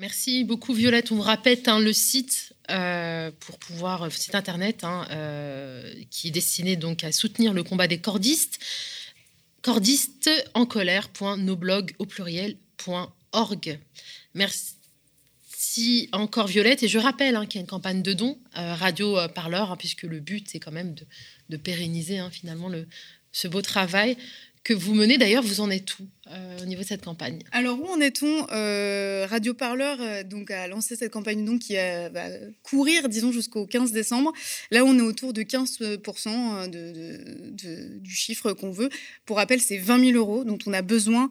Merci 0.00 0.44
beaucoup 0.44 0.72
Violette. 0.72 1.12
On 1.12 1.20
rappelle 1.20 1.58
hein, 1.66 1.78
le 1.78 1.92
site 1.92 2.54
euh, 2.70 3.30
pour 3.38 3.58
pouvoir 3.58 4.04
euh, 4.04 4.10
site 4.10 4.34
internet 4.34 4.82
hein, 4.82 5.06
euh, 5.10 5.92
qui 6.10 6.28
est 6.28 6.30
destiné 6.30 6.76
donc 6.76 7.04
à 7.04 7.12
soutenir 7.12 7.52
le 7.52 7.62
combat 7.62 7.86
des 7.86 7.98
cordistes. 7.98 8.60
Cordistes 9.60 10.30
en 10.54 10.64
colère.noblog 10.64 11.92
au 11.98 12.06
pluriel.org. 12.06 13.78
Merci 14.32 16.08
encore 16.12 16.46
Violette 16.46 16.82
et 16.82 16.88
je 16.88 16.98
rappelle 16.98 17.36
hein, 17.36 17.44
qu'il 17.44 17.56
y 17.56 17.58
a 17.58 17.60
une 17.60 17.66
campagne 17.66 18.00
de 18.00 18.14
dons 18.14 18.38
radio 18.54 19.18
parleur 19.34 19.76
puisque 19.76 20.04
le 20.04 20.20
but 20.20 20.48
c'est 20.48 20.60
quand 20.60 20.72
même 20.72 20.94
de, 21.50 21.56
pérenniser 21.58 22.22
finalement 22.30 22.70
le, 22.70 22.88
ce 23.32 23.48
beau 23.48 23.60
travail 23.60 24.16
que 24.64 24.72
vous 24.72 24.94
menez. 24.94 25.18
D'ailleurs, 25.18 25.42
vous 25.42 25.60
en 25.60 25.70
êtes 25.70 25.98
où? 25.98 26.08
Euh, 26.32 26.62
au 26.62 26.64
niveau 26.64 26.82
de 26.82 26.86
cette 26.86 27.04
campagne 27.04 27.40
Alors, 27.50 27.80
où 27.80 27.86
en 27.86 27.98
est-on 28.00 28.46
euh, 28.52 29.26
Radio 29.28 29.52
Parleur 29.52 29.98
euh, 30.00 30.22
donc, 30.22 30.52
a 30.52 30.68
lancé 30.68 30.94
cette 30.94 31.10
campagne 31.10 31.44
donc, 31.44 31.60
qui 31.60 31.74
va 31.74 32.28
courir, 32.62 33.08
disons, 33.08 33.32
jusqu'au 33.32 33.66
15 33.66 33.90
décembre. 33.90 34.32
Là, 34.70 34.84
on 34.84 34.96
est 34.96 35.02
autour 35.02 35.32
de 35.32 35.42
15% 35.42 36.70
de, 36.70 37.98
du 37.98 38.14
chiffre 38.14 38.52
qu'on 38.52 38.70
veut. 38.70 38.90
Pour 39.26 39.38
rappel, 39.38 39.60
c'est 39.60 39.78
20 39.78 40.12
000 40.12 40.18
euros 40.18 40.44
dont 40.44 40.58
on 40.66 40.72
a 40.72 40.82
besoin 40.82 41.30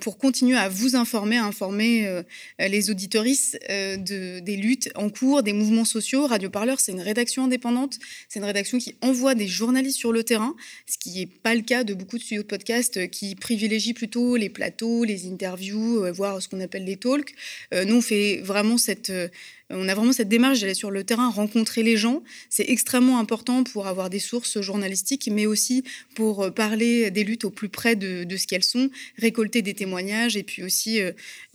pour 0.00 0.16
continuer 0.16 0.56
à 0.56 0.68
vous 0.68 0.96
informer, 0.96 1.36
à 1.36 1.44
informer 1.44 2.22
les 2.58 2.90
auditoristes 2.90 3.58
de, 3.68 4.40
des 4.40 4.56
luttes 4.56 4.90
en 4.94 5.10
cours, 5.10 5.42
des 5.42 5.52
mouvements 5.52 5.84
sociaux. 5.84 6.26
Radio 6.26 6.48
Parleur, 6.48 6.80
c'est 6.80 6.92
une 6.92 7.00
rédaction 7.00 7.44
indépendante. 7.44 7.98
C'est 8.28 8.38
une 8.38 8.46
rédaction 8.46 8.78
qui 8.78 8.94
envoie 9.02 9.34
des 9.34 9.48
journalistes 9.48 9.98
sur 9.98 10.12
le 10.12 10.24
terrain, 10.24 10.54
ce 10.86 10.96
qui 10.96 11.18
n'est 11.18 11.26
pas 11.26 11.54
le 11.54 11.62
cas 11.62 11.84
de 11.84 11.94
beaucoup 11.94 12.16
de 12.16 12.22
studios 12.22 12.42
de 12.42 12.48
podcast 12.48 13.10
qui 13.10 13.34
privilégient 13.34 13.94
plutôt 13.94 14.21
les 14.36 14.48
plateaux, 14.48 15.04
les 15.04 15.26
interviews, 15.26 16.04
euh, 16.04 16.12
voir 16.12 16.40
ce 16.40 16.48
qu'on 16.48 16.60
appelle 16.60 16.84
les 16.84 16.96
talks. 16.96 17.34
Euh, 17.74 17.84
nous, 17.84 17.96
on 17.96 18.00
fait 18.02 18.40
vraiment 18.42 18.78
cette, 18.78 19.10
euh, 19.10 19.28
on 19.70 19.88
a 19.88 19.94
vraiment 19.94 20.12
cette 20.12 20.28
démarche 20.28 20.60
d'aller 20.60 20.74
sur 20.74 20.90
le 20.90 21.04
terrain, 21.04 21.30
rencontrer 21.30 21.82
les 21.82 21.96
gens. 21.96 22.22
C'est 22.50 22.68
extrêmement 22.68 23.18
important 23.18 23.64
pour 23.64 23.86
avoir 23.86 24.10
des 24.10 24.18
sources 24.18 24.60
journalistiques, 24.60 25.28
mais 25.32 25.46
aussi 25.46 25.82
pour 26.14 26.52
parler 26.52 27.10
des 27.10 27.24
luttes 27.24 27.44
au 27.44 27.50
plus 27.50 27.68
près 27.68 27.96
de, 27.96 28.26
ce 28.36 28.46
qu'elles 28.46 28.64
sont, 28.64 28.90
récolter 29.18 29.62
des 29.62 29.74
témoignages 29.74 30.36
et 30.36 30.42
puis 30.42 30.62
aussi 30.62 31.00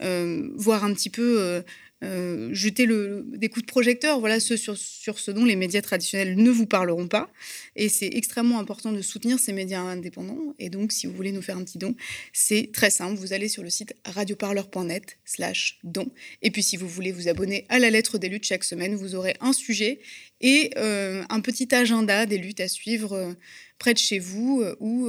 voir 0.00 0.82
un 0.82 0.92
petit 0.94 1.10
peu 1.10 1.62
jeter 2.02 2.86
le, 2.86 3.26
des 3.26 3.48
coups 3.48 3.66
de 3.66 3.70
projecteur, 3.70 4.20
voilà 4.20 4.38
ce, 4.38 4.56
sur, 4.56 4.76
sur, 4.76 5.18
ce 5.18 5.30
dont 5.30 5.44
les 5.44 5.56
médias 5.56 5.82
traditionnels 5.82 6.36
ne 6.36 6.50
vous 6.50 6.66
parleront 6.66 7.08
pas. 7.08 7.30
Et 7.74 7.88
c'est 7.88 8.10
extrêmement 8.12 8.60
important 8.60 8.92
de 8.92 9.02
soutenir 9.02 9.38
ces 9.38 9.52
médias 9.52 9.80
indépendants. 9.80 10.54
Et 10.58 10.70
donc, 10.70 10.92
si 10.92 11.06
vous 11.06 11.12
voulez 11.12 11.32
nous 11.32 11.42
faire 11.42 11.56
un 11.56 11.64
petit 11.64 11.78
don, 11.78 11.96
c'est 12.32 12.70
très 12.72 12.90
simple. 12.90 13.18
Vous 13.18 13.32
allez 13.32 13.48
sur 13.48 13.62
le 13.62 13.70
site 13.70 13.94
radioparleur.net 14.04 15.18
slash 15.24 15.80
don. 15.82 16.10
Et 16.42 16.50
puis, 16.50 16.62
si 16.62 16.76
vous 16.76 16.88
voulez 16.88 17.10
vous 17.10 17.28
abonner 17.28 17.66
à 17.68 17.78
la 17.78 17.90
lettre 17.90 18.18
des 18.18 18.28
luttes 18.28 18.44
chaque 18.44 18.64
semaine, 18.64 18.94
vous 18.94 19.14
aurez 19.14 19.34
un 19.40 19.52
sujet 19.52 20.00
et 20.40 20.70
euh, 20.76 21.24
un 21.30 21.40
petit 21.40 21.74
agenda 21.74 22.26
des 22.26 22.38
luttes 22.38 22.60
à 22.60 22.68
suivre 22.68 23.12
euh, 23.14 23.32
près 23.78 23.92
de 23.92 23.98
chez 23.98 24.20
vous 24.20 24.64
ou, 24.80 25.08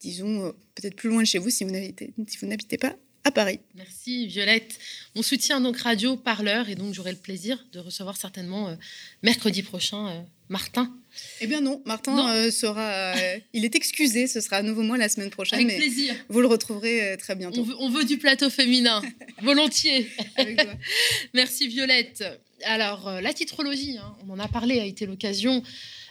disons, 0.00 0.54
peut-être 0.74 0.96
plus 0.96 1.08
loin 1.08 1.22
de 1.22 1.26
chez 1.26 1.38
vous 1.38 1.50
si 1.50 1.64
vous 1.64 1.70
n'habitez 2.46 2.78
pas 2.78 2.96
à 3.28 3.30
Paris. 3.30 3.60
Merci 3.74 4.26
Violette. 4.26 4.78
On 5.14 5.22
soutient 5.22 5.60
donc 5.60 5.76
Radio 5.76 6.16
Parleur 6.16 6.70
et 6.70 6.74
donc 6.74 6.94
j'aurai 6.94 7.10
le 7.12 7.18
plaisir 7.18 7.62
de 7.72 7.78
recevoir 7.78 8.16
certainement 8.16 8.68
euh, 8.68 8.74
mercredi 9.22 9.62
prochain 9.62 10.08
euh, 10.08 10.20
Martin. 10.48 10.90
Eh 11.42 11.46
bien 11.46 11.60
non, 11.60 11.82
Martin 11.84 12.32
euh, 12.32 12.50
sera, 12.50 13.14
il 13.52 13.66
est 13.66 13.74
excusé, 13.74 14.26
ce 14.26 14.40
sera 14.40 14.56
à 14.56 14.62
nouveau 14.62 14.82
moi 14.82 14.96
la 14.96 15.10
semaine 15.10 15.28
prochaine. 15.28 15.60
Avec 15.60 15.76
plaisir. 15.76 16.14
Vous 16.30 16.40
le 16.40 16.46
retrouverez 16.46 17.16
très 17.18 17.34
bientôt. 17.34 17.66
On 17.78 17.90
veut, 17.90 18.04
du 18.04 18.16
plateau 18.16 18.48
féminin, 18.48 19.02
volontiers. 19.42 20.08
Merci 21.34 21.68
Violette. 21.68 22.24
Alors 22.64 23.20
la 23.20 23.32
titrologie, 23.32 23.98
hein, 23.98 24.16
on 24.26 24.32
en 24.32 24.38
a 24.38 24.48
parlé, 24.48 24.80
a 24.80 24.84
été 24.84 25.06
l'occasion 25.06 25.62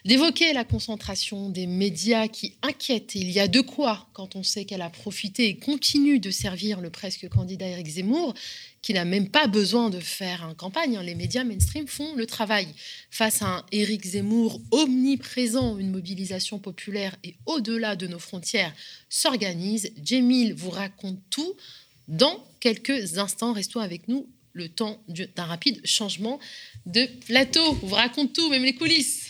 d'évoquer 0.08 0.54
la 0.54 0.64
concentration 0.64 1.50
des 1.50 1.68
médias 1.68 2.30
qui 2.30 2.56
inquiète. 2.62 3.16
il 3.16 3.30
y 3.30 3.42
a 3.42 3.50
de 3.50 3.60
quoi 3.60 4.08
quand 4.14 4.38
on 4.38 4.44
sait 4.44 4.64
qu'elle 4.64 4.82
a 4.82 4.90
profité 4.90 5.50
et 5.50 5.58
continue 5.58 6.20
de 6.20 6.32
servir 6.32 6.80
le 6.80 6.90
presque 6.90 7.28
candidat 7.28 7.68
Éric 7.68 7.88
Zemmour, 7.88 8.34
qui 8.82 8.94
n'a 8.94 9.04
même 9.04 9.30
pas 9.30 9.48
besoin 9.48 9.90
de 9.90 10.00
faire 10.00 10.44
une 10.48 10.56
campagne. 10.56 10.96
Hein. 10.96 11.04
Les 11.04 11.14
médias 11.14 11.44
mainstream 11.44 11.88
font 11.88 12.16
le 12.16 12.26
travail. 12.26 12.68
Face 13.12 13.42
à 13.42 13.48
un 13.48 13.66
Éric 13.74 14.06
Zemmour 14.06 14.62
omniprésent, 14.72 15.78
une 15.78 15.92
mobilisation 15.92 16.58
populaire 16.58 17.18
et 17.26 17.36
au-delà 17.46 17.98
de 17.98 18.08
nos 18.08 18.20
frontières 18.20 18.74
s'organise. 19.10 19.92
Jemil 20.02 20.54
vous 20.54 20.70
raconte 20.70 21.20
tout 21.30 21.54
dans 22.08 22.46
quelques 22.62 23.18
instants. 23.18 23.52
Restons 23.52 23.82
avec 23.82 24.08
nous 24.08 24.26
le 24.58 24.70
temps 24.70 25.00
d'un 25.08 25.46
rapide 25.46 25.80
changement 25.86 26.40
de 26.86 27.06
plateau. 27.28 27.74
vous 27.84 27.96
raconte 27.96 28.34
tout, 28.34 28.50
même 28.50 28.64
les 28.64 28.76
coulisses. 28.76 29.28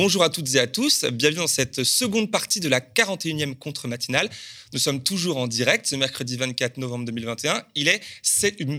Bonjour 0.00 0.22
à 0.22 0.30
toutes 0.30 0.54
et 0.54 0.60
à 0.60 0.68
tous, 0.68 1.06
bienvenue 1.06 1.40
dans 1.40 1.48
cette 1.48 1.82
seconde 1.82 2.30
partie 2.30 2.60
de 2.60 2.68
la 2.68 2.78
41e 2.78 3.56
contre-matinale. 3.56 4.30
Nous 4.72 4.78
sommes 4.78 5.02
toujours 5.02 5.38
en 5.38 5.48
direct, 5.48 5.86
ce 5.86 5.96
mercredi 5.96 6.36
24 6.36 6.76
novembre 6.76 7.04
2021. 7.06 7.64
Il 7.74 7.88
est, 7.88 8.00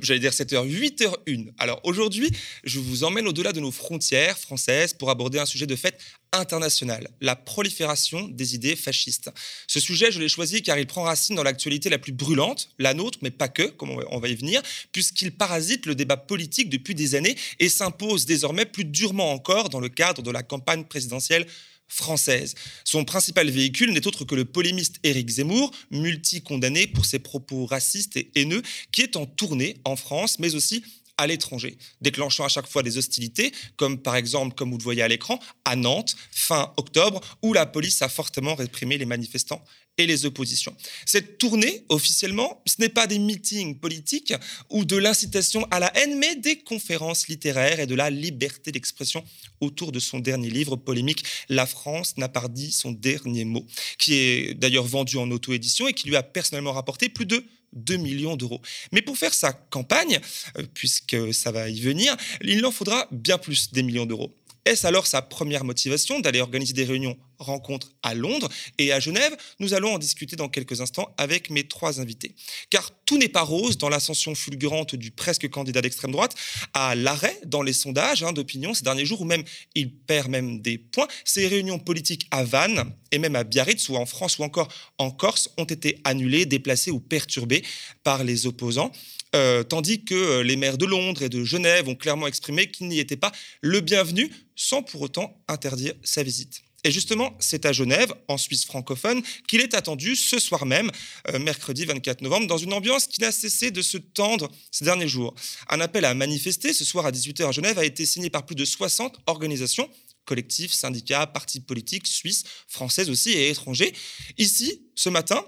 j'allais 0.01 0.20
dire 0.22 0.32
7h, 0.32 0.65
8h01. 0.65 1.49
Alors 1.57 1.82
aujourd'hui, 1.84 2.32
je 2.63 2.80
vous 2.80 3.03
emmène 3.03 3.28
au-delà 3.28 3.51
de 3.51 3.59
nos 3.59 3.72
frontières 3.72 4.38
françaises 4.38 4.93
pour 4.93 5.09
aborder 5.09 5.39
un 5.39 5.45
sujet 5.45 5.65
de 5.67 5.76
fait 5.76 5.99
international, 6.32 7.09
la 7.21 7.36
prolifération 7.36 8.27
des 8.27 8.55
idées 8.55 8.75
fascistes. 8.75 9.32
Ce 9.67 9.80
sujet, 9.80 10.11
je 10.11 10.19
l'ai 10.19 10.30
choisi 10.30 10.61
car 10.61 10.77
il 10.77 10.88
prend 10.88 11.03
racine 11.03 11.36
dans 11.36 11.43
l'actualité 11.43 11.89
la 11.89 11.97
plus 11.97 12.11
brûlante, 12.11 12.69
la 12.80 12.93
nôtre, 12.93 13.19
mais 13.21 13.32
pas 13.32 13.47
que, 13.47 13.63
comme 13.63 13.89
on 14.09 14.19
va 14.19 14.27
y 14.27 14.36
venir, 14.36 14.61
puisqu'il 14.91 15.32
parasite 15.32 15.86
le 15.86 15.95
débat 15.95 16.17
politique 16.17 16.69
depuis 16.69 16.95
des 16.95 17.15
années 17.15 17.36
et 17.59 17.69
s'impose 17.69 18.25
désormais 18.25 18.65
plus 18.65 18.86
durement 18.86 19.32
encore 19.32 19.69
dans 19.69 19.80
le 19.80 19.89
cadre 19.89 20.21
de 20.21 20.32
la 20.32 20.43
campagne 20.43 20.84
présidentielle 20.84 21.47
française. 21.89 22.53
Son 22.86 23.03
principal 23.03 23.49
véhicule 23.49 23.91
n'est 23.91 24.07
autre 24.07 24.23
que 24.23 24.36
le 24.36 24.45
polémiste 24.45 24.97
Éric 25.03 25.27
Zemmour, 25.30 25.71
multi-condamné 25.91 26.88
pour 26.88 27.05
ses 27.05 27.19
propos 27.19 27.65
racistes 27.65 28.15
et 28.15 28.32
haineux, 28.36 28.61
qui 28.91 29.01
est 29.01 29.15
en 29.15 29.25
tournée 29.25 29.77
en 29.84 29.95
France, 29.95 30.39
mais 30.39 30.55
aussi 30.55 30.84
à 31.20 31.28
l'étranger, 31.28 31.78
déclenchant 31.99 32.45
à 32.45 32.47
chaque 32.47 32.67
fois 32.67 32.82
des 32.82 32.97
hostilités, 32.97 33.51
comme 33.76 34.01
par 34.01 34.15
exemple, 34.15 34.55
comme 34.55 34.72
vous 34.72 34.78
le 34.78 34.84
voyez 34.84 35.01
à 35.01 35.07
l'écran, 35.07 35.38
à 35.65 35.76
Nantes, 35.76 36.15
fin 36.32 36.74
octobre, 36.78 37.20
où 37.43 37.51
la 37.53 37.65
police 37.65 38.01
a 38.01 38.07
fortement 38.07 38.55
réprimé 38.55 38.97
les 38.97 39.05
manifestants 39.05 39.61
et 39.97 40.07
les 40.07 40.26
oppositions. 40.26 40.74
Cette 41.05 41.38
tournée, 41.38 41.84
officiellement, 41.89 42.63
ce 42.65 42.76
n'est 42.80 42.89
pas 42.89 43.05
des 43.05 43.20
meetings 43.20 43.78
politiques 43.78 44.34
ou 44.70 44.86
de 44.86 44.95
l'incitation 44.95 45.67
à 45.72 45.80
la 45.80 45.91
haine, 45.97 46.17
mais 46.17 46.38
des 46.38 46.59
conférences 46.59 47.28
littéraires 47.28 47.82
et 47.82 47.86
de 47.86 47.95
la 47.95 48.09
liberté 48.09 48.72
d'expression 48.72 49.22
autour 49.59 49.91
de 49.91 49.99
son 49.99 50.20
dernier 50.20 50.49
livre 50.49 50.78
polémique, 50.78 51.26
La 51.49 51.65
France 51.65 52.15
n'a 52.15 52.30
pas 52.30 52.47
dit 52.47 52.72
son 52.72 52.93
dernier 52.93 53.43
mot, 53.43 53.65
qui 53.97 54.13
est 54.13 54.53
d'ailleurs 54.53 54.86
vendu 54.86 55.17
en 55.17 55.30
auto-édition 55.32 55.89
et 55.89 55.93
qui 55.93 56.07
lui 56.07 56.15
a 56.15 56.24
personnellement 56.24 56.72
rapporté 56.72 57.09
plus 57.09 57.26
de 57.26 57.43
2 57.74 57.97
millions 57.97 58.36
d'euros. 58.36 58.61
Mais 58.91 59.01
pour 59.01 59.17
faire 59.17 59.34
sa 59.34 59.53
campagne, 59.53 60.20
euh, 60.57 60.63
puisque 60.74 61.34
ça 61.34 61.51
va 61.51 61.70
y 61.70 61.80
venir, 61.80 62.15
il 62.41 62.65
en 62.65 62.72
faudra 62.72 63.07
bien 63.11 63.38
plus 63.38 63.72
des 63.72 63.84
millions 63.84 64.05
d'euros. 64.05 64.36
Est-ce 64.65 64.86
alors 64.86 65.07
sa 65.07 65.22
première 65.22 65.63
motivation 65.63 66.20
d'aller 66.20 66.41
organiser 66.41 66.74
des 66.74 66.84
réunions, 66.84 67.17
rencontres 67.39 67.91
à 68.03 68.13
Londres 68.13 68.49
et 68.77 68.91
à 68.91 68.99
Genève 68.99 69.35
Nous 69.59 69.73
allons 69.73 69.95
en 69.95 69.97
discuter 69.97 70.35
dans 70.35 70.49
quelques 70.49 70.81
instants 70.81 71.13
avec 71.17 71.49
mes 71.49 71.67
trois 71.67 71.99
invités. 71.99 72.35
Car 72.69 72.91
tout 73.05 73.17
n'est 73.17 73.29
pas 73.29 73.41
rose 73.41 73.77
dans 73.77 73.89
l'ascension 73.89 74.35
fulgurante 74.35 74.95
du 74.95 75.11
presque 75.11 75.49
candidat 75.49 75.81
d'extrême 75.81 76.11
droite, 76.11 76.35
à 76.73 76.95
l'arrêt 76.95 77.39
dans 77.45 77.61
les 77.61 77.73
sondages 77.73 78.23
hein, 78.23 78.33
d'opinion 78.33 78.73
ces 78.73 78.83
derniers 78.83 79.05
jours, 79.05 79.21
où 79.21 79.25
même 79.25 79.43
il 79.75 79.91
perd 79.91 80.29
même 80.29 80.61
des 80.61 80.77
points. 80.77 81.07
Ces 81.25 81.47
réunions 81.47 81.79
politiques 81.79 82.27
à 82.31 82.43
Vannes 82.43 82.93
et 83.11 83.17
même 83.17 83.35
à 83.35 83.43
Biarritz, 83.43 83.89
ou 83.89 83.95
en 83.95 84.05
France 84.05 84.37
ou 84.37 84.43
encore 84.43 84.67
en 84.97 85.11
Corse, 85.11 85.49
ont 85.57 85.65
été 85.65 85.99
annulées, 86.03 86.45
déplacées 86.45 86.91
ou 86.91 86.99
perturbées 86.99 87.63
par 88.03 88.23
les 88.23 88.45
opposants. 88.45 88.91
Euh, 89.35 89.63
tandis 89.63 90.03
que 90.03 90.15
euh, 90.15 90.43
les 90.43 90.55
maires 90.55 90.77
de 90.77 90.85
Londres 90.85 91.21
et 91.21 91.29
de 91.29 91.43
Genève 91.43 91.87
ont 91.87 91.95
clairement 91.95 92.27
exprimé 92.27 92.71
qu'il 92.71 92.87
n'y 92.87 92.99
était 92.99 93.17
pas 93.17 93.31
le 93.61 93.79
bienvenu, 93.79 94.31
sans 94.55 94.81
pour 94.81 95.01
autant 95.01 95.39
interdire 95.47 95.93
sa 96.03 96.23
visite. 96.23 96.63
Et 96.84 96.91
justement, 96.91 97.36
c'est 97.39 97.65
à 97.65 97.71
Genève, 97.71 98.13
en 98.27 98.38
Suisse 98.38 98.65
francophone, 98.65 99.21
qu'il 99.47 99.61
est 99.61 99.73
attendu 99.73 100.15
ce 100.15 100.39
soir 100.39 100.65
même, 100.65 100.91
euh, 101.30 101.39
mercredi 101.39 101.86
24 101.86 102.21
novembre, 102.21 102.47
dans 102.47 102.57
une 102.57 102.73
ambiance 102.73 103.07
qui 103.07 103.21
n'a 103.21 103.32
cessé 103.32 103.71
de 103.71 103.82
se 103.82 103.97
tendre 103.97 104.49
ces 104.71 104.86
derniers 104.86 105.07
jours. 105.07 105.36
Un 105.69 105.82
appel 105.82 106.05
à 106.05 106.13
manifester 106.13 106.73
ce 106.73 106.86
soir 106.86 107.05
à 107.05 107.11
18h 107.11 107.47
à 107.47 107.51
Genève 107.51 107.80
a 107.80 107.86
été 107.86 108.05
signé 108.05 108.30
par 108.30 108.45
plus 108.45 108.55
de 108.55 108.65
60 108.65 109.19
organisations 109.27 109.89
collectifs, 110.25 110.73
syndicats, 110.73 111.25
partis 111.25 111.59
politiques, 111.59 112.05
suisses, 112.05 112.43
françaises 112.67 113.09
aussi 113.09 113.32
et 113.32 113.49
étrangers. 113.49 113.93
Ici, 114.38 114.84
ce 114.93 115.09
matin, 115.09 115.43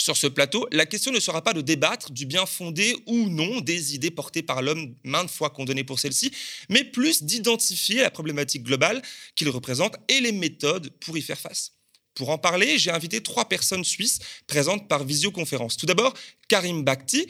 sur 0.00 0.16
ce 0.16 0.26
plateau, 0.26 0.66
la 0.72 0.86
question 0.86 1.12
ne 1.12 1.20
sera 1.20 1.42
pas 1.42 1.52
de 1.52 1.60
débattre 1.60 2.10
du 2.10 2.26
bien 2.26 2.46
fondé 2.46 2.96
ou 3.06 3.28
non 3.28 3.60
des 3.60 3.94
idées 3.94 4.10
portées 4.10 4.42
par 4.42 4.62
l'homme 4.62 4.94
maintes 5.04 5.30
fois 5.30 5.50
condamné 5.50 5.84
pour 5.84 6.00
celles-ci, 6.00 6.32
mais 6.68 6.84
plus 6.84 7.22
d'identifier 7.22 8.00
la 8.02 8.10
problématique 8.10 8.62
globale 8.62 9.02
qu'il 9.34 9.48
représente 9.48 9.96
et 10.08 10.20
les 10.20 10.32
méthodes 10.32 10.90
pour 11.00 11.18
y 11.18 11.22
faire 11.22 11.38
face. 11.38 11.72
Pour 12.14 12.30
en 12.30 12.38
parler, 12.38 12.78
j'ai 12.78 12.90
invité 12.90 13.22
trois 13.22 13.48
personnes 13.48 13.84
suisses 13.84 14.18
présentes 14.46 14.88
par 14.88 15.04
visioconférence. 15.04 15.76
Tout 15.76 15.86
d'abord, 15.86 16.14
Karim 16.48 16.82
Bakhti, 16.82 17.26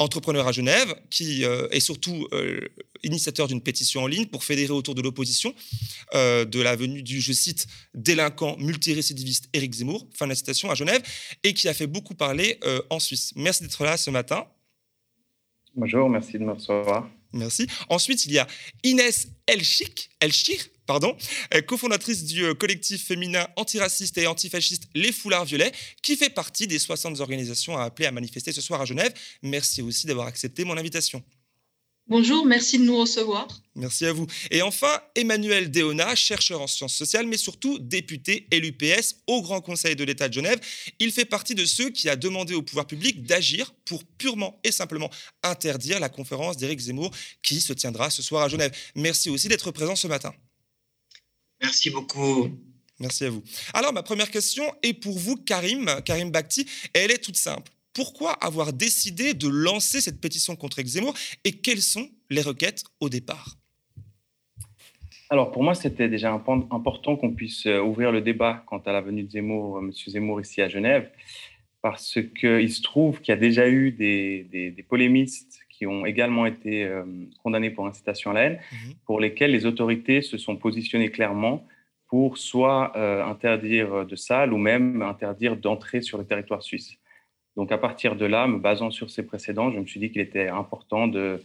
entrepreneur 0.00 0.48
à 0.48 0.52
Genève, 0.52 0.94
qui 1.10 1.44
euh, 1.44 1.68
est 1.70 1.80
surtout 1.80 2.26
euh, 2.32 2.60
initiateur 3.02 3.46
d'une 3.46 3.60
pétition 3.60 4.02
en 4.02 4.06
ligne 4.06 4.26
pour 4.26 4.44
fédérer 4.44 4.72
autour 4.72 4.94
de 4.94 5.02
l'opposition 5.02 5.54
euh, 6.14 6.44
de 6.44 6.60
la 6.60 6.74
venue 6.74 7.02
du, 7.02 7.20
je 7.20 7.32
cite, 7.32 7.66
délinquant 7.94 8.56
multirécidiviste 8.58 9.50
Éric 9.52 9.74
Zemmour, 9.74 10.08
fin 10.14 10.24
de 10.24 10.30
la 10.30 10.34
citation, 10.34 10.70
à 10.70 10.74
Genève, 10.74 11.02
et 11.44 11.52
qui 11.52 11.68
a 11.68 11.74
fait 11.74 11.86
beaucoup 11.86 12.14
parler 12.14 12.58
en 12.88 12.98
Suisse. 12.98 13.32
Merci 13.36 13.62
d'être 13.62 13.84
là 13.84 13.96
ce 13.96 14.10
matin. 14.10 14.46
Bonjour, 15.74 16.08
merci 16.08 16.32
de 16.38 16.44
me 16.44 16.52
recevoir. 16.52 17.08
Merci. 17.32 17.66
Ensuite, 17.88 18.24
il 18.26 18.32
y 18.32 18.38
a 18.38 18.46
Inès 18.82 19.28
Elchik, 19.46 20.10
Elchir, 20.20 20.60
pardon, 20.90 21.16
euh, 21.54 21.60
cofondatrice 21.60 22.24
du 22.24 22.42
euh, 22.42 22.52
collectif 22.52 23.06
féminin 23.06 23.46
antiraciste 23.54 24.18
et 24.18 24.26
antifasciste 24.26 24.88
Les 24.96 25.12
Foulards 25.12 25.44
Violets, 25.44 25.70
qui 26.02 26.16
fait 26.16 26.30
partie 26.30 26.66
des 26.66 26.80
60 26.80 27.20
organisations 27.20 27.78
à 27.78 27.84
appeler 27.84 28.08
à 28.08 28.10
manifester 28.10 28.50
ce 28.50 28.60
soir 28.60 28.80
à 28.80 28.84
Genève. 28.84 29.12
Merci 29.40 29.82
aussi 29.82 30.08
d'avoir 30.08 30.26
accepté 30.26 30.64
mon 30.64 30.76
invitation. 30.76 31.22
Bonjour, 32.08 32.44
merci 32.44 32.80
de 32.80 32.82
nous 32.82 32.98
recevoir. 32.98 33.46
Merci 33.76 34.04
à 34.04 34.12
vous. 34.12 34.26
Et 34.50 34.62
enfin, 34.62 35.00
Emmanuel 35.14 35.70
Déona, 35.70 36.16
chercheur 36.16 36.60
en 36.60 36.66
sciences 36.66 36.96
sociales, 36.96 37.28
mais 37.28 37.36
surtout 37.36 37.78
député 37.78 38.48
LUPS 38.50 39.18
au 39.28 39.42
Grand 39.42 39.60
Conseil 39.60 39.94
de 39.94 40.02
l'État 40.02 40.28
de 40.28 40.34
Genève. 40.34 40.58
Il 40.98 41.12
fait 41.12 41.24
partie 41.24 41.54
de 41.54 41.64
ceux 41.64 41.90
qui 41.90 42.08
a 42.08 42.16
demandé 42.16 42.54
au 42.54 42.62
pouvoir 42.62 42.88
public 42.88 43.22
d'agir 43.22 43.72
pour 43.84 44.02
purement 44.18 44.58
et 44.64 44.72
simplement 44.72 45.08
interdire 45.44 46.00
la 46.00 46.08
conférence 46.08 46.56
d'Éric 46.56 46.80
Zemmour 46.80 47.12
qui 47.44 47.60
se 47.60 47.72
tiendra 47.72 48.10
ce 48.10 48.22
soir 48.22 48.42
à 48.42 48.48
Genève. 48.48 48.72
Merci 48.96 49.30
aussi 49.30 49.46
d'être 49.46 49.70
présent 49.70 49.94
ce 49.94 50.08
matin. 50.08 50.34
Merci 51.62 51.90
beaucoup. 51.90 52.50
Merci 52.98 53.24
à 53.24 53.30
vous. 53.30 53.42
Alors, 53.72 53.92
ma 53.92 54.02
première 54.02 54.30
question 54.30 54.64
est 54.82 54.92
pour 54.92 55.18
vous, 55.18 55.36
Karim, 55.36 55.90
Karim 56.04 56.30
Bakhti. 56.30 56.66
Elle 56.92 57.10
est 57.10 57.22
toute 57.22 57.36
simple. 57.36 57.72
Pourquoi 57.92 58.32
avoir 58.32 58.72
décidé 58.72 59.34
de 59.34 59.48
lancer 59.48 60.00
cette 60.00 60.20
pétition 60.20 60.54
contre 60.54 60.80
Zemmour 60.82 61.14
et 61.44 61.52
quelles 61.52 61.82
sont 61.82 62.08
les 62.28 62.42
requêtes 62.42 62.84
au 63.00 63.08
départ? 63.08 63.56
Alors 65.32 65.52
pour 65.52 65.62
moi, 65.62 65.74
c'était 65.74 66.08
déjà 66.08 66.32
important 66.32 67.16
qu'on 67.16 67.32
puisse 67.32 67.66
euh, 67.66 67.80
ouvrir 67.80 68.10
le 68.10 68.20
débat 68.20 68.64
quant 68.66 68.78
à 68.78 68.92
la 68.92 69.00
venue 69.00 69.22
de 69.22 69.30
Zemmour, 69.30 69.78
euh, 69.78 69.80
M. 69.80 69.92
Zemmour 69.92 70.40
ici 70.40 70.60
à 70.60 70.68
Genève, 70.68 71.08
parce 71.82 72.18
qu'il 72.38 72.72
se 72.72 72.82
trouve 72.82 73.20
qu'il 73.20 73.32
y 73.32 73.36
a 73.36 73.40
déjà 73.40 73.68
eu 73.68 73.92
des, 73.92 74.84
polémistes 74.88 75.60
qui 75.80 75.86
ont 75.86 76.04
également 76.04 76.44
été 76.44 76.84
euh, 76.84 77.04
condamnés 77.42 77.70
pour 77.70 77.86
incitation 77.86 78.32
à 78.32 78.34
la 78.34 78.42
haine, 78.42 78.58
mhm. 78.70 78.92
pour 79.06 79.18
lesquels 79.18 79.50
les 79.50 79.64
autorités 79.64 80.20
se 80.20 80.36
sont 80.36 80.56
positionnées 80.56 81.10
clairement 81.10 81.66
pour 82.06 82.36
soit 82.38 82.98
interdire 83.24 84.04
de 84.04 84.16
salle 84.16 84.52
ou 84.52 84.58
même 84.58 85.00
interdire 85.00 85.56
d'entrer 85.56 86.02
sur 86.02 86.18
le 86.18 86.24
territoire 86.24 86.60
suisse. 86.60 86.98
Donc 87.56 87.70
à 87.70 87.78
partir 87.78 88.16
de 88.16 88.26
là, 88.26 88.48
me 88.48 88.58
basant 88.58 88.90
sur 88.90 89.10
ces 89.10 89.24
précédents, 89.24 89.70
je 89.70 89.78
me 89.78 89.86
suis 89.86 90.00
dit 90.00 90.10
qu'il 90.10 90.20
était 90.20 90.48
important 90.48 91.06
de, 91.06 91.40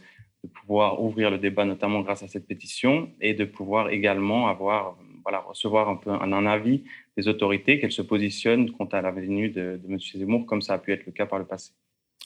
pouvoir 0.54 1.02
ouvrir 1.02 1.30
le 1.30 1.38
débat, 1.38 1.64
notamment 1.64 2.00
grâce 2.00 2.22
à 2.22 2.28
cette 2.28 2.46
pétition, 2.46 3.10
et 3.20 3.34
de 3.34 3.44
pouvoir 3.44 3.90
également 3.90 4.48
avoir, 4.48 4.96
voilà, 5.22 5.40
recevoir 5.40 5.88
un 5.88 5.96
peu 5.96 6.10
un, 6.10 6.46
avis 6.46 6.84
des 7.16 7.28
autorités, 7.28 7.80
qu'elles 7.80 7.92
se 7.92 8.02
positionnent 8.02 8.70
quant 8.72 8.86
à 8.86 9.00
la 9.00 9.10
venue 9.10 9.48
de, 9.48 9.80
de 9.82 9.92
M. 9.92 9.98
Zemmour, 9.98 10.46
comme 10.46 10.62
ça 10.62 10.74
a 10.74 10.78
pu 10.78 10.92
être 10.92 11.04
le 11.06 11.12
cas 11.12 11.26
par 11.26 11.38
le 11.38 11.46
passé. 11.46 11.72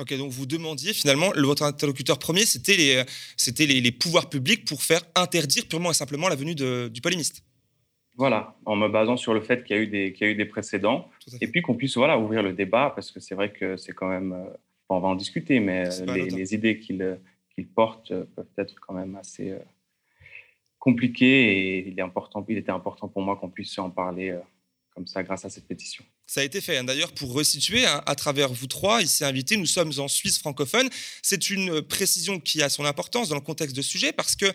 Ok, 0.01 0.17
donc 0.17 0.31
vous 0.31 0.47
demandiez 0.47 0.95
finalement, 0.95 1.31
votre 1.37 1.63
interlocuteur 1.63 2.19
premier, 2.19 2.47
c'était 2.47 2.77
les, 2.77 3.05
c'était 3.37 3.67
les, 3.67 3.93
pouvoirs 3.93 4.31
publics 4.31 4.65
pour 4.65 4.83
faire 4.83 5.03
interdire 5.15 5.69
purement 5.69 5.91
et 5.91 5.95
simplement 5.95 6.29
la 6.29 6.37
venue 6.37 6.55
du 6.55 7.01
polémiste. 7.03 7.45
Voilà, 8.17 8.57
en 8.65 8.77
me 8.77 8.89
basant 8.89 9.19
sur 9.19 9.35
le 9.35 9.43
fait 9.43 9.63
qu'il 9.63 9.77
y 9.77 9.79
a 9.79 9.83
eu 9.83 9.87
des, 9.87 10.13
qu'il 10.15 10.27
y 10.27 10.31
a 10.31 10.33
eu 10.33 10.37
des 10.37 10.47
précédents, 10.47 11.11
et 11.43 11.47
puis 11.49 11.61
qu'on 11.61 11.75
puisse 11.75 11.99
voilà, 11.99 12.19
ouvrir 12.19 12.43
le 12.43 12.55
débat, 12.55 12.93
parce 12.95 13.11
que 13.11 13.21
c'est 13.21 13.35
vrai 13.35 13.53
que 13.53 13.77
c'est 13.77 13.93
quand 13.93 14.09
même, 14.09 14.33
euh, 14.33 14.51
on 14.89 15.01
va 15.01 15.09
en 15.09 15.15
discuter, 15.15 15.61
mais 15.61 15.85
les, 16.07 16.31
les, 16.31 16.55
idées 16.55 16.79
qu'il 16.79 17.19
qu'il 17.55 17.69
porte 17.69 18.09
peuvent 18.09 18.47
être 18.57 18.75
quand 18.81 18.95
même 18.95 19.17
assez 19.17 19.55
compliquées 20.79 21.53
et 21.53 21.89
il, 21.89 21.99
est 21.99 22.03
important, 22.03 22.45
il 22.49 22.57
était 22.57 22.73
important 22.73 23.07
pour 23.09 23.21
moi 23.21 23.37
qu'on 23.37 23.51
puisse 23.51 23.79
en 23.79 23.91
parler 23.91 24.35
comme 24.95 25.07
ça 25.07 25.23
grâce 25.23 25.45
à 25.45 25.51
cette 25.51 25.67
pétition. 25.67 26.05
Ça 26.33 26.43
a 26.43 26.45
été 26.45 26.61
fait. 26.61 26.81
D'ailleurs, 26.85 27.11
pour 27.11 27.33
resituer, 27.33 27.87
hein, 27.87 28.05
à 28.07 28.15
travers 28.15 28.53
vous 28.53 28.69
trois, 28.69 29.03
ici 29.03 29.25
invités, 29.25 29.57
nous 29.57 29.67
sommes 29.67 29.93
en 29.99 30.07
Suisse 30.07 30.39
francophone. 30.39 30.89
C'est 31.23 31.51
une 31.51 31.83
précision 31.83 32.39
qui 32.39 32.63
a 32.63 32.69
son 32.69 32.85
importance 32.85 33.31
dans 33.31 33.35
le 33.35 33.41
contexte 33.41 33.75
de 33.75 33.83
sujet 33.83 34.13
parce 34.13 34.37
que 34.37 34.47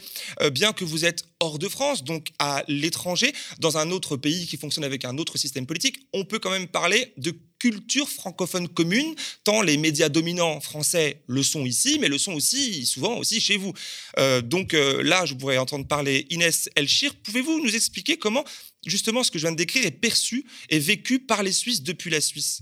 euh, 0.42 0.50
bien 0.50 0.72
que 0.72 0.86
vous 0.86 1.04
êtes 1.04 1.26
hors 1.42 1.60
de 1.60 1.68
France, 1.68 2.06
donc 2.06 2.30
à 2.40 2.64
l'étranger, 2.70 3.34
dans 3.60 3.78
un 3.78 3.92
autre 3.92 4.16
pays 4.16 4.48
qui 4.48 4.56
fonctionne 4.56 4.86
avec 4.86 5.04
un 5.04 5.18
autre 5.18 5.38
système 5.38 5.66
politique, 5.66 6.08
on 6.14 6.24
peut 6.24 6.40
quand 6.40 6.50
même 6.50 6.70
parler 6.70 7.12
de 7.18 7.36
culture 7.60 8.08
francophone 8.08 8.68
commune, 8.68 9.16
tant 9.44 9.62
les 9.62 9.78
médias 9.78 10.10
dominants 10.10 10.60
français 10.62 11.24
le 11.28 11.44
sont 11.44 11.66
ici, 11.66 11.98
mais 12.00 12.08
le 12.08 12.18
sont 12.18 12.34
aussi 12.34 12.86
souvent 12.86 13.18
aussi 13.18 13.42
chez 13.42 13.58
vous. 13.58 13.74
Euh, 14.20 14.42
donc 14.42 14.74
euh, 14.74 15.02
là, 15.04 15.26
je 15.26 15.34
pourrais 15.34 15.58
entendre 15.58 15.88
parler 15.88 16.28
Inès 16.30 16.70
Elchir. 16.76 17.14
Pouvez-vous 17.24 17.62
nous 17.62 17.76
expliquer 17.76 18.18
comment 18.18 18.46
justement 18.90 19.24
ce 19.24 19.32
que 19.32 19.40
je 19.40 19.44
viens 19.44 19.52
de 19.52 19.58
décrire 19.58 19.86
est 19.86 19.92
perçu 19.92 20.46
et 20.70 20.80
vécu 20.80 21.20
par 21.20 21.44
les 21.44 21.52
Suisses 21.52 21.84
depuis 21.84 22.10
la 22.10 22.22
Suisse 22.22 22.62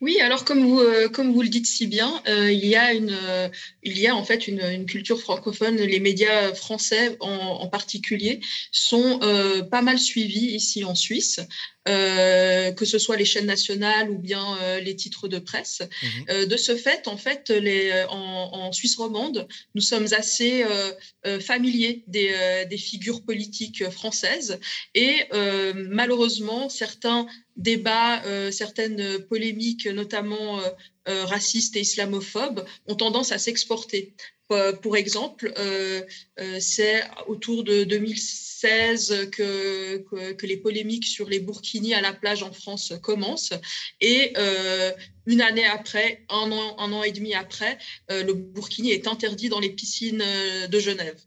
oui, 0.00 0.20
alors 0.20 0.44
comme 0.44 0.66
vous, 0.66 0.80
euh, 0.80 1.08
comme 1.08 1.32
vous 1.32 1.42
le 1.42 1.48
dites 1.48 1.66
si 1.66 1.86
bien, 1.86 2.22
euh, 2.26 2.50
il, 2.50 2.66
y 2.66 2.74
a 2.74 2.92
une, 2.92 3.16
euh, 3.22 3.48
il 3.82 3.98
y 3.98 4.08
a 4.08 4.16
en 4.16 4.24
fait 4.24 4.48
une, 4.48 4.84
culture 4.86 5.20
francophone. 5.20 5.76
Les 5.76 6.00
médias 6.00 6.54
français 6.54 7.16
en, 7.20 7.68
particulier 7.68 8.40
sont 8.72 9.20
pas 9.70 9.82
mal 9.82 9.98
suivis 9.98 10.54
ici 10.54 10.84
en 10.84 10.94
Suisse. 10.94 11.40
Euh, 11.88 12.72
que 12.72 12.84
ce 12.84 12.98
soit 12.98 13.16
les 13.16 13.24
chaînes 13.24 13.46
nationales 13.46 14.10
ou 14.10 14.18
bien 14.18 14.54
euh, 14.60 14.80
les 14.80 14.94
titres 14.96 15.28
de 15.28 15.38
presse. 15.38 15.80
Mhm. 16.02 16.24
Euh, 16.28 16.46
de 16.46 16.56
ce 16.58 16.76
fait, 16.76 17.08
en 17.08 17.16
fait, 17.16 17.48
les, 17.48 18.04
en, 18.10 18.70
Suisse 18.72 18.96
romande, 18.96 19.48
nous 19.74 19.80
sommes 19.80 20.06
assez 20.12 20.64
familiers 21.40 22.04
des, 22.06 22.64
des, 22.68 22.76
figures 22.76 23.22
politiques 23.22 23.88
françaises 23.90 24.60
et 24.94 25.26
malheureusement, 25.74 26.68
certains 26.68 27.26
débats, 27.60 28.22
certaines 28.50 29.18
polémiques, 29.28 29.86
notamment 29.86 30.60
racistes 31.06 31.76
et 31.76 31.80
islamophobes, 31.80 32.64
ont 32.86 32.94
tendance 32.94 33.32
à 33.32 33.38
s'exporter. 33.38 34.14
Pour 34.82 34.96
exemple, 34.96 35.52
c'est 36.58 37.02
autour 37.28 37.64
de 37.64 37.84
2006 37.84 38.50
que, 39.32 40.46
les 40.46 40.56
polémiques 40.56 41.06
sur 41.06 41.28
les 41.28 41.40
burkinis 41.40 41.94
à 41.94 42.00
la 42.00 42.12
plage 42.12 42.42
en 42.42 42.52
France 42.52 42.92
commencent. 43.02 43.52
Et 44.00 44.32
euh, 44.36 44.92
une 45.26 45.40
année 45.40 45.64
après, 45.64 46.24
un 46.28 46.50
an, 46.52 46.78
un 46.78 46.92
an 46.92 47.02
et 47.02 47.12
demi 47.12 47.34
après, 47.34 47.78
euh, 48.10 48.22
le 48.22 48.34
burkini 48.34 48.90
est 48.90 49.06
interdit 49.06 49.48
dans 49.48 49.60
les 49.60 49.70
piscines 49.70 50.22
euh, 50.24 50.66
de 50.66 50.78
Genève. 50.78 51.20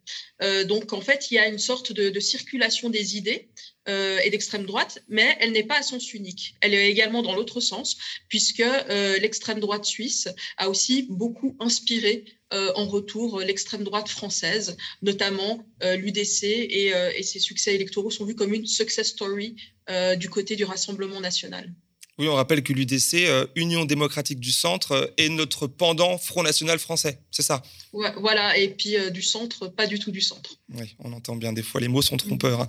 donc, 0.67 0.91
en 0.91 0.99
fait, 0.99 1.31
il 1.31 1.35
y 1.35 1.37
a 1.37 1.47
une 1.47 1.59
sorte 1.59 1.93
de, 1.93 2.19
circulation 2.19 2.89
des 2.89 3.15
idées 3.15 3.49
et 3.87 4.29
d'extrême 4.29 4.65
droite, 4.65 4.99
mais 5.09 5.35
elle 5.39 5.51
n'est 5.51 5.63
pas 5.63 5.79
à 5.79 5.81
sens 5.81 6.13
unique. 6.13 6.55
Elle 6.61 6.73
est 6.73 6.89
également 6.89 7.21
dans 7.21 7.35
l'autre 7.35 7.59
sens, 7.59 7.97
puisque 8.29 8.63
l'extrême 9.19 9.59
droite 9.59 9.85
suisse 9.85 10.29
a 10.57 10.69
aussi 10.69 11.07
beaucoup 11.09 11.57
inspiré 11.59 12.25
euh, 12.53 12.71
en 12.75 12.85
retour 12.85 13.39
l'extrême 13.39 13.83
droite 13.83 14.07
française, 14.07 14.77
notamment 15.01 15.65
euh, 15.81 15.95
l'UDC 15.95 16.43
et, 16.43 16.93
euh, 16.93 17.11
et, 17.15 17.23
ses 17.23 17.39
succès 17.39 17.73
électoraux 17.73 18.11
sont 18.11 18.25
vus 18.25 18.35
comme 18.35 18.53
une 18.53 18.67
success 18.67 19.07
story 19.07 19.55
du 20.17 20.29
côté 20.29 20.55
du 20.55 20.63
Rassemblement 20.63 21.19
national. 21.19 21.73
Oui, 22.19 22.27
on 22.27 22.35
rappelle 22.35 22.61
que 22.61 22.73
l'UDC, 22.73 23.27
Union 23.55 23.85
démocratique 23.85 24.39
du 24.39 24.51
centre, 24.51 25.13
est 25.17 25.29
notre 25.29 25.67
pendant 25.67 26.17
Front 26.17 26.43
national 26.43 26.77
français, 26.77 27.19
c'est 27.31 27.41
ça? 27.41 27.63
Voilà, 27.91 28.55
et 28.57 28.69
puis 28.69 28.95
du 29.11 29.23
centre, 29.23 29.67
pas 29.67 29.87
du 29.87 29.97
tout 29.97 30.11
du 30.11 30.21
centre. 30.21 30.57
Oui, 30.75 30.95
on 30.99 31.11
entend 31.13 31.35
bien 31.35 31.53
des 31.53 31.63
fois, 31.63 31.81
les 31.81 31.87
mots 31.87 32.03
sont 32.03 32.17
trompeurs. 32.17 32.67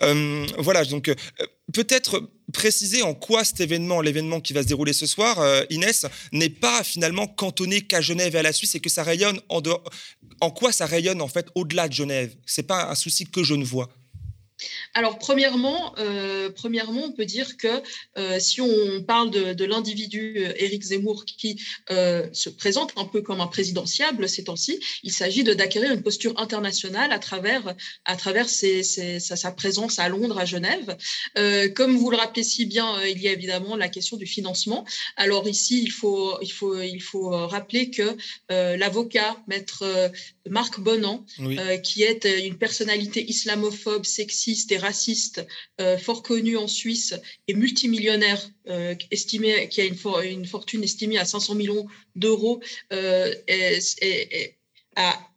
Hein. 0.00 0.46
voilà, 0.58 0.84
donc 0.84 1.12
peut-être 1.72 2.30
préciser 2.52 3.02
en 3.02 3.14
quoi 3.14 3.44
cet 3.44 3.60
événement, 3.60 4.00
l'événement 4.00 4.40
qui 4.40 4.52
va 4.52 4.62
se 4.62 4.68
dérouler 4.68 4.92
ce 4.92 5.06
soir, 5.06 5.40
euh, 5.40 5.64
Inès, 5.70 6.06
n'est 6.32 6.50
pas 6.50 6.84
finalement 6.84 7.26
cantonné 7.26 7.82
qu'à 7.82 8.00
Genève 8.00 8.34
et 8.36 8.38
à 8.38 8.42
la 8.42 8.52
Suisse 8.52 8.74
et 8.74 8.80
que 8.80 8.90
ça 8.90 9.02
rayonne 9.02 9.40
en 9.48 9.60
dehors. 9.60 9.82
En 10.40 10.50
quoi 10.50 10.72
ça 10.72 10.86
rayonne 10.86 11.22
en 11.22 11.28
fait 11.28 11.48
au-delà 11.54 11.88
de 11.88 11.92
Genève? 11.92 12.34
C'est 12.46 12.64
pas 12.64 12.90
un 12.90 12.94
souci 12.94 13.26
que 13.26 13.42
je 13.42 13.54
ne 13.54 13.64
vois. 13.64 13.88
Alors, 14.96 15.18
premièrement, 15.18 15.92
euh, 15.98 16.50
premièrement, 16.50 17.02
on 17.06 17.12
peut 17.12 17.24
dire 17.24 17.56
que 17.56 17.82
euh, 18.16 18.38
si 18.38 18.60
on 18.60 19.02
parle 19.02 19.30
de, 19.30 19.64
l'individu 19.64 20.34
euh, 20.38 20.52
Éric 20.56 20.84
Zemmour 20.84 21.24
qui 21.24 21.60
se 21.88 22.48
présente 22.48 22.92
un 22.96 23.04
peu 23.04 23.20
comme 23.20 23.40
un 23.40 23.46
présidentiable 23.48 24.28
ces 24.28 24.44
temps-ci, 24.44 24.78
il 25.02 25.10
s'agit 25.10 25.42
d'acquérir 25.42 25.92
une 25.92 26.02
posture 26.02 26.38
internationale 26.38 27.12
à 27.12 27.18
travers, 27.18 27.74
à 28.04 28.16
travers 28.16 28.48
sa, 28.48 29.52
présence 29.52 29.98
à 29.98 30.08
Londres, 30.08 30.38
à 30.38 30.44
Genève. 30.44 30.96
comme 31.74 31.96
vous 31.96 32.10
le 32.10 32.16
rappelez 32.16 32.44
si 32.44 32.66
bien, 32.66 33.02
il 33.04 33.20
y 33.20 33.28
a 33.28 33.32
évidemment 33.32 33.76
la 33.76 33.88
question 33.88 34.16
du 34.16 34.26
financement. 34.26 34.84
Alors 35.16 35.48
ici, 35.48 35.82
il 35.82 35.90
faut, 35.90 36.38
il 36.40 36.52
faut, 36.52 36.80
il 36.80 37.00
faut 37.00 37.30
rappeler 37.30 37.90
que 37.90 38.16
l'avocat, 38.48 39.36
maître 39.48 39.84
Marc 40.48 40.80
Bonan, 40.80 41.24
qui 41.82 42.02
est 42.02 42.24
une 42.24 42.58
personnalité 42.58 43.24
islamophobe, 43.24 44.04
sexiste, 44.04 44.72
et 44.72 44.78
raciste 44.78 45.46
euh, 45.80 45.98
fort 45.98 46.22
connu 46.22 46.56
en 46.56 46.66
Suisse 46.66 47.14
et 47.48 47.54
multimillionnaire, 47.54 48.40
euh, 48.68 48.94
estimé, 49.10 49.68
qui 49.68 49.80
a 49.80 49.84
une, 49.84 49.96
une, 50.24 50.46
fortune 50.46 50.82
estimée 50.82 51.18
à 51.18 51.24
500 51.24 51.54
millions 51.54 51.86
d'euros, 52.14 52.60
euh, 52.92 53.34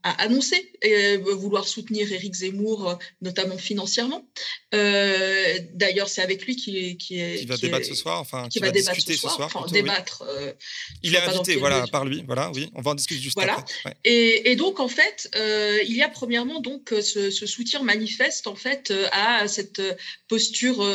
a, 0.07 0.21
annoncé 0.23 0.71
vouloir 1.21 1.67
soutenir 1.67 2.11
Éric 2.11 2.33
Zemmour, 2.33 2.97
notamment 3.21 3.57
financièrement. 3.57 4.27
Euh, 4.73 5.59
d'ailleurs, 5.73 6.09
c'est 6.09 6.21
avec 6.21 6.45
lui 6.45 6.55
qui, 6.55 6.97
qui, 6.97 7.21
est, 7.21 7.39
qui 7.39 7.45
va 7.45 7.55
débattre 7.55 7.85
ce 7.85 7.95
soir, 7.95 8.19
enfin, 8.19 8.49
qui, 8.49 8.59
va, 8.59 8.69
débattre 8.69 9.01
ce 9.01 9.13
soir, 9.13 9.39
enfin, 9.39 9.65
débattre. 9.71 10.23
Euh, 10.27 10.51
il 11.03 11.15
est 11.15 11.19
invité, 11.19 11.55
voilà, 11.55 11.85
par 11.87 12.03
lui, 12.03 12.23
voilà, 12.27 12.51
oui, 12.53 12.69
on 12.75 12.81
va 12.81 12.91
en 12.91 12.95
discuter 12.95 13.21
juste 13.21 13.35
voilà. 13.35 13.59
après. 13.59 13.95
Et, 14.03 14.51
et, 14.51 14.55
donc, 14.57 14.81
en 14.81 14.89
fait, 14.89 15.29
euh, 15.35 15.79
il 15.87 15.95
y 15.95 16.01
a 16.01 16.09
premièrement 16.09 16.59
donc 16.59 16.93
ce, 17.01 17.29
soutien 17.29 17.81
manifeste 17.81 18.47
en 18.47 18.55
fait 18.55 18.93
à 19.11 19.47
cette 19.47 19.81
posture 20.27 20.85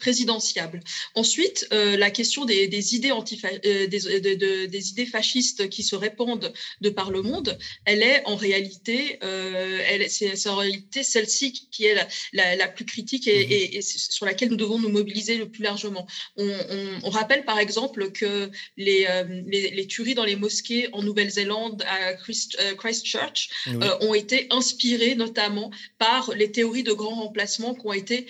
présidentiable. 0.00 0.80
Ensuite, 1.14 1.68
la 1.70 2.10
question 2.10 2.46
des, 2.46 2.66
des 2.66 2.94
idées 2.94 3.12
anti 3.12 3.40
des, 3.62 3.88
des, 3.88 4.90
idées 4.90 5.06
fascistes 5.06 5.68
qui 5.68 5.82
se 5.82 5.96
répandent 5.96 6.52
de 6.80 6.88
par 6.88 7.10
le 7.10 7.20
monde, 7.20 7.58
elle 7.84 7.93
est 8.02 8.22
en 8.26 8.36
réalité, 8.36 9.18
elle, 9.22 10.08
c'est 10.10 10.48
en 10.48 10.56
réalité 10.56 11.02
celle-ci 11.02 11.68
qui 11.70 11.84
est 11.86 11.94
la 11.94 12.54
la, 12.56 12.68
plus 12.68 12.84
critique 12.84 13.28
et, 13.28 13.70
mhm. 13.74 13.82
sur 13.82 14.26
laquelle 14.26 14.50
nous 14.50 14.56
devons 14.56 14.78
nous 14.78 14.88
mobiliser 14.88 15.36
le 15.36 15.48
plus 15.48 15.62
largement. 15.62 16.06
On, 16.36 17.10
rappelle 17.10 17.44
par 17.44 17.58
exemple 17.58 18.10
que 18.10 18.50
les, 18.76 19.06
euh, 19.08 19.42
les, 19.46 19.86
tueries 19.86 20.14
dans 20.14 20.24
les 20.24 20.36
mosquées 20.36 20.88
en 20.92 21.02
Nouvelle-Zélande 21.02 21.84
à 21.86 22.14
Christ, 22.14 22.56
euh, 22.60 22.74
Christchurch 22.74 23.50
euh, 23.68 23.96
ont 24.00 24.14
été 24.14 24.48
inspirées 24.50 25.14
notamment 25.14 25.70
par 25.98 26.32
les 26.34 26.50
théories 26.50 26.82
de 26.82 26.92
grand 26.92 27.14
remplacement 27.14 27.74
qui 27.74 27.86
ont 27.86 27.92
été 27.92 28.26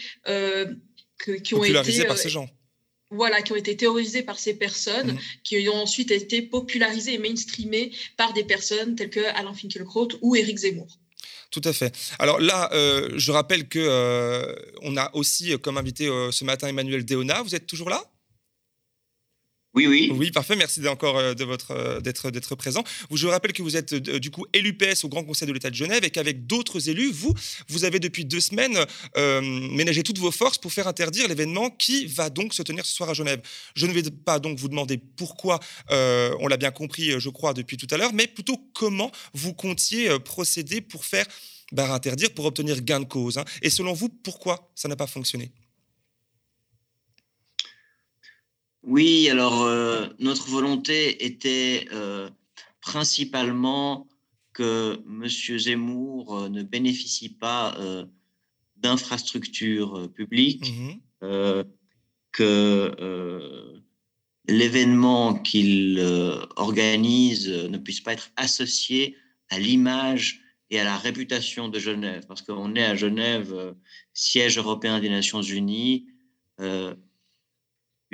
qui 1.45 1.55
ont 1.55 1.65
été 1.65 2.05
par 2.05 2.19
ces 2.19 2.29
gens 2.29 2.49
voilà, 3.15 3.43
qui 3.43 3.53
ont 3.53 3.57
été 3.57 3.77
théorisées 3.77 4.23
par 4.23 4.39
ces 4.39 4.55
personnes, 4.55 5.12
mhm. 5.12 5.19
qui 5.43 5.69
ont 5.69 5.83
ensuite 5.83 6.11
été 6.11 6.43
popularisées 6.43 7.15
et 7.15 7.19
mainstreamées 7.19 7.93
par 8.17 8.33
des 8.33 8.45
personnes 8.45 8.97
telles 8.97 9.11
que 9.11 9.25
Alain 9.35 9.55
Finkielkraut 9.55 10.09
ou 10.21 10.37
Éric 10.37 10.59
Zemmour. 10.59 10.99
Tout 11.51 11.62
à 11.65 11.73
fait. 11.73 11.95
Alors 12.19 12.41
là, 12.41 12.69
euh, 12.73 13.11
je 13.17 13.31
rappelle 13.31 13.69
que 13.69 13.79
euh, 13.79 14.57
on 14.83 14.97
a 14.97 15.09
aussi 15.15 15.53
euh, 15.53 15.59
comme 15.59 15.79
invité 15.79 16.11
ce 16.33 16.45
matin 16.45 16.67
Emmanuel 16.67 17.05
Deona. 17.05 17.43
Vous 17.43 17.55
êtes 17.55 17.69
toujours 17.69 17.91
là? 17.91 18.03
Oui, 19.75 19.87
oui. 19.89 20.12
Oui, 20.14 20.31
parfait. 20.31 20.55
Merci 20.55 20.87
encore 20.87 21.18
euh, 21.18 21.35
de 21.35 21.45
votre 21.45 21.72
euh, 21.72 22.01
d'être 22.01 22.55
présent. 22.55 22.85
Je 23.11 23.27
rappelle 23.27 23.53
que 23.53 23.62
vous 23.62 23.77
êtes 23.77 23.93
euh, 23.93 24.20
du 24.20 24.31
coup 24.31 24.47
élu 24.53 24.77
PS 24.77 25.05
au 25.05 25.09
Grand 25.09 25.25
Conseil 25.25 25.49
de 25.49 25.53
l'État 25.53 25.70
de 25.70 25.75
Genève 25.75 26.05
et 26.05 26.11
qu'avec 26.11 26.47
d'autres 26.47 26.89
élus, 26.89 27.11
vous 27.11 27.35
vous 27.68 27.85
avez 27.85 27.99
depuis 27.99 28.25
deux 28.25 28.41
semaines 28.41 28.79
ménagé 29.16 30.03
toutes 30.03 30.18
vos 30.18 30.31
forces 30.31 30.59
pour 30.59 30.72
faire 30.72 30.87
interdire 30.87 31.29
l'événement 31.29 31.70
qui 31.70 32.07
va 32.07 32.31
donc 32.31 32.55
se 32.55 32.62
tenir 32.62 32.85
ce 32.87 32.95
soir 32.95 33.11
à 33.11 33.14
Genève. 33.14 33.41
Je 33.75 33.87
ne 33.87 33.93
vais 33.93 34.03
pas 34.03 34.39
donc 34.39 34.59
vous 34.59 34.68
demander 34.68 34.99
pourquoi, 34.99 35.61
on 35.91 36.47
l'a 36.49 36.57
bien 36.57 36.70
compris, 36.70 37.18
je 37.18 37.29
crois 37.29 37.55
depuis 37.55 37.77
tout 37.77 37.89
à 37.91 37.97
l'heure, 37.97 38.12
mais 38.12 38.27
plutôt 38.27 38.59
comment 38.75 39.11
vous 39.33 39.55
comptiez 39.55 40.18
procéder 40.20 40.81
pour 40.81 41.05
faire 41.05 41.27
bah, 41.72 41.93
interdire 41.93 42.33
pour 42.35 42.45
obtenir 42.45 42.81
gain 42.83 43.01
de 43.01 43.07
cause. 43.07 43.39
Hein. 43.39 43.45
Et 43.62 43.70
selon 43.70 43.93
vous, 43.93 44.09
pourquoi 44.09 44.70
ça 44.75 44.89
n'a 44.89 44.97
pas 44.97 45.07
fonctionné? 45.07 45.53
Oui, 48.87 49.30
alors 49.30 49.62
euh, 49.62 50.09
notre 50.18 50.49
volonté 50.49 51.24
était 51.24 51.89
euh, 51.93 52.28
principalement 52.80 54.07
que 54.53 55.01
M. 55.09 55.59
Zemmour 55.59 56.39
euh, 56.39 56.49
ne 56.49 56.62
bénéficie 56.62 57.30
pas 57.30 57.76
d'infrastructures 58.76 60.11
publiques, 60.12 60.72
mmh 60.72 61.64
que 62.32 63.80
l'événement 64.49 65.35
qu'il 65.35 66.01
organise 66.57 67.49
ne 67.49 67.78
puisse 67.78 68.01
pas 68.01 68.12
être 68.12 68.30
associé 68.35 69.16
à 69.49 69.61
l'image 69.61 70.43
et 70.68 70.80
à 70.80 70.85
la 70.85 70.99
réputation 70.99 71.68
de 71.68 71.78
Genève, 71.78 72.26
parce 72.26 72.43
qu'on 72.43 72.74
est 72.74 72.85
à 72.85 72.97
Genève, 72.97 73.74
siège 74.12 74.59
européen 74.59 74.99
des 74.99 75.09
Nations 75.09 75.43
Unies, 75.43 76.09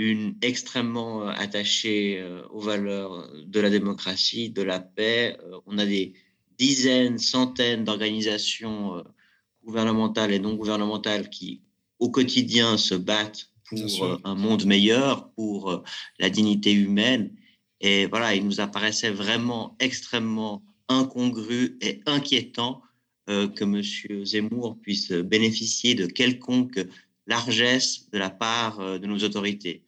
une 0.09 0.36
extrêmement 0.42 1.28
attachée 1.28 2.24
aux 2.51 2.61
valeurs 2.61 3.30
de 3.44 3.61
la 3.61 3.70
démocratie, 3.70 4.51
de 4.51 4.62
la 4.62 4.80
paix. 4.80 5.36
On 5.66 5.78
a 5.78 5.86
des 5.86 6.14
dizaines, 6.59 7.18
centaines 7.18 7.84
d'organisations 7.84 9.05
gouvernementales 9.64 10.32
et 10.32 10.38
non 10.38 10.55
gouvernementales 10.55 11.28
qui, 11.30 11.62
au 11.98 12.11
quotidien, 12.11 12.76
se 12.78 12.94
battent 12.94 13.51
pour 13.68 14.05
euh, 14.05 14.16
un 14.24 14.34
monde 14.34 14.64
meilleur, 14.66 15.30
pour 15.32 15.70
euh, 15.70 15.82
la 16.18 16.30
dignité 16.30 16.72
humaine. 16.72 17.32
Et 17.80 18.07
voilà, 18.07 18.34
il 18.34 18.44
nous 18.44 18.61
apparaissait 18.61 19.11
vraiment 19.11 19.76
extrêmement 19.78 20.62
incongru 20.88 21.78
et 21.80 22.01
inquiétant 22.07 22.82
euh, 23.28 23.48
que 23.48 23.64
M. 23.64 24.24
Zemmour 24.24 24.78
puisse 24.82 25.12
bénéficier 25.12 25.94
de 25.94 26.07
quelconque 26.07 26.80
largesse 27.26 28.11
de 28.11 28.18
la 28.18 28.30
part 28.30 28.98
de 28.98 29.07
nos 29.07 29.18
autorités. 29.18 29.84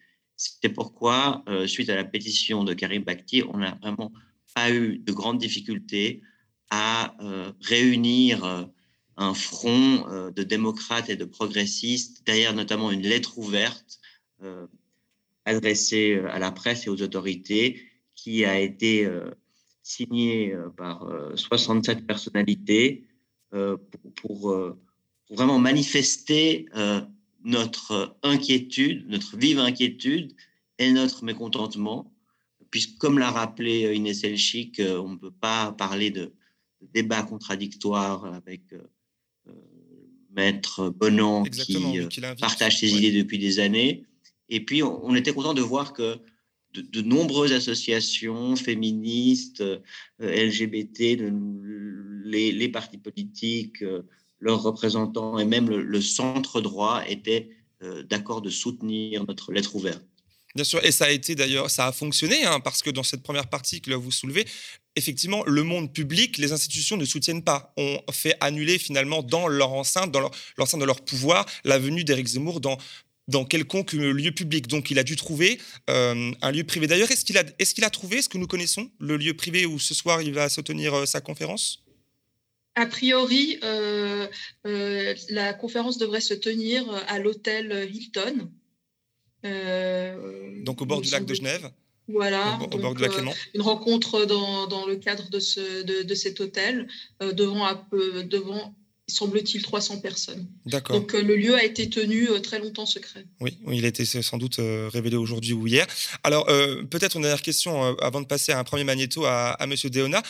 C'est 0.60 0.70
pourquoi, 0.70 1.44
suite 1.66 1.88
à 1.88 1.94
la 1.94 2.04
pétition 2.04 2.64
de 2.64 2.74
Karim 2.74 3.04
Bakhti, 3.04 3.42
on 3.48 3.58
n'a 3.58 3.78
vraiment 3.80 4.12
pas 4.54 4.70
eu 4.72 4.98
de 4.98 5.12
grandes 5.12 5.38
difficultés 5.38 6.22
à 6.70 7.14
réunir 7.60 8.70
un 9.16 9.34
front 9.34 10.08
euh, 10.08 10.30
de 10.30 10.42
démocrates 10.42 11.10
et 11.10 11.16
de 11.16 11.24
progressistes, 11.24 12.26
derrière 12.26 12.54
notamment 12.54 12.90
une 12.90 13.02
lettre 13.02 13.38
ouverte 13.38 14.00
euh, 14.42 14.66
adressée 15.44 16.14
euh, 16.14 16.30
à 16.30 16.38
la 16.38 16.50
presse 16.50 16.86
et 16.86 16.90
aux 16.90 17.02
autorités, 17.02 17.80
qui 18.14 18.44
a 18.44 18.60
été 18.60 19.10
signée 19.82 20.54
par 20.76 21.10
67 21.34 22.06
personnalités 22.06 23.04
pour, 23.50 24.54
vraiment 25.28 25.58
manifester 25.58 26.66
notre 27.44 28.16
inquiétude, 28.22 29.08
notre 29.08 29.36
vive 29.36 29.58
inquiétude 29.58 30.34
et 30.78 30.92
notre 30.92 31.24
mécontentement, 31.24 32.12
puisque 32.70 32.98
comme 32.98 33.18
l'a 33.18 33.30
rappelé 33.30 33.94
Inès 33.94 34.24
Elchik, 34.24 34.80
on 34.80 35.10
ne 35.10 35.16
peut 35.16 35.30
pas 35.30 35.72
parler 35.72 36.10
de, 36.10 36.32
de 36.82 36.88
débat 36.92 37.22
contradictoire 37.22 38.24
avec 38.24 38.62
euh, 38.72 39.52
maître 40.34 40.88
Bonan 40.90 41.44
qui, 41.44 41.98
euh, 41.98 42.34
partage 42.40 42.78
ses 42.78 42.94
idées 42.96 43.12
depuis 43.12 43.38
des 43.38 43.58
années. 43.58 44.04
Et 44.48 44.64
puis, 44.64 44.82
on, 44.82 45.14
était 45.14 45.32
content 45.32 45.54
de 45.54 45.62
voir 45.62 45.92
que 45.92 46.18
de, 46.74 47.02
nombreuses 47.02 47.52
associations 47.52 48.56
féministes, 48.56 49.60
euh, 49.60 49.78
LGBT, 50.20 51.18
les, 52.24 52.68
partis 52.68 52.98
politiques, 52.98 53.84
leurs 54.42 54.62
représentants 54.62 55.38
et 55.38 55.46
même 55.46 55.70
le, 55.70 56.00
centre 56.02 56.60
droit 56.60 57.02
étaient 57.08 57.48
d'accord 58.10 58.42
de 58.42 58.50
soutenir 58.50 59.24
notre 59.26 59.52
lettre 59.52 59.74
ouverte. 59.74 60.02
Bien 60.54 60.64
sûr, 60.64 60.84
et 60.84 60.92
ça 60.92 61.06
a 61.06 61.10
été 61.10 61.34
d'ailleurs, 61.34 61.70
ça 61.70 61.86
a 61.86 61.92
fonctionné, 61.92 62.44
hein, 62.44 62.60
parce 62.60 62.82
que 62.82 62.90
dans 62.90 63.02
cette 63.02 63.22
première 63.22 63.48
partie 63.48 63.80
que 63.80 63.92
vous 63.94 64.10
soulevez, 64.10 64.46
effectivement, 64.96 65.42
le 65.46 65.62
monde 65.62 65.92
public, 65.92 66.36
les 66.36 66.52
institutions 66.52 66.98
ne 66.98 67.06
soutiennent 67.06 67.42
pas. 67.42 67.72
On 67.78 67.98
fait 68.10 68.36
annuler 68.40 68.78
finalement 68.78 69.22
dans 69.22 69.48
leur 69.48 69.72
enceinte, 69.72 70.12
dans 70.12 70.30
l'enceinte 70.58 70.80
de 70.80 70.84
leur 70.84 71.00
pouvoir, 71.00 71.46
la 71.64 71.78
venue 71.78 72.04
d'Éric 72.04 72.26
Zemmour 72.26 72.60
dans 72.60 72.76
dans 73.28 73.44
quelconque 73.44 73.92
lieu 73.92 74.32
public. 74.32 74.66
Donc, 74.66 74.90
il 74.90 74.98
a 74.98 75.04
dû 75.04 75.14
trouver 75.14 75.60
euh, 75.88 76.32
un 76.42 76.50
lieu 76.50 76.64
privé. 76.64 76.88
D'ailleurs, 76.88 77.10
est-ce 77.10 77.24
qu'il 77.24 77.38
a, 77.38 77.44
est 77.58 77.72
qu'il 77.72 77.84
a 77.84 77.90
trouvé, 77.90 78.20
ce 78.20 78.28
que 78.28 78.36
nous 78.36 78.48
connaissons, 78.48 78.90
le 78.98 79.16
lieu 79.16 79.32
privé 79.34 79.64
où 79.64 79.78
ce 79.78 79.94
soir 79.94 80.22
il 80.22 80.34
va 80.34 80.48
se 80.48 80.60
tenir 80.60 80.92
euh, 80.92 81.06
sa 81.06 81.20
conférence? 81.20 81.81
A 82.74 82.86
priori, 82.86 83.58
euh, 83.64 84.26
la 85.28 85.52
conférence 85.52 85.98
devrait 85.98 86.20
se 86.20 86.34
tenir 86.34 86.88
à 87.08 87.18
l'hôtel 87.18 87.88
Hilton. 87.92 88.50
Donc, 90.64 90.80
au 90.80 90.86
bord 90.86 91.00
du 91.00 91.10
lac 91.10 91.26
de 91.26 91.34
Genève 91.34 91.70
voilà, 92.08 92.58
euh, 92.60 93.32
une 93.54 93.62
rencontre 93.62 94.24
dans, 94.24 94.66
dans, 94.66 94.86
le 94.86 94.96
cadre 94.96 95.30
de, 95.30 95.38
ce, 95.38 95.82
de, 95.82 96.14
cet 96.14 96.40
hôtel 96.40 96.88
euh, 97.22 97.32
devant, 97.32 97.66
devant 98.24 98.74
semble-t-il, 99.06 99.62
300 99.62 100.00
personnes. 100.00 100.48
D'accord. 100.66 100.98
Donc 100.98 101.14
euh, 101.14 101.22
le 101.22 101.36
lieu 101.36 101.54
a 101.54 101.64
été 101.64 101.88
tenu 101.88 102.28
très 102.42 102.58
longtemps 102.58 102.86
secret. 102.86 103.24
Oui, 103.40 103.56
il 103.70 103.84
a 103.84 103.88
été 103.88 104.04
sans 104.04 104.36
doute 104.36 104.56
révélé 104.58 105.16
aujourd'hui 105.16 105.52
ou 105.52 105.66
hier. 105.66 105.86
Alors 106.24 106.46
peut-être 106.90 107.16
une 107.16 107.22
dernière 107.22 107.42
question 107.42 107.96
avant 107.98 108.20
de 108.20 108.26
passer 108.26 108.52
à 108.52 108.58
un 108.58 108.64
premier 108.64 108.84
magnéto 108.84 109.24
à, 109.24 109.50
à 109.50 109.66
Monsieur 109.66 109.90
Deona 109.90 110.22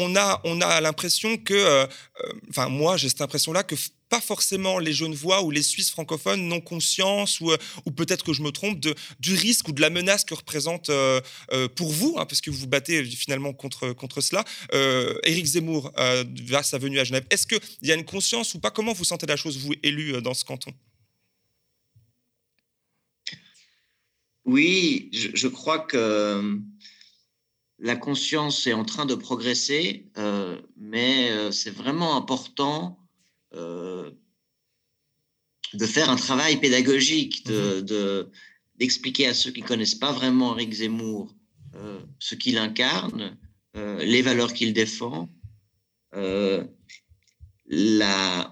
on 0.00 0.16
a, 0.16 0.40
on 0.44 0.60
a 0.60 0.80
l'impression 0.80 1.36
que, 1.36 1.54
euh, 1.54 1.84
euh, 1.84 2.32
enfin 2.48 2.68
moi 2.68 2.96
j'ai 2.96 3.08
cette 3.08 3.20
impression-là 3.20 3.62
que 3.62 3.74
pas 4.08 4.20
forcément 4.20 4.80
les 4.80 4.92
Genevois 4.92 5.42
ou 5.42 5.50
les 5.52 5.62
Suisses 5.62 5.90
francophones 5.90 6.48
n'ont 6.48 6.60
conscience, 6.60 7.40
ou, 7.40 7.52
euh, 7.52 7.56
ou 7.86 7.92
peut-être 7.92 8.24
que 8.24 8.32
je 8.32 8.42
me 8.42 8.50
trompe, 8.50 8.80
de, 8.80 8.94
du 9.20 9.34
risque 9.34 9.68
ou 9.68 9.72
de 9.72 9.80
la 9.80 9.90
menace 9.90 10.24
que 10.24 10.34
représente 10.34 10.90
pour 11.76 11.92
vous, 11.92 12.16
hein, 12.18 12.26
parce 12.26 12.40
que 12.40 12.50
vous 12.50 12.58
vous 12.58 12.66
battez 12.66 13.04
finalement 13.04 13.52
contre, 13.52 13.92
contre 13.92 14.20
cela, 14.20 14.44
Éric 15.22 15.46
Zemmour 15.46 15.92
vers 15.96 16.64
sa 16.64 16.78
venue 16.78 16.98
à 16.98 17.04
Genève. 17.04 17.24
Est-ce 17.30 17.46
qu'il 17.46 17.60
y 17.82 17.92
a 17.92 17.94
une 17.94 18.04
conscience 18.04 18.54
ou 18.54 18.58
pas? 18.58 18.72
Comment 18.72 18.92
vous 18.92 19.04
sentez 19.04 19.26
la 19.26 19.36
chose, 19.36 19.58
vous, 19.58 19.74
élu 19.84 20.20
dans 20.20 20.34
ce 20.34 20.44
canton? 20.44 20.72
Oui, 24.44 25.10
je, 25.12 25.46
crois 25.46 25.78
que 25.78 26.58
la 27.80 27.96
conscience 27.96 28.66
est 28.66 28.74
en 28.74 28.84
train 28.84 29.06
de 29.06 29.14
progresser, 29.14 30.04
euh, 30.18 30.60
mais 30.76 31.30
euh, 31.30 31.50
c'est 31.50 31.70
vraiment 31.70 32.14
important 32.16 32.98
euh, 33.54 34.10
de 35.72 35.86
faire 35.86 36.10
un 36.10 36.16
travail 36.16 36.58
pédagogique, 36.58 37.48
mhm. 37.48 37.80
de, 37.82 38.28
d'expliquer 38.76 39.28
à 39.28 39.34
ceux 39.34 39.50
qui 39.50 39.62
connaissent 39.62 39.94
pas 39.94 40.12
vraiment 40.12 40.56
Eric 40.56 40.72
Zemmour 40.72 41.34
ce 42.18 42.34
qu'il 42.34 42.58
incarne, 42.58 43.38
les 43.74 44.22
valeurs 44.22 44.52
qu'il 44.52 44.72
défend, 44.72 45.28
la, 46.12 46.66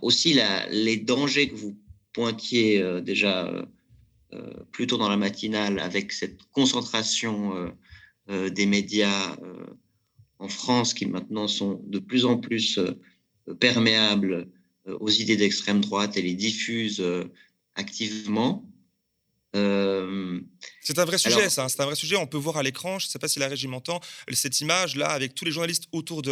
aussi 0.02 0.34
la, 0.34 0.68
les 0.68 0.96
dangers 0.96 1.48
que 1.48 1.56
vous 1.56 1.76
pointiez 2.12 2.80
déjà 3.02 3.66
plus 4.70 4.86
tôt 4.86 4.98
dans 4.98 5.08
la 5.08 5.16
matinale 5.16 5.80
avec 5.80 6.12
cette 6.12 6.38
concentration 6.52 7.74
des 8.28 8.66
médias 8.66 9.36
euh, 9.42 9.66
en 10.38 10.48
France 10.48 10.94
qui 10.94 11.06
maintenant 11.06 11.48
sont 11.48 11.80
de 11.86 11.98
plus 11.98 12.24
en 12.24 12.36
plus 12.36 12.78
euh, 12.78 12.94
perméables 13.58 14.48
aux 15.00 15.10
idées 15.10 15.36
d'extrême 15.36 15.80
droite 15.82 16.16
et 16.16 16.22
les 16.22 16.34
diffusent 16.34 17.04
activement. 17.74 18.66
c'est 19.52 20.98
un 20.98 21.04
vrai 21.04 21.18
sujet, 21.18 21.50
ça. 21.50 21.64
Hein. 21.64 21.68
C'est 21.68 21.82
un 21.82 21.84
vrai 21.84 21.94
sujet. 21.94 22.16
On 22.16 22.26
peut 22.26 22.38
voir 22.38 22.56
à 22.56 22.62
l'écran, 22.62 22.98
je 22.98 23.06
ne 23.06 23.10
sais 23.10 23.18
pas 23.18 23.28
si 23.28 23.38
la 23.38 23.48
régie 23.48 23.68
m'entend, 23.68 24.00
cette 24.32 24.62
image-là 24.62 25.08
avec 25.08 25.34
tous 25.34 25.44
les 25.44 25.50
journalistes 25.50 25.88
autour 25.92 26.22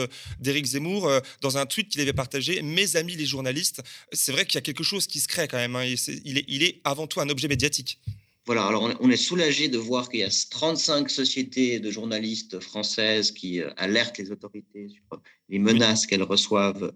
d'Éric 0.40 0.64
Zemmour 0.64 1.10
dans 1.42 1.58
un 1.58 1.66
tweet 1.66 1.90
qu'il 1.90 2.00
avait 2.00 2.14
partagé. 2.14 2.62
Mes 2.62 2.96
amis, 2.96 3.14
les 3.14 3.26
journalistes, 3.26 3.82
c'est 4.10 4.32
vrai 4.32 4.46
qu'il 4.46 4.54
y 4.54 4.58
a 4.58 4.62
quelque 4.62 4.84
chose 4.84 5.06
qui 5.06 5.20
se 5.20 5.28
crée 5.28 5.48
quand 5.48 5.58
même. 5.58 5.76
Hein. 5.76 5.84
il, 6.24 6.38
est, 6.38 6.44
il 6.48 6.62
est 6.62 6.80
avant 6.84 7.06
tout 7.06 7.20
un 7.20 7.28
objet 7.28 7.48
médiatique. 7.48 8.00
Voilà, 8.46 8.64
alors 8.64 8.96
on 9.00 9.10
est 9.10 9.16
soulagé 9.16 9.68
de 9.68 9.76
voir 9.76 10.08
qu'il 10.08 10.20
y 10.20 10.22
a 10.22 10.30
35 10.50 11.10
sociétés 11.10 11.80
de 11.80 11.90
journalistes 11.90 12.60
françaises 12.60 13.32
qui 13.32 13.60
euh, 13.60 13.70
alertent 13.76 14.18
les 14.18 14.30
autorités 14.30 14.88
sur 14.88 15.20
les 15.48 15.58
menaces 15.58 16.06
qu'elles 16.06 16.22
reçoivent 16.22 16.92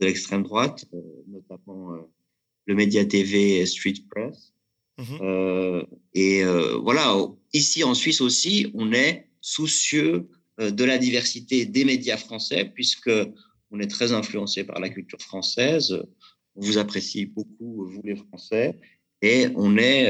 de 0.00 0.06
l'extrême 0.06 0.42
droite, 0.42 0.86
euh, 0.92 1.00
notamment 1.28 1.94
euh, 1.94 2.00
le 2.66 2.74
Média 2.74 3.04
TV 3.04 3.58
et 3.58 3.66
Street 3.66 3.94
Press. 4.10 4.52
Mhm. 4.98 5.86
et 6.12 6.44
voilà, 6.82 7.16
ici 7.54 7.82
en 7.84 7.94
Suisse 7.94 8.20
aussi, 8.20 8.70
on 8.74 8.92
est 8.92 9.30
soucieux 9.40 10.28
de 10.58 10.84
la 10.84 10.98
diversité 10.98 11.64
des 11.64 11.86
médias 11.86 12.18
français, 12.18 12.70
puisque 12.74 13.10
on 13.70 13.80
est 13.80 13.86
très 13.86 14.12
influencé 14.12 14.62
par 14.64 14.78
la 14.78 14.90
culture 14.90 15.22
française. 15.22 16.02
On 16.54 16.60
vous 16.60 16.76
apprécie 16.76 17.24
beaucoup, 17.24 17.86
vous 17.86 18.02
les 18.04 18.16
Français, 18.16 18.78
et 19.22 19.46
on 19.54 19.78
est 19.78 20.06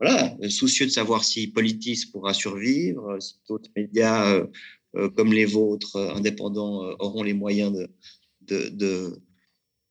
voilà, 0.00 0.36
soucieux 0.50 0.86
de 0.86 0.90
savoir 0.90 1.24
si 1.24 1.48
Politis 1.48 2.06
pourra 2.12 2.34
survivre, 2.34 3.18
si 3.20 3.34
d'autres 3.48 3.70
médias 3.74 4.30
euh, 4.30 4.46
euh, 4.96 5.08
comme 5.08 5.32
les 5.32 5.46
vôtres, 5.46 5.96
euh, 5.96 6.14
indépendants, 6.14 6.82
auront 6.98 7.22
les 7.22 7.32
moyens 7.32 7.72
de, 8.42 9.20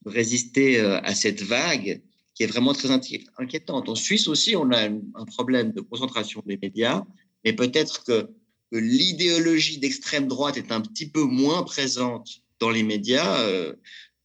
résister 0.05 0.79
à 0.79 1.15
cette 1.15 1.41
vague 1.41 2.03
qui 2.35 2.43
est 2.43 2.45
vraiment 2.45 2.73
très 2.73 2.91
inquiétante. 2.91 3.89
En 3.89 3.95
Suisse 3.95 4.27
aussi, 4.27 4.55
on 4.55 4.69
a 4.69 4.87
un 4.87 5.25
problème 5.25 5.71
de 5.71 5.81
concentration 5.81 6.43
des 6.45 6.59
médias, 6.61 7.03
mais 7.43 7.53
peut-être 7.53 8.03
que, 8.03 8.29
l'idéologie 8.71 9.77
d'extrême 9.77 10.27
droite 10.27 10.57
est 10.57 10.71
un 10.71 10.81
petit 10.81 11.09
peu 11.09 11.23
moins 11.23 11.63
présente 11.63 12.41
dans 12.59 12.69
les 12.69 12.83
médias, 12.83 13.39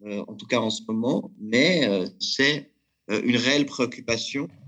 en 0.02 0.34
tout 0.34 0.46
cas 0.46 0.58
en 0.58 0.70
ce 0.70 0.82
moment, 0.88 1.30
mais 1.38 1.88
c'est 2.18 2.72
une 3.08 3.36
réelle 3.36 3.66
préoccupation 3.66 4.48
euh, 4.48 4.59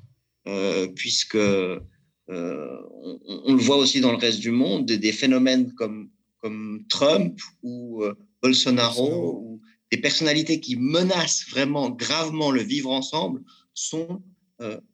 puisque 0.96 1.36
on, 1.36 1.80
le 2.28 3.62
voit 3.62 3.76
aussi 3.76 4.00
dans 4.00 4.12
le 4.12 4.18
reste 4.18 4.40
du 4.40 4.50
monde, 4.50 4.86
des, 4.86 5.12
phénomènes 5.12 5.72
comme, 5.74 6.10
comme 6.38 6.84
Trump 6.88 7.38
ou 7.62 8.02
Bolsonaro, 8.42 9.38
ou 9.38 9.60
des 9.90 9.98
personnalités 9.98 10.60
qui 10.60 10.76
menacent 10.76 11.46
vraiment 11.50 11.90
gravement 11.90 12.50
le 12.50 12.62
vivre 12.62 12.90
ensemble 12.90 13.42
sont 13.74 14.22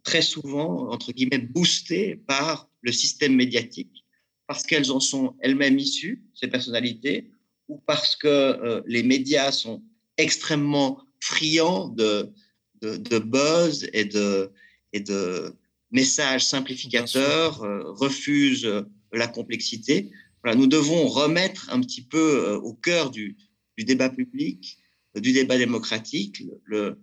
très 0.03 0.23
souvent, 0.23 0.91
entre 0.91 1.13
guillemets, 1.13 1.39
boostées 1.39 2.17
par 2.27 2.69
le 2.83 2.93
système 2.93 3.35
médiatique. 3.35 4.05
Parce 4.47 4.63
qu'elles 4.65 4.91
en 4.91 5.01
sont 5.01 5.35
elles-mêmes 5.41 5.79
issues, 5.79 6.25
ces 6.35 6.49
personnalités, 6.49 7.31
ou 7.69 7.79
parce 7.87 8.17
que 8.17 8.29
euh, 8.29 8.83
les 8.87 9.03
médias 9.03 9.53
sont 9.53 9.83
extrêmement 10.17 11.03
friands 11.21 11.89
de, 11.89 12.33
de, 12.81 13.19
buzz 13.19 13.89
et 13.93 14.05
de, 14.05 14.51
et 14.99 15.01
de 15.01 15.55
messages 15.91 16.45
simplificateurs, 16.45 17.63
euh, 17.63 17.93
refusent 17.93 18.67
euh, 18.67 18.83
la 19.13 19.29
complexité. 19.29 20.11
Voilà, 20.43 20.57
nous 20.59 20.67
devons 20.67 21.07
remettre 21.09 21.71
un 21.73 21.81
petit 21.81 22.03
peu 22.03 22.61
au 22.63 22.75
cœur 22.75 23.11
du, 23.11 23.37
du, 23.77 23.85
débat 23.85 24.11
public, 24.11 24.79
du 25.17 25.33
débat 25.33 25.59
démocratique, 25.59 26.43
le, 26.65 26.99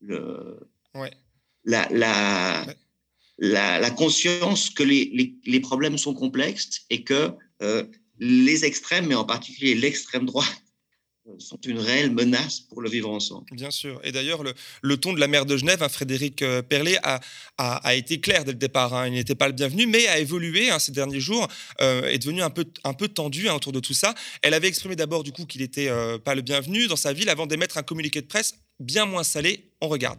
le, 0.00 0.60
la, 1.64 1.88
la, 1.90 2.66
la, 3.38 3.90
conscience 3.90 4.70
que 4.70 4.82
les, 4.82 5.36
les, 5.44 5.60
problèmes 5.60 5.98
sont 5.98 6.14
complexes 6.14 6.86
et 6.90 7.02
que 7.04 7.32
euh, 7.62 7.84
les 8.18 8.64
extrêmes, 8.64 9.06
mais 9.06 9.14
en 9.14 9.24
particulier 9.24 9.74
l'extrême 9.74 10.26
droite, 10.26 10.46
euh, 10.46 10.67
sont 11.38 11.60
une 11.66 11.78
réelle 11.78 12.10
menace 12.10 12.60
pour 12.60 12.80
le 12.80 12.88
vivre 12.88 13.10
ensemble. 13.10 13.46
Bien 13.52 13.70
sûr. 13.70 14.00
Et 14.04 14.12
d'ailleurs, 14.12 14.42
le, 14.42 14.54
le, 14.82 14.96
ton 14.96 15.12
de 15.12 15.20
la 15.20 15.28
maire 15.28 15.46
de 15.46 15.56
Genève, 15.56 15.82
hein, 15.82 15.88
Frédéric 15.88 16.42
euh, 16.42 16.62
Perlet, 16.62 16.98
a, 17.02 17.20
a, 17.58 17.94
été 17.94 18.20
clair 18.20 18.44
dès 18.44 18.52
le 18.52 18.58
départ. 18.58 18.94
Hein. 18.94 19.08
Il 19.08 19.14
n'était 19.14 19.34
pas 19.34 19.48
le 19.48 19.54
bienvenu, 19.54 19.86
mais 19.86 20.06
a 20.08 20.18
évolué 20.18 20.70
hein, 20.70 20.78
ces 20.78 20.92
derniers 20.92 21.20
jours, 21.20 21.48
est 21.80 22.18
devenu 22.18 22.42
un 22.42 22.50
peu, 22.50 22.64
un 22.84 22.94
peu 22.94 23.08
tendu 23.08 23.48
autour 23.48 23.72
de 23.72 23.80
tout 23.80 23.94
ça. 23.94 24.14
Elle 24.42 24.54
avait 24.54 24.68
exprimé 24.68 24.96
d'abord 24.96 25.22
du 25.22 25.32
coup 25.32 25.44
qu'il 25.44 25.60
n'était 25.60 25.90
pas 26.24 26.34
le 26.34 26.42
bienvenu 26.42 26.86
dans 26.86 26.96
sa 26.96 27.12
ville 27.12 27.28
avant 27.28 27.46
d'émettre 27.46 27.78
un 27.78 27.82
communiqué 27.82 28.20
de 28.20 28.26
presse 28.26 28.54
bien 28.80 29.04
moins 29.04 29.24
salé. 29.24 29.70
On 29.80 29.88
regarde. 29.88 30.18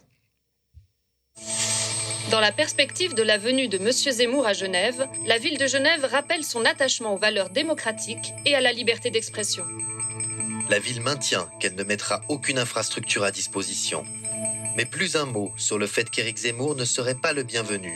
Dans 2.32 2.40
la 2.40 2.52
perspective 2.52 3.16
de 3.16 3.24
la 3.24 3.38
venue 3.40 3.68
de 3.68 3.78
M. 3.78 3.92
Zemmour 3.92 4.46
à 4.46 4.54
Genève, 4.54 5.08
la 5.26 5.40
ville 5.40 5.58
de 5.58 5.66
Genève 5.66 6.06
rappelle 6.06 6.44
son 6.44 6.64
attachement 6.64 7.16
aux 7.16 7.18
valeurs 7.18 7.50
démocratiques 7.50 8.34
et 8.46 8.54
à 8.54 8.62
la 8.62 8.72
liberté 8.72 9.10
d'expression. 9.10 9.64
La 10.70 10.78
ville 10.78 11.02
maintient 11.02 11.50
qu'elle 11.60 11.74
ne 11.74 11.84
mettra 11.84 12.22
aucune 12.30 12.60
infrastructure 12.60 13.24
à 13.24 13.32
disposition. 13.32 14.06
Mais 14.78 14.86
plus 14.86 15.16
un 15.16 15.26
mot 15.26 15.52
sur 15.58 15.80
le 15.80 15.88
fait 15.88 16.12
qu'Éric 16.12 16.38
Zemmour 16.38 16.76
ne 16.76 16.86
serait 16.86 17.16
pas 17.16 17.34
le 17.34 17.42
bienvenu. 17.42 17.92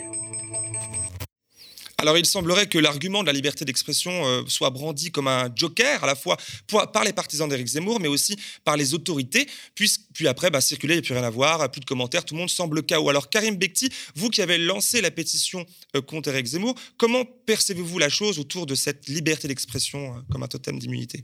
Alors 1.99 2.17
il 2.17 2.25
semblerait 2.25 2.67
que 2.67 2.79
l'argument 2.79 3.21
de 3.21 3.27
la 3.27 3.31
liberté 3.31 3.63
d'expression 3.63 4.25
euh, 4.25 4.41
soit 4.47 4.71
brandi 4.71 5.11
comme 5.11 5.27
un 5.27 5.51
joker, 5.55 6.03
à 6.03 6.07
la 6.07 6.15
fois 6.15 6.35
par 6.67 7.03
les 7.03 7.13
partisans 7.13 7.47
d'Éric 7.47 7.67
Zemmour, 7.67 7.99
mais 7.99 8.07
aussi 8.07 8.35
par 8.65 8.75
les 8.75 8.95
autorités, 8.95 9.47
puis, 9.75 9.89
puis 10.13 10.27
après, 10.27 10.49
bah, 10.49 10.59
circuler, 10.59 10.95
il 10.95 10.97
n'y 10.97 11.05
a 11.05 11.05
plus 11.05 11.13
rien 11.13 11.23
à 11.23 11.29
voir, 11.29 11.71
plus 11.71 11.79
de 11.79 11.85
commentaires, 11.85 12.25
tout 12.25 12.33
le 12.33 12.39
monde 12.39 12.49
semble 12.49 12.83
chaos. 12.83 13.07
Alors 13.07 13.29
Karim 13.29 13.55
Bekti, 13.55 13.89
vous 14.15 14.29
qui 14.29 14.41
avez 14.41 14.57
lancé 14.57 14.99
la 14.99 15.11
pétition 15.11 15.63
euh, 15.95 16.01
contre 16.01 16.29
Éric 16.29 16.47
Zemmour, 16.47 16.73
comment 16.97 17.23
percevez-vous 17.23 17.99
la 17.99 18.09
chose 18.09 18.39
autour 18.39 18.65
de 18.65 18.73
cette 18.73 19.07
liberté 19.07 19.47
d'expression 19.47 20.17
euh, 20.17 20.19
comme 20.31 20.41
un 20.41 20.47
totem 20.47 20.79
d'immunité? 20.79 21.23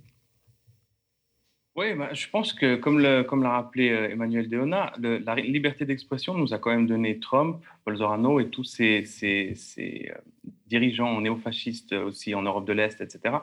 Oui, 1.80 1.94
bah, 1.94 2.14
je 2.14 2.28
pense 2.30 2.54
que, 2.54 2.76
comme 2.76 3.00
l'a 3.00 3.50
rappelé 3.50 3.88
Emmanuel 3.88 4.50
Deona, 4.50 4.94
la 5.00 5.36
liberté 5.36 5.86
d'expression 5.86 6.34
nous 6.34 6.54
a 6.54 6.58
quand 6.58 6.72
même 6.72 6.88
donné 6.88 7.20
Trump, 7.20 7.62
Bolsonaro 7.86 8.40
et 8.40 8.50
tous 8.50 8.66
ces, 8.66 9.06
ces, 9.06 10.12
dirigeants 10.68 11.20
néofascistes 11.22 11.94
aussi 11.94 12.36
en 12.36 12.42
Europe 12.42 12.66
de 12.66 12.74
l'Est, 12.74 13.02
etc. 13.02 13.38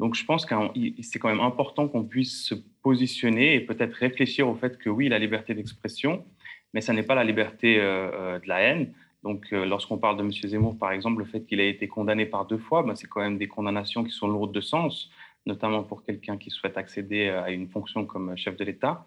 Donc 0.00 0.14
je 0.14 0.24
pense 0.24 0.44
que 0.44 0.54
c'est 1.02 1.18
quand 1.18 1.28
même 1.28 1.40
important 1.40 1.88
qu'on 1.88 2.04
puisse 2.04 2.44
se 2.44 2.54
positionner 2.82 3.54
et 3.54 3.60
peut-être 3.60 3.94
réfléchir 3.94 4.48
au 4.48 4.54
fait 4.54 4.76
que 4.78 4.90
oui, 4.90 5.08
la 5.08 5.18
liberté 5.18 5.54
d'expression, 5.54 6.24
mais 6.72 6.80
ça 6.80 6.92
n'est 6.92 7.04
pas 7.04 7.14
la 7.14 7.24
liberté 7.24 7.78
euh, 7.78 8.10
euh, 8.12 8.38
de 8.40 8.48
la 8.48 8.60
haine. 8.60 8.92
Donc 9.22 9.46
euh, 9.52 9.64
lorsqu'on 9.64 9.96
parle 9.96 10.16
de 10.16 10.22
M. 10.22 10.32
Zemmour, 10.32 10.76
par 10.76 10.92
exemple, 10.92 11.20
le 11.20 11.24
fait 11.24 11.44
qu'il 11.46 11.60
ait 11.60 11.70
été 11.70 11.86
condamné 11.86 12.26
par 12.26 12.44
deux 12.46 12.58
fois, 12.58 12.82
ben, 12.82 12.94
c'est 12.96 13.06
quand 13.06 13.20
même 13.20 13.38
des 13.38 13.48
condamnations 13.48 14.04
qui 14.04 14.10
sont 14.10 14.28
lourdes 14.28 14.52
de 14.52 14.60
sens, 14.60 15.10
notamment 15.46 15.82
pour 15.82 16.04
quelqu'un 16.04 16.36
qui 16.36 16.50
souhaite 16.50 16.76
accéder 16.78 17.28
à 17.28 17.50
une 17.50 17.68
fonction 17.68 18.06
comme 18.06 18.36
chef 18.36 18.56
de 18.56 18.64
l'État. 18.64 19.06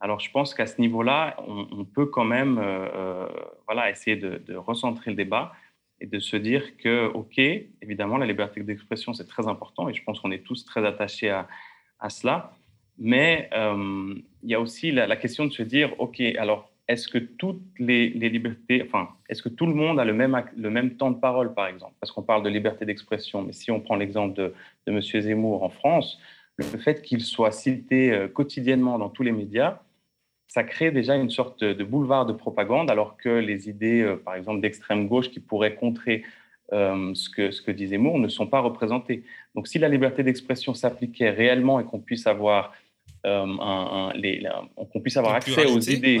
Alors 0.00 0.20
je 0.20 0.30
pense 0.30 0.54
qu'à 0.54 0.66
ce 0.66 0.80
niveau-là, 0.80 1.36
on, 1.46 1.84
peut 1.84 2.06
quand 2.06 2.24
même 2.24 2.60
voilà, 3.66 3.90
essayer 3.90 4.16
de, 4.16 4.54
recentrer 4.54 5.10
le 5.10 5.16
débat 5.16 5.52
et 6.00 6.06
de 6.06 6.20
se 6.20 6.36
dire 6.36 6.76
que, 6.76 7.06
OK, 7.06 7.38
évidemment, 7.38 8.16
la 8.16 8.26
liberté 8.26 8.62
d'expression, 8.62 9.12
c'est 9.12 9.26
très 9.26 9.48
important 9.48 9.88
et 9.88 9.94
je 9.94 10.02
pense 10.04 10.20
qu'on 10.20 10.30
est 10.30 10.44
tous 10.44 10.64
très 10.64 10.86
attachés 10.86 11.30
à, 11.30 11.48
à 11.98 12.10
cela. 12.10 12.52
Mais 12.98 13.48
euh, 13.52 14.14
il 14.42 14.50
y 14.50 14.54
a 14.54 14.60
aussi 14.60 14.90
la, 14.90 15.16
question 15.16 15.46
de 15.46 15.52
se 15.52 15.62
dire, 15.62 15.94
OK, 16.00 16.20
alors 16.20 16.70
est-ce 16.88 17.06
que 17.06 17.18
toutes 17.18 17.62
les, 17.78 18.08
les, 18.10 18.30
libertés, 18.30 18.82
enfin, 18.84 19.10
est-ce 19.28 19.42
que 19.42 19.50
tout 19.50 19.66
le 19.66 19.74
monde 19.74 20.00
a 20.00 20.04
le 20.04 20.14
même, 20.14 20.42
le 20.56 20.70
même 20.70 20.96
temps 20.96 21.10
de 21.10 21.18
parole, 21.18 21.54
par 21.54 21.66
exemple? 21.66 21.94
Parce 22.00 22.10
qu'on 22.10 22.22
parle 22.22 22.42
de 22.42 22.48
liberté 22.48 22.86
d'expression, 22.86 23.42
mais 23.42 23.52
si 23.52 23.70
on 23.70 23.80
prend 23.80 23.96
l'exemple 23.96 24.34
de, 24.34 24.54
de 24.86 24.92
M. 24.92 25.00
Zemmour 25.00 25.62
en 25.62 25.68
France, 25.68 26.18
le 26.56 26.64
fait 26.64 27.02
qu'il 27.02 27.20
soit 27.20 27.52
cité 27.52 28.12
euh, 28.12 28.26
quotidiennement 28.26 28.98
dans 28.98 29.10
tous 29.10 29.22
les 29.22 29.32
médias, 29.32 29.80
ça 30.48 30.64
crée 30.64 30.90
déjà 30.90 31.14
une 31.14 31.30
sorte 31.30 31.62
de 31.62 31.84
boulevard 31.84 32.24
de 32.24 32.32
propagande, 32.32 32.90
alors 32.90 33.18
que 33.18 33.28
les 33.28 33.68
idées, 33.68 34.00
euh, 34.00 34.16
par 34.16 34.34
exemple, 34.34 34.60
d'extrême 34.60 35.06
gauche 35.06 35.30
qui 35.30 35.40
pourraient 35.40 35.74
contrer 35.74 36.24
euh, 36.72 37.14
ce, 37.14 37.30
que, 37.30 37.50
ce 37.50 37.62
que 37.62 37.70
dit 37.70 37.88
Zemmour 37.88 38.18
ne 38.18 38.28
sont 38.28 38.46
pas 38.46 38.60
représentées. 38.60 39.24
Donc, 39.54 39.68
si 39.68 39.78
la 39.78 39.88
liberté 39.88 40.22
d'expression 40.22 40.74
s'appliquait 40.74 41.30
réellement 41.30 41.80
et 41.80 41.84
qu'on 41.84 42.00
puisse 42.00 42.26
avoir, 42.26 42.72
euh, 43.26 43.46
un, 43.60 44.12
qu'on 44.90 45.00
puisse 45.00 45.16
avoir 45.18 45.34
accès 45.34 45.66
aux 45.66 45.80
idées, 45.80 46.20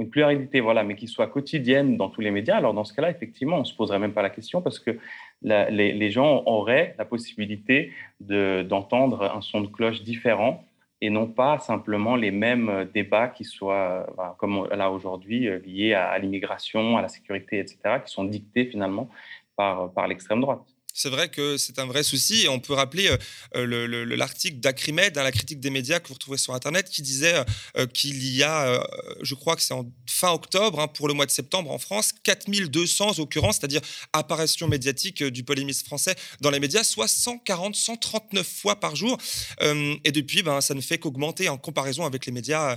une 0.00 0.08
pluralité, 0.08 0.60
voilà, 0.60 0.82
mais 0.82 0.96
qui 0.96 1.06
soit 1.06 1.26
quotidienne 1.26 1.96
dans 1.96 2.08
tous 2.08 2.22
les 2.22 2.30
médias, 2.30 2.56
alors 2.56 2.72
dans 2.72 2.84
ce 2.84 2.94
cas-là, 2.94 3.10
effectivement, 3.10 3.56
on 3.56 3.60
ne 3.60 3.64
se 3.64 3.74
poserait 3.74 3.98
même 3.98 4.14
pas 4.14 4.22
la 4.22 4.30
question 4.30 4.62
parce 4.62 4.78
que 4.78 4.98
les, 5.42 6.10
gens 6.10 6.42
auraient 6.46 6.94
la 6.98 7.04
possibilité 7.04 7.92
d'entendre 8.20 9.30
un 9.34 9.42
son 9.42 9.60
de 9.60 9.66
cloche 9.66 10.02
différent 10.02 10.64
et 11.02 11.10
non 11.10 11.26
pas 11.26 11.58
simplement 11.58 12.16
les 12.16 12.30
mêmes 12.30 12.68
euh, 12.68 12.84
débats 12.84 13.28
qui 13.28 13.44
soient, 13.44 14.06
euh, 14.18 14.22
comme 14.38 14.68
là 14.70 14.90
aujourd'hui, 14.90 15.48
euh, 15.48 15.58
liés 15.64 15.94
à, 15.94 16.18
l'immigration, 16.18 16.98
à 16.98 17.02
la 17.02 17.08
sécurité, 17.08 17.58
etc., 17.58 17.78
qui 18.04 18.12
sont 18.12 18.24
dictés 18.24 18.66
finalement 18.66 19.08
par, 19.56 19.90
par 19.92 20.08
l'extrême 20.08 20.42
droite. 20.42 20.60
C'est 20.94 21.08
vrai 21.08 21.28
que 21.28 21.56
c'est 21.56 21.78
un 21.78 21.86
vrai 21.86 22.02
souci. 22.02 22.46
On 22.48 22.60
peut 22.60 22.72
rappeler 22.72 23.08
euh, 23.08 23.16
euh, 23.56 24.16
l'article 24.16 24.58
d'Acrimed, 24.58 25.16
hein, 25.16 25.22
la 25.22 25.32
critique 25.32 25.60
des 25.60 25.70
médias 25.70 26.00
que 26.00 26.08
vous 26.08 26.14
retrouvez 26.14 26.38
sur 26.38 26.54
Internet, 26.54 26.88
qui 26.90 27.02
disait 27.02 27.34
euh, 27.76 27.86
qu'il 27.86 28.22
y 28.26 28.42
a, 28.42 28.86
je 29.22 29.34
crois 29.34 29.56
que 29.56 29.62
c'est 29.62 29.74
en 29.74 29.90
fin 30.06 30.30
octobre, 30.30 30.80
hein, 30.80 30.88
pour 30.88 31.08
le 31.08 31.14
mois 31.14 31.26
de 31.26 31.30
septembre 31.30 31.70
en 31.70 31.78
France, 31.78 32.12
4200 32.22 33.18
occurrences, 33.18 33.58
c'est-à-dire 33.58 33.80
apparitions 34.12 34.68
médiatiques 34.68 35.22
du 35.22 35.44
polémiste 35.44 35.86
français 35.86 36.14
dans 36.40 36.50
les 36.50 36.60
médias, 36.60 36.84
soit 36.84 37.08
140, 37.08 37.74
139 37.74 38.46
fois 38.46 38.78
par 38.80 38.96
jour. 38.96 39.18
et 39.60 40.12
depuis, 40.12 40.42
ben, 40.42 40.60
ça 40.60 40.74
ne 40.74 40.80
fait 40.80 40.98
qu'augmenter 40.98 41.48
en 41.48 41.58
comparaison 41.58 42.04
avec 42.04 42.26
les 42.26 42.32
médias 42.32 42.76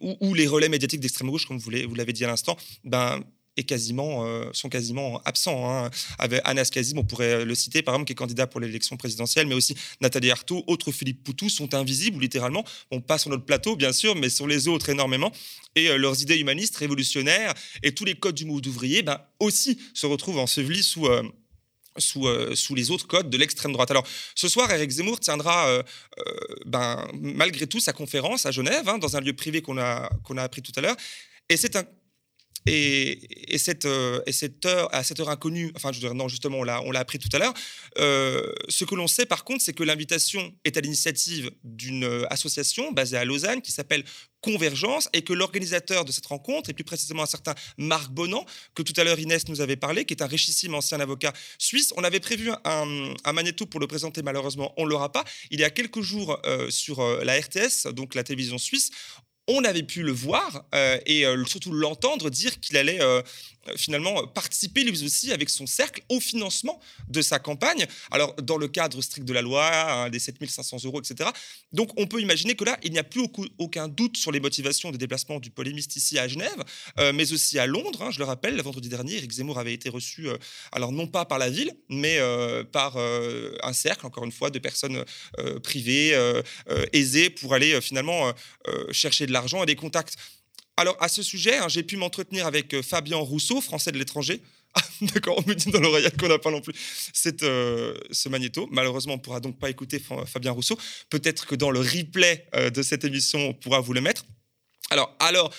ou, 0.00 0.34
les 0.34 0.46
relais 0.46 0.68
médiatiques 0.68 1.00
d'extrême 1.00 1.30
gauche, 1.30 1.46
comme 1.46 1.58
vous 1.58 1.70
l'avez 1.70 2.12
dit 2.12 2.24
à 2.24 2.28
l'instant. 2.28 2.56
Ben, 2.84 3.22
quasiment, 3.64 4.24
euh, 4.24 4.44
sont 4.52 4.68
quasiment 4.68 5.20
absents. 5.24 5.70
Hein. 5.70 5.90
Avec 6.18 6.40
Anas 6.44 6.70
Kazim, 6.72 6.98
on 6.98 7.04
pourrait 7.04 7.44
le 7.44 7.54
citer, 7.54 7.82
par 7.82 7.94
exemple, 7.94 8.06
qui 8.06 8.12
est 8.12 8.16
candidat 8.16 8.46
pour 8.46 8.60
l'élection 8.60 8.96
présidentielle, 8.96 9.46
mais 9.46 9.54
aussi 9.54 9.74
Nathalie 10.00 10.30
Arthaud, 10.30 10.64
autres 10.66 10.92
Philippe 10.92 11.22
Poutou 11.24 11.48
sont 11.48 11.74
invisibles, 11.74 12.20
littéralement. 12.20 12.64
On 12.90 13.00
passe 13.00 13.22
sur 13.22 13.30
notre 13.30 13.44
plateau, 13.44 13.76
bien 13.76 13.92
sûr, 13.92 14.14
mais 14.16 14.30
sur 14.30 14.46
les 14.46 14.68
autres 14.68 14.88
énormément. 14.88 15.32
Et 15.76 15.88
euh, 15.88 15.96
leurs 15.96 16.20
idées 16.22 16.38
humanistes, 16.38 16.76
révolutionnaires, 16.76 17.54
et 17.82 17.92
tous 17.92 18.04
les 18.04 18.14
codes 18.14 18.34
du 18.34 18.44
mouvement 18.44 18.60
ouvrier, 18.66 19.02
ben, 19.02 19.20
aussi 19.38 19.78
se 19.94 20.06
retrouvent 20.06 20.38
ensevelis 20.38 20.82
sous... 20.82 21.06
Euh, 21.06 21.22
sous, 21.98 22.74
les 22.74 22.90
autres 22.92 23.06
codes 23.06 23.28
de 23.28 23.36
l'extrême 23.36 23.72
droite. 23.72 23.90
Alors, 23.90 24.06
ce 24.34 24.48
soir, 24.48 24.70
Eric 24.70 24.88
Zemmour 24.88 25.20
tiendra, 25.20 25.82
ben, 26.64 27.06
malgré 27.20 27.66
tout, 27.66 27.80
sa 27.80 27.92
conférence 27.92 28.46
à 28.46 28.52
Genève, 28.52 28.88
hein, 28.88 28.96
dans 28.96 29.16
un 29.16 29.20
lieu 29.20 29.34
privé 29.34 29.60
qu'on 29.60 29.76
a, 29.76 30.08
qu'on 30.24 30.38
a 30.38 30.42
appris 30.42 30.62
tout 30.62 30.72
à 30.76 30.80
l'heure. 30.80 30.96
Et 31.50 31.56
c'est 31.56 31.76
un 31.76 31.84
euh, 32.68 33.14
et 33.46 33.58
cette 33.58 34.66
heure, 34.66 34.94
à 34.94 35.02
cette 35.02 35.20
heure 35.20 35.30
inconnue, 35.30 35.72
enfin, 35.76 35.92
je 35.92 36.00
dirais, 36.00 36.14
non, 36.14 36.28
justement, 36.28 36.58
on 36.58 36.62
l'a, 36.62 36.82
on 36.82 36.90
l'a 36.90 37.00
appris 37.00 37.18
tout 37.18 37.28
à 37.32 37.38
l'heure. 37.38 37.54
Euh, 37.98 38.52
ce 38.68 38.84
que 38.84 38.94
l'on 38.94 39.06
sait, 39.06 39.26
par 39.26 39.44
contre, 39.44 39.62
c'est 39.62 39.72
que 39.72 39.82
l'invitation 39.82 40.52
est 40.64 40.76
à 40.76 40.80
l'initiative 40.80 41.50
d'une 41.64 42.04
euh, 42.04 42.32
association 42.32 42.92
basée 42.92 43.16
à 43.16 43.24
Lausanne 43.24 43.62
qui 43.62 43.72
s'appelle 43.72 44.04
Convergence 44.40 45.08
et 45.12 45.22
que 45.22 45.32
l'organisateur 45.32 46.04
de 46.04 46.12
cette 46.12 46.26
rencontre, 46.26 46.70
et 46.70 46.72
plus 46.72 46.84
précisément 46.84 47.22
un 47.22 47.26
certain 47.26 47.54
Marc 47.76 48.10
Bonan, 48.10 48.44
que 48.74 48.82
tout 48.82 48.94
à 48.96 49.04
l'heure 49.04 49.18
Inès 49.18 49.48
nous 49.48 49.60
avait 49.60 49.76
parlé, 49.76 50.04
qui 50.04 50.14
est 50.14 50.22
un 50.22 50.26
richissime 50.26 50.74
ancien 50.74 50.98
avocat 51.00 51.32
suisse. 51.58 51.92
On 51.96 52.04
avait 52.04 52.20
prévu 52.20 52.50
un, 52.64 53.14
un 53.24 53.32
magnéto 53.32 53.66
pour 53.66 53.80
le 53.80 53.86
présenter, 53.86 54.22
malheureusement, 54.22 54.72
on 54.78 54.84
ne 54.84 54.90
l'aura 54.90 55.12
pas. 55.12 55.24
Il 55.50 55.60
y 55.60 55.64
a 55.64 55.70
quelques 55.70 56.00
jours 56.00 56.40
sur 56.70 57.02
la 57.22 57.38
RTS, 57.38 57.92
donc 57.92 58.14
la 58.14 58.24
télévision 58.24 58.56
suisse, 58.56 58.90
on 59.50 59.64
avait 59.64 59.82
pu 59.82 60.02
le 60.02 60.12
voir 60.12 60.64
euh, 60.74 60.98
et 61.06 61.26
euh, 61.26 61.44
surtout 61.44 61.72
l'entendre 61.72 62.30
dire 62.30 62.58
qu'il 62.60 62.76
allait, 62.76 63.02
euh, 63.02 63.22
finalement 63.76 64.26
participer 64.26 64.84
lui 64.84 65.04
aussi 65.04 65.32
avec 65.32 65.50
son 65.50 65.66
cercle 65.66 66.02
au 66.08 66.20
financement 66.20 66.80
de 67.08 67.22
sa 67.22 67.38
campagne. 67.38 67.86
Alors, 68.10 68.34
dans 68.36 68.56
le 68.56 68.68
cadre 68.68 69.00
strict 69.02 69.26
de 69.26 69.32
la 69.32 69.42
loi, 69.42 69.70
hein, 69.72 70.10
des 70.10 70.18
7500 70.18 70.78
euros, 70.84 71.00
etc. 71.00 71.30
Donc, 71.72 71.90
on 71.98 72.06
peut 72.06 72.20
imaginer 72.20 72.54
que 72.54 72.64
là, 72.64 72.78
il 72.82 72.92
n'y 72.92 72.98
a 72.98 73.04
plus 73.04 73.22
aucun 73.58 73.88
doute 73.88 74.16
sur 74.16 74.32
les 74.32 74.40
motivations 74.40 74.90
de 74.90 74.96
déplacement 74.96 75.40
du 75.40 75.50
polémiste 75.50 75.96
ici 75.96 76.18
à 76.18 76.26
Genève, 76.26 76.64
mais 77.14 77.32
aussi 77.32 77.58
à 77.58 77.66
Londres. 77.66 78.02
Hein, 78.02 78.10
je 78.10 78.18
le 78.18 78.24
rappelle, 78.24 78.56
le 78.56 78.62
vendredi 78.62 78.88
dernier, 78.88 79.16
Eric 79.16 79.30
Zemmour 79.30 79.58
avait 79.58 79.74
été 79.74 79.88
reçu, 79.88 80.28
alors 80.72 80.92
non 80.92 81.06
pas 81.06 81.24
par 81.24 81.38
la 81.38 81.50
ville, 81.50 81.72
mais 81.88 82.18
par 82.72 82.96
un 82.96 83.72
cercle, 83.72 84.06
encore 84.06 84.24
une 84.24 84.32
fois, 84.32 84.50
de 84.50 84.58
personnes 84.58 85.04
privées, 85.62 86.16
aisées, 86.92 87.30
pour 87.30 87.54
aller 87.54 87.80
finalement 87.80 88.32
chercher 88.90 89.26
de 89.26 89.32
l'argent 89.32 89.62
et 89.62 89.66
des 89.66 89.76
contacts. 89.76 90.16
Alors, 90.80 90.96
à 90.98 91.08
ce 91.08 91.22
sujet, 91.22 91.58
hein, 91.58 91.68
j'ai 91.68 91.82
pu 91.82 91.98
m'entretenir 91.98 92.46
avec 92.46 92.72
euh, 92.72 92.80
Fabien 92.80 93.18
Rousseau, 93.18 93.60
français 93.60 93.92
de 93.92 93.98
l'étranger. 93.98 94.40
D'accord, 95.02 95.36
on 95.36 95.46
me 95.46 95.54
dit 95.54 95.70
dans 95.70 95.78
l'oreillette 95.78 96.18
qu'on 96.18 96.28
n'a 96.28 96.38
pas 96.38 96.50
non 96.50 96.62
plus 96.62 96.72
euh, 97.42 97.94
ce 98.10 98.30
magnéto. 98.30 98.66
Malheureusement, 98.70 99.12
on 99.12 99.16
ne 99.18 99.20
pourra 99.20 99.40
donc 99.40 99.58
pas 99.58 99.68
écouter 99.68 100.00
Fabien 100.24 100.52
Rousseau. 100.52 100.78
Peut-être 101.10 101.44
que 101.44 101.54
dans 101.54 101.70
le 101.70 101.80
replay 101.80 102.46
euh, 102.54 102.70
de 102.70 102.80
cette 102.80 103.04
émission, 103.04 103.50
on 103.50 103.52
pourra 103.52 103.80
vous 103.80 103.92
le 103.92 104.00
mettre. 104.00 104.24
Alors, 104.88 105.14
alors 105.18 105.52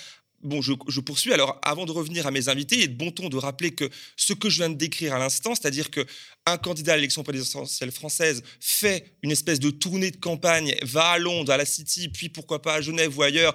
Bon, 0.43 0.59
je, 0.59 0.73
je, 0.87 0.99
poursuis. 1.01 1.31
Alors, 1.31 1.59
avant 1.61 1.85
de 1.85 1.91
revenir 1.91 2.25
à 2.25 2.31
mes 2.31 2.49
invités, 2.49 2.75
il 2.75 2.81
est 2.81 2.87
de 2.87 2.97
bon 2.97 3.11
ton 3.11 3.29
de 3.29 3.37
rappeler 3.37 3.75
que 3.75 3.87
ce 4.15 4.33
que 4.33 4.49
je 4.49 4.57
viens 4.57 4.71
de 4.71 4.75
décrire 4.75 5.13
à 5.13 5.19
l'instant, 5.19 5.53
c'est-à-dire 5.53 5.91
que 5.91 6.03
un 6.47 6.57
candidat 6.57 6.93
à 6.93 6.95
l'élection 6.95 7.21
présidentielle 7.21 7.91
française 7.91 8.41
fait 8.59 9.13
une 9.21 9.29
espèce 9.29 9.59
de 9.59 9.69
tournée 9.69 10.09
de 10.09 10.17
campagne, 10.17 10.75
va 10.81 11.09
à 11.09 11.19
Londres, 11.19 11.51
à 11.51 11.57
la 11.57 11.65
City, 11.65 12.09
puis 12.09 12.29
pourquoi 12.29 12.59
pas 12.59 12.73
à 12.73 12.81
Genève 12.81 13.15
ou 13.15 13.21
ailleurs, 13.21 13.53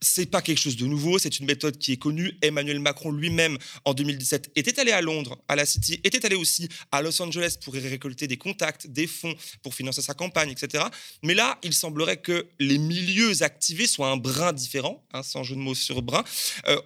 c'est 0.00 0.26
pas 0.26 0.42
quelque 0.42 0.58
chose 0.58 0.76
de 0.76 0.86
nouveau, 0.86 1.18
c'est 1.18 1.38
une 1.38 1.46
méthode 1.46 1.78
qui 1.78 1.92
est 1.92 1.96
connue. 1.96 2.36
Emmanuel 2.42 2.78
Macron 2.80 3.10
lui-même, 3.10 3.58
en 3.84 3.94
2017, 3.94 4.52
était 4.56 4.78
allé 4.80 4.92
à 4.92 5.00
Londres, 5.00 5.38
à 5.48 5.56
la 5.56 5.66
City, 5.66 6.00
était 6.04 6.24
allé 6.26 6.36
aussi 6.36 6.68
à 6.92 7.02
Los 7.02 7.20
Angeles 7.22 7.56
pour 7.62 7.76
y 7.76 7.80
récolter 7.80 8.26
des 8.26 8.36
contacts, 8.36 8.86
des 8.86 9.06
fonds 9.06 9.34
pour 9.62 9.74
financer 9.74 10.02
sa 10.02 10.14
campagne, 10.14 10.50
etc. 10.50 10.84
Mais 11.22 11.34
là, 11.34 11.58
il 11.62 11.72
semblerait 11.72 12.18
que 12.18 12.46
les 12.58 12.78
milieux 12.78 13.42
activés 13.42 13.86
soient 13.86 14.10
un 14.10 14.16
brin 14.16 14.52
différent, 14.52 15.04
hein, 15.12 15.22
sans 15.22 15.42
jeu 15.42 15.54
de 15.54 15.60
mots 15.60 15.74
sur 15.74 16.02
brin. 16.02 16.24
Euh, 16.68 16.80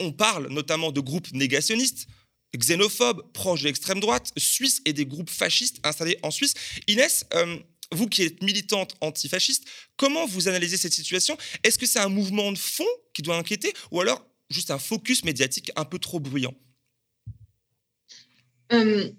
on, 0.00 0.12
parle 0.12 0.48
notamment 0.48 0.92
de 0.92 1.00
groupes 1.00 1.30
négationnistes, 1.32 2.08
xénophobes, 2.56 3.22
proches 3.32 3.60
de 3.60 3.66
l'extrême 3.66 4.00
droite, 4.00 4.32
suisses 4.36 4.80
et 4.84 4.92
des 4.92 5.06
groupes 5.06 5.30
fascistes 5.30 5.78
installés 5.84 6.18
en 6.22 6.30
Suisse. 6.30 6.54
Inès, 6.88 7.26
euh, 7.34 7.58
vous 7.92 8.06
qui 8.06 8.22
êtes 8.22 8.42
militante 8.42 8.96
antifasciste, 9.00 9.66
comment 9.96 10.26
vous 10.26 10.48
analysez 10.48 10.76
cette 10.76 10.92
situation? 10.92 11.36
Est-ce 11.64 11.78
que 11.78 11.86
c'est 11.86 11.98
un 11.98 12.08
mouvement 12.08 12.52
de 12.52 12.58
fond 12.58 12.86
qui 13.12 13.22
doit 13.22 13.36
inquiéter 13.36 13.72
ou 13.90 14.00
alors 14.00 14.24
juste 14.48 14.70
un 14.70 14.78
focus 14.78 15.24
médiatique 15.24 15.70
un 15.76 15.84
peu 15.84 15.98
trop 15.98 16.20
bruyant? 16.20 16.54
Euh, 18.72 19.10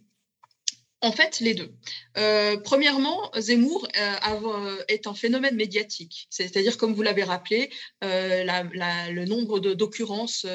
en 1.03 1.11
fait, 1.11 1.39
les 1.39 1.55
deux. 1.55 1.73
Euh, 2.17 2.57
premièrement, 2.57 3.31
Zemmour 3.35 3.87
euh, 3.97 4.15
euh, 4.45 4.83
est 4.87 5.07
un 5.07 5.15
phénomène 5.15 5.55
médiatique. 5.55 6.27
C'est-à-dire, 6.29 6.77
comme 6.77 6.93
vous 6.93 7.01
l'avez 7.01 7.23
rappelé, 7.23 7.71
le 8.01 9.25
nombre 9.25 9.59
d'occurrences 9.59 10.45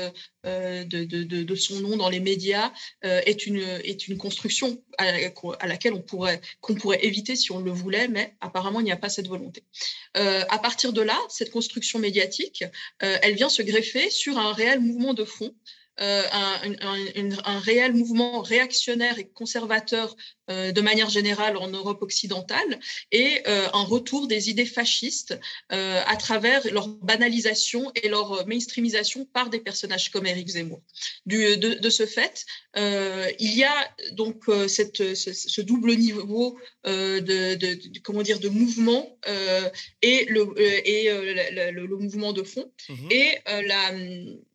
de, 0.45 1.55
son 1.57 1.81
nom 1.81 1.97
dans 1.97 2.09
les 2.09 2.21
médias 2.21 2.73
est, 3.03 3.47
une, 3.47 3.59
est 3.59 4.07
une 4.07 4.19
construction 4.19 4.81
à, 4.99 5.67
laquelle 5.67 5.95
on 5.95 6.03
pourrait, 6.03 6.41
qu'on 6.61 6.77
pourrait 6.77 7.05
éviter 7.05 7.35
si 7.35 7.51
on 7.51 7.59
le 7.59 7.73
voulait, 7.73 8.07
mais 8.07 8.37
apparemment, 8.41 8.79
il 8.81 8.85
n'y 8.85 8.93
a 8.93 8.97
pas 8.97 9.09
cette 9.09 9.27
volonté. 9.27 9.65
à 10.15 10.59
partir 10.59 10.93
de 10.93 11.03
là, 11.03 11.19
cette 11.29 11.51
construction 11.51 11.99
médiatique, 11.99 12.65
elle 13.01 13.35
vient 13.35 13.49
se 13.49 13.63
greffer 13.63 14.11
sur 14.11 14.39
un 14.39 14.53
réel 14.53 14.81
mouvement 14.81 15.15
de 15.15 15.25
fond 15.25 15.53
euh, 16.01 16.23
un, 17.45 17.59
réel 17.61 17.95
mouvement 17.95 18.43
réactionnaire 18.43 19.19
et 19.19 19.29
conservateur 19.29 20.15
euh, 20.51 20.71
de 20.71 20.81
manière 20.83 21.09
générale 21.09 21.57
en 21.57 21.69
Europe 21.69 22.03
occidentale 22.03 22.81
et 23.13 23.41
euh, 23.47 23.67
un 23.73 23.83
retour 23.83 24.29
des 24.29 24.51
idées 24.51 24.67
fascistes 24.67 25.39
à 25.71 26.17
travers 26.17 26.61
leur 26.71 26.89
banalisation 26.89 27.91
et 28.03 28.09
leur 28.09 28.47
mainstreamisation 28.47 29.25
par 29.25 29.49
des 29.49 29.59
personnages 29.59 30.11
comme 30.11 30.27
Éric 30.27 30.49
Zemmour. 30.49 30.83
Du, 31.25 31.57
de, 31.57 31.91
ce 31.91 32.05
fait, 32.05 32.45
il 32.77 33.55
y 33.55 33.65
a 33.65 33.91
donc 34.13 34.45
cette, 34.69 35.15
ce, 35.15 35.61
double 35.61 35.95
niveau 35.97 36.59
de, 36.85 38.01
comment 38.01 38.23
dire, 38.23 38.39
de 38.39 38.49
mouvement 38.49 39.19
et 40.03 40.27
le, 40.27 40.53
et 40.57 41.09
le, 41.73 41.97
mouvement 41.97 42.33
de 42.33 42.43
fond 42.43 42.71
mmh 42.89 43.09
et 43.11 43.39
la 43.47 43.93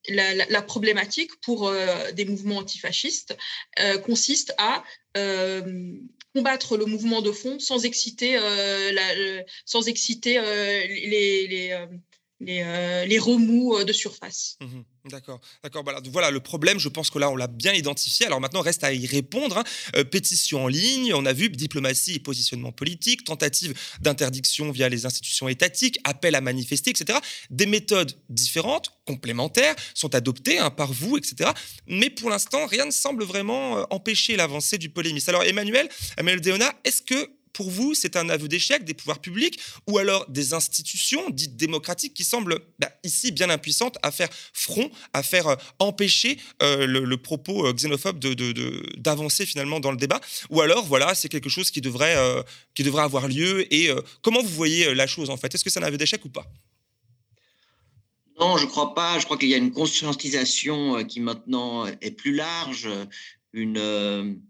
la, 0.10 0.62
problématique 0.62 1.32
pour 1.42 1.68
euh, 1.68 2.12
des 2.12 2.26
mouvements 2.26 2.58
antifascistes 2.58 3.38
euh, 3.80 3.98
consiste 4.00 4.54
à 4.58 4.84
euh, 5.18 5.94
combattre 6.34 6.78
le 6.78 6.86
mouvement 6.86 7.22
de 7.22 7.32
fond 7.32 7.60
sans 7.60 7.84
exciter, 7.84 8.40
sans 9.66 9.88
exciter 9.88 10.40
les, 10.40 11.78
les, 12.42 13.20
remous 13.20 13.84
de 13.84 13.94
surface. 13.94 14.58
Mmh 14.62 14.82
D'accord, 15.10 15.42
d'accord. 15.64 15.84
Voilà, 16.12 16.30
le 16.30 16.40
problème, 16.40 16.78
je 16.78 16.88
pense 16.88 17.10
que 17.10 17.18
là, 17.18 17.32
on 17.32 17.36
l'a 17.36 17.48
bien 17.48 17.74
identifié. 17.74 18.28
Alors 18.28 18.40
maintenant, 18.40 18.62
reste 18.62 18.84
à 18.84 18.94
y 18.94 19.08
répondre. 19.08 19.58
Hein. 19.58 19.64
Euh, 19.96 20.04
pétition 20.04 20.66
en 20.66 20.68
ligne, 20.68 21.14
on 21.16 21.26
a 21.26 21.34
vu 21.34 21.50
diplomatie 21.50 22.14
et 22.14 22.20
positionnement 22.20 22.72
politique, 22.72 23.24
tentative 23.24 23.74
d'interdiction 24.00 24.70
via 24.70 24.90
les 24.90 25.08
institutions 25.08 25.50
étatiques, 25.50 26.00
appel 26.04 26.36
à 26.36 26.42
manifester, 26.42 26.92
etc. 26.92 27.18
Des 27.50 27.66
méthodes 27.66 28.16
différentes, 28.30 28.92
complémentaires, 29.06 29.76
sont 29.96 30.14
adoptées 30.14 30.60
hein, 30.60 30.70
par 30.70 30.94
vous, 30.94 31.18
etc. 31.18 31.50
Mais 31.88 32.12
pour 32.12 32.30
l'instant, 32.30 32.68
rien 32.68 32.86
ne 32.86 32.92
semble 32.92 33.24
vraiment 33.24 33.80
euh, 33.80 33.84
empêcher 33.90 34.36
l'avancée 34.36 34.78
du 34.78 34.90
polémisme. 34.90 35.32
Alors 35.32 35.44
Emmanuel, 35.44 35.90
Emmanuel 36.18 36.42
Deona, 36.42 36.74
est-ce 36.84 37.02
que 37.02 37.28
pour 37.54 37.70
vous, 37.70 37.94
c'est 37.94 38.16
un 38.16 38.30
aveu 38.30 38.48
d'échec 38.48 38.84
des 38.84 38.94
pouvoirs 38.94 39.20
publics 39.20 39.60
ou 39.88 39.98
alors 39.98 40.30
des 40.30 40.54
institutions 40.54 41.30
dites 41.30 41.56
démocratiques 41.56 42.14
qui 42.14 42.24
semblent 42.24 42.60
bah, 42.80 42.92
ici 43.04 43.32
bien 43.32 43.50
impuissantes 43.50 43.98
à 44.02 44.12
faire 44.12 44.30
front, 44.54 44.90
à 45.14 45.24
faire 45.24 45.48
euh, 45.48 45.56
empêcher 45.80 46.38
euh, 46.62 46.86
le, 46.86 47.18
propos 47.18 47.68
euh, 47.68 47.74
xénophobe 47.74 48.20
d'avancer 48.98 49.46
finalement 49.46 49.80
dans 49.80 49.92
le 49.92 49.98
débat. 49.98 50.20
Ou 50.50 50.62
alors, 50.62 50.86
voilà, 50.86 51.16
c'est 51.16 51.30
quelque 51.30 51.50
chose 51.50 51.72
qui 51.72 51.82
devrait, 51.82 52.18
qui 52.74 52.84
devrait 52.84 53.04
avoir 53.04 53.28
lieu 53.28 53.72
Et 53.74 53.90
comment 54.22 54.42
vous 54.42 54.50
voyez 54.50 54.94
la 54.94 55.08
chose 55.08 55.30
en 55.30 55.38
fait? 55.38 55.54
Est-ce 55.54 55.64
que 55.64 55.70
c'est 55.70 55.80
un 55.80 55.84
aveu 55.84 55.98
d'échec 55.98 56.24
ou 56.26 56.30
pas? 56.30 56.46
Non, 58.40 58.58
je 58.58 58.66
ne 58.66 58.70
crois 58.70 58.94
pas. 58.96 59.20
Je 59.20 59.26
crois 59.26 59.38
qu'il 59.38 59.50
y 59.50 59.54
a 59.54 59.58
une 59.58 59.72
conscientisation 59.72 61.04
qui 61.06 61.20
maintenant 61.20 61.86
est 61.86 62.12
plus 62.12 62.34
large, 62.34 62.90
une, 63.54 64.42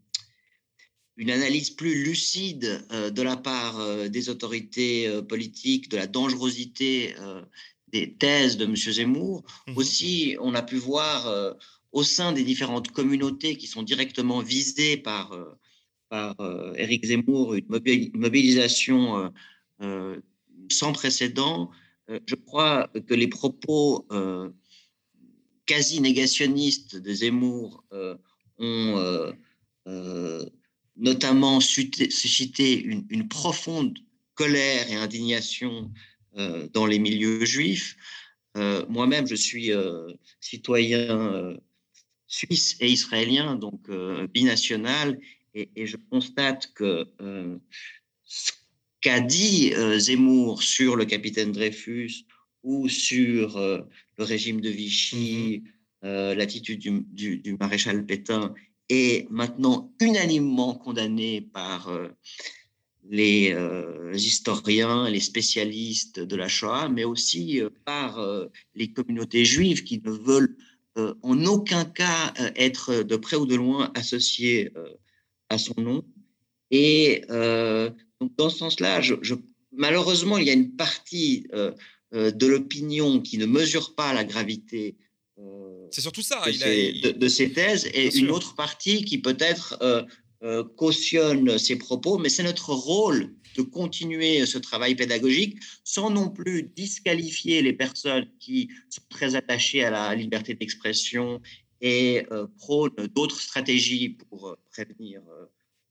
une 1.21 1.29
analyse 1.29 1.69
plus 1.69 2.03
lucide 2.03 2.83
euh, 2.91 3.11
de 3.11 3.21
la 3.21 3.37
part 3.37 3.79
euh, 3.79 4.07
des 4.07 4.29
autorités 4.29 5.07
euh, 5.07 5.21
politiques 5.21 5.87
de 5.89 5.97
la 5.97 6.07
dangerosité 6.07 7.13
des 7.89 8.13
thèses 8.13 8.57
de 8.57 8.65
M. 8.65 8.75
Zemmour. 8.75 9.43
Mhm. 9.67 9.77
Aussi, 9.77 10.35
on 10.39 10.55
a 10.55 10.63
pu 10.63 10.77
voir 10.77 11.19
au 11.91 12.03
sein 12.03 12.31
des 12.31 12.43
différentes 12.43 12.91
communautés 12.91 13.55
qui 13.55 13.67
sont 13.67 13.83
directement 13.83 14.39
visées 14.39 14.97
par, 14.97 15.37
par 16.07 16.35
Éric 16.77 17.05
Zemmour 17.05 17.53
une 17.53 17.65
mobilisation 18.13 19.33
sans 20.69 20.93
précédent. 20.93 21.69
je 22.07 22.35
crois 22.35 22.89
que 23.07 23.13
les 23.13 23.27
propos 23.27 24.07
quasi 25.65 25.99
négationnistes 25.99 26.95
de 26.95 27.13
Zemmour 27.13 27.83
ont 28.57 29.33
notamment 30.97 31.59
suscité 31.59 32.81
une, 32.81 33.05
une, 33.09 33.27
profonde 33.27 33.97
colère 34.35 34.89
et 34.89 34.95
indignation 34.95 35.91
euh, 36.37 36.67
dans 36.73 36.85
les 36.85 36.99
milieux 36.99 37.45
juifs. 37.45 37.97
Euh, 38.57 38.85
moi-même, 38.89 39.27
je 39.27 39.35
suis 39.35 39.71
euh, 39.71 40.11
citoyen 40.39 41.57
suisse 42.27 42.77
et 42.79 42.89
israélien, 42.89 43.55
donc 43.55 43.89
binational, 44.33 45.19
et, 45.53 45.69
et, 45.75 45.85
je 45.85 45.97
constate 46.09 46.71
que 46.73 47.05
ce 48.23 48.51
qu'a 49.01 49.19
dit 49.19 49.73
Zemmour 49.97 50.63
sur 50.63 50.95
le 50.95 51.03
capitaine 51.03 51.51
Dreyfus 51.51 52.25
ou 52.63 52.87
sur 52.87 53.59
le 53.59 54.23
régime 54.23 54.61
de 54.61 54.69
Vichy, 54.69 55.63
mm-hmm. 56.03 56.33
l'attitude 56.35 56.79
du, 56.79 57.03
du, 57.11 57.37
du, 57.39 57.57
maréchal 57.57 58.05
Pétain 58.05 58.53
est 58.91 59.27
maintenant 59.29 59.93
unanimement 60.01 60.75
condamné 60.75 61.39
par 61.39 61.87
euh, 61.87 62.09
les 63.09 63.53
euh, 63.53 64.11
historiens, 64.13 65.09
les 65.09 65.21
spécialistes 65.21 66.19
de 66.19 66.35
la 66.35 66.49
Shoah, 66.49 66.89
mais 66.89 67.05
aussi 67.05 67.61
euh, 67.61 67.69
par 67.85 68.19
les 68.75 68.91
communautés 68.91 69.45
juives 69.45 69.83
qui 69.83 70.01
ne 70.03 70.11
veulent 70.11 70.55
en 71.21 71.45
aucun 71.45 71.85
cas 71.85 72.33
être 72.57 73.03
de 73.03 73.15
près 73.15 73.37
ou 73.37 73.45
de 73.45 73.55
loin 73.55 73.93
associées 73.95 74.73
à 75.47 75.57
son 75.57 75.73
nom. 75.77 76.03
Et 76.69 77.23
donc 77.29 78.35
dans 78.35 78.49
ce 78.49 78.57
sens-là, 78.57 78.99
malheureusement, 79.71 80.37
il 80.37 80.47
y 80.47 80.49
a 80.49 80.53
une 80.53 80.75
partie 80.75 81.47
de 82.11 82.45
l'opinion 82.45 83.21
qui 83.21 83.37
ne 83.37 83.45
mesure 83.45 83.95
pas 83.95 84.13
la 84.13 84.25
gravité 84.25 84.97
c'est 85.91 86.01
surtout 86.01 86.21
ça. 86.21 86.41
De, 86.45 86.51
ces, 86.51 87.13
de, 87.13 87.27
ces, 87.27 87.51
thèses 87.51 87.89
et 87.93 88.15
une 88.17 88.31
autre 88.31 88.55
partie 88.55 89.03
qui 89.03 89.17
peut-être 89.19 89.77
cautionne 90.75 91.57
ces 91.59 91.75
propos, 91.75 92.17
mais 92.17 92.29
c'est 92.29 92.43
notre 92.43 92.73
rôle 92.73 93.35
de 93.55 93.61
continuer 93.61 94.45
ce 94.45 94.57
travail 94.57 94.95
pédagogique 94.95 95.59
sans 95.83 96.09
non 96.09 96.29
plus 96.29 96.63
disqualifier 96.63 97.61
les 97.61 97.73
personnes 97.73 98.27
qui 98.39 98.69
sont 98.89 99.01
très 99.09 99.35
attachées 99.35 99.83
à 99.83 99.91
la 99.91 100.15
liberté 100.15 100.53
d'expression 100.53 101.41
et 101.81 102.25
euh, 102.31 102.47
prônent 102.57 103.07
d'autres 103.13 103.39
stratégies 103.39 104.09
pour 104.09 104.49
euh, 104.49 104.55
prévenir 104.71 105.21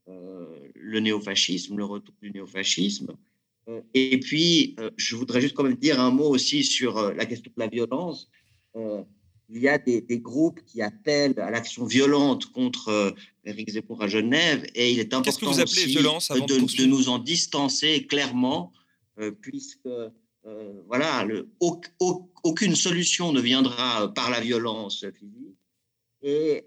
euh, 0.09 0.71
le 0.75 1.01
néofascisme, 1.01 1.77
le 1.77 1.85
retour 1.85 2.15
du 2.23 2.31
néofascisme. 2.31 3.17
Et 3.95 4.19
puis, 4.19 4.75
je 4.97 5.15
voudrais 5.15 5.41
juste 5.41 5.55
quand 5.55 5.63
même 5.63 5.77
dire 5.77 6.01
un 6.01 6.11
mot 6.11 6.29
aussi 6.29 6.65
sur 6.65 7.13
la 7.13 7.25
question 7.25 7.53
de 7.57 7.63
la 7.63 7.69
violence 7.69 8.29
il 9.53 9.61
y 9.61 9.69
a 9.69 9.79
des, 9.79 10.03
groupes 10.19 10.61
qui 10.65 10.83
appellent 10.83 11.39
à 11.41 11.51
l'action 11.51 11.85
violente 11.85 12.47
contre 12.47 13.15
Éric 13.45 13.71
Zemmour 13.71 14.03
à 14.03 14.09
Genève 14.09 14.65
et 14.75 14.93
il 14.93 15.01
est 15.01 15.13
important 15.13 15.51
aussi 15.51 15.87
violence 15.87 16.29
de, 16.29 16.85
nous 16.87 17.09
en 17.09 17.19
distancer 17.19 18.07
clairement 18.07 18.73
puisque 19.41 19.89
voilà, 20.87 21.25
le, 21.25 21.49
aucune 22.43 22.77
solution 22.77 23.33
ne 23.33 23.41
viendra 23.41 24.13
par 24.15 24.31
la 24.31 24.41
violence 24.41 25.05
physique 25.19 25.59
et 26.23 26.65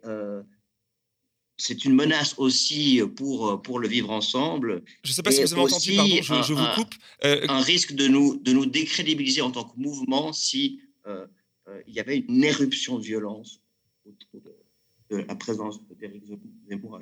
c'est 1.55 1.85
une 1.85 1.93
menace 1.93 2.35
aussi 2.37 3.01
pour, 3.15 3.61
pour 3.61 3.79
le 3.79 3.87
vivre 3.87 4.09
ensemble. 4.09 4.83
Je 5.03 5.11
ne 5.11 5.13
sais 5.13 5.23
pas 5.23 5.31
si 5.31 5.43
vous 5.43 5.53
avez 5.53 5.61
entendu, 5.61 5.95
pardon, 5.95 6.43
je, 6.43 6.53
vous 6.53 6.65
coupe. 6.75 6.95
un 7.21 7.61
risque 7.61 7.93
de 7.93 8.07
nous, 8.07 8.37
de 8.37 8.51
nous 8.51 8.65
décrédibiliser 8.65 9.41
en 9.41 9.51
tant 9.51 9.63
que 9.63 9.79
mouvement 9.79 10.33
si 10.33 10.81
euh, 11.07 11.27
il 11.87 11.93
y 11.93 11.99
avait 11.99 12.17
une 12.17 12.43
éruption 12.43 12.99
de 12.99 13.03
violence 13.03 13.61
autour 14.05 14.41
de, 14.41 15.17
la 15.17 15.35
présence 15.35 15.79
d'Éric 15.99 16.23
Zemmour 16.69 16.99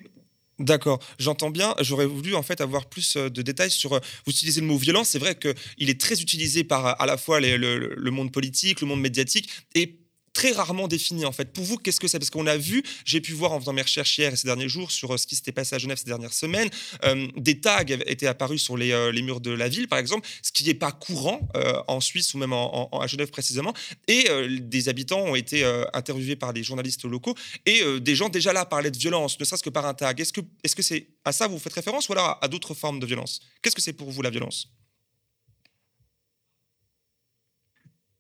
D'accord, 0.60 1.00
j'entends 1.18 1.50
bien. 1.50 1.74
J'aurais 1.80 2.06
voulu 2.06 2.36
en 2.36 2.44
fait 2.44 2.62
avoir 2.62 2.88
plus 2.88 3.16
euh, 3.16 3.30
de 3.30 3.42
détails 3.42 3.72
sur. 3.72 3.94
Euh, 3.94 4.00
vous 4.26 4.32
utilisez 4.32 4.62
le 4.62 4.68
mot 4.68 4.78
violence. 4.78 5.10
C'est 5.10 5.20
vrai 5.20 5.36
qu'il 5.36 5.90
est 5.90 6.00
très 6.00 6.22
utilisé 6.22 6.64
par 6.64 7.02
à 7.02 7.06
la 7.06 7.18
fois 7.18 7.40
le, 7.40 7.58
le, 7.58 8.12
monde 8.12 8.32
politique, 8.32 8.82
le 8.82 8.88
monde 8.88 9.02
médiatique 9.02 9.50
et 9.74 10.01
très 10.34 10.52
rarement 10.52 10.88
défini 10.88 11.26
en 11.26 11.32
fait. 11.32 11.54
Pour 11.54 11.64
vous, 11.64 11.78
qu'est-ce 11.78 12.00
que 12.00 12.08
c'est? 12.08 12.20
Parce 12.20 12.30
qu'on 12.30 12.48
a 12.48 12.58
vu, 12.58 12.84
j'ai 13.06 13.22
pu 13.22 13.34
voir 13.34 13.52
en 13.52 13.60
faisant 13.60 13.74
mes 13.74 13.82
recherches 13.82 14.18
hier 14.18 14.34
et 14.34 14.36
ces 14.36 14.48
derniers 14.48 14.70
jours 14.70 14.92
sur 14.92 15.14
euh, 15.14 15.18
ce 15.18 15.28
qui 15.28 15.36
s'était 15.36 15.52
passé 15.52 15.76
à 15.76 15.80
Genève 15.80 15.98
ces 15.98 16.06
dernières 16.06 16.34
semaines, 16.34 16.70
euh, 17.04 17.28
des 17.36 17.60
tags 17.60 17.84
étaient 18.06 18.28
apparus 18.28 18.62
sur 18.62 18.78
les, 18.78 18.92
euh, 18.92 19.12
les, 19.12 19.22
murs 19.22 19.42
de 19.42 19.52
la 19.52 19.68
ville, 19.68 19.88
par 19.88 20.00
exemple, 20.00 20.28
ce 20.42 20.52
qui 20.52 20.64
n'est 20.64 20.74
pas 20.74 20.92
courant 20.92 21.48
en 21.88 22.00
Suisse 22.00 22.34
ou 22.34 22.38
même 22.38 22.54
en, 22.54 22.90
à 23.00 23.08
Genève 23.08 23.30
précisément. 23.30 23.74
Et 24.08 24.28
des 24.60 24.90
habitants 24.90 25.22
ont 25.22 25.36
été 25.36 25.64
interviewés 25.94 26.36
par 26.36 26.54
des 26.54 26.64
journalistes 26.64 27.04
locaux 27.06 27.36
et 27.66 27.84
des 28.00 28.16
gens 28.16 28.30
déjà 28.30 28.54
là 28.54 28.66
parlaient 28.66 28.92
de 28.92 28.98
violence, 28.98 29.40
ne 29.40 29.46
serait-ce 29.46 29.64
que 29.64 29.70
par 29.70 29.86
un 29.86 29.94
tag. 29.94 30.20
Est-ce 30.20 30.34
que 30.34 30.42
que 30.42 30.84
c'est 30.84 31.08
à 31.26 31.32
ça 31.32 31.48
vous 31.48 31.60
faites 31.60 31.74
référence 31.74 32.10
ou 32.10 32.14
alors 32.14 32.38
à 32.42 32.48
d'autres 32.48 32.74
formes 32.74 33.00
de 33.00 33.06
violence? 33.06 33.42
Qu'est-ce 33.62 33.76
que 33.76 33.82
c'est 33.82 33.94
pour 33.94 34.10
vous 34.12 34.22
la 34.22 34.30
violence? 34.30 34.70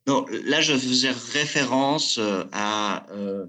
Non, 0.07 0.25
là, 0.45 0.61
je 0.61 0.73
faisais 0.73 1.11
référence 1.11 2.17
euh, 2.17 2.43
à 2.51 3.05
euh, 3.11 3.45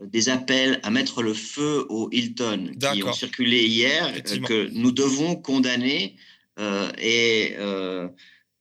des 0.00 0.28
appels 0.28 0.78
à 0.84 0.90
mettre 0.90 1.22
le 1.22 1.34
feu 1.34 1.86
au 1.88 2.08
Hilton 2.12 2.72
qui 2.78 3.02
ont 3.02 3.12
circulé 3.12 3.66
hier, 3.66 4.06
euh, 4.06 4.38
que 4.38 4.68
nous 4.72 4.92
devons 4.92 5.34
condamner 5.34 6.16
et 7.00 7.54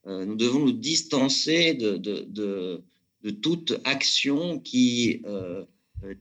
nous 0.05 0.35
devons 0.35 0.59
nous 0.59 0.71
distancer 0.71 1.73
de, 1.73 1.97
de, 1.97 2.27
de, 3.23 3.29
toute 3.31 3.79
action 3.85 4.59
qui 4.59 5.23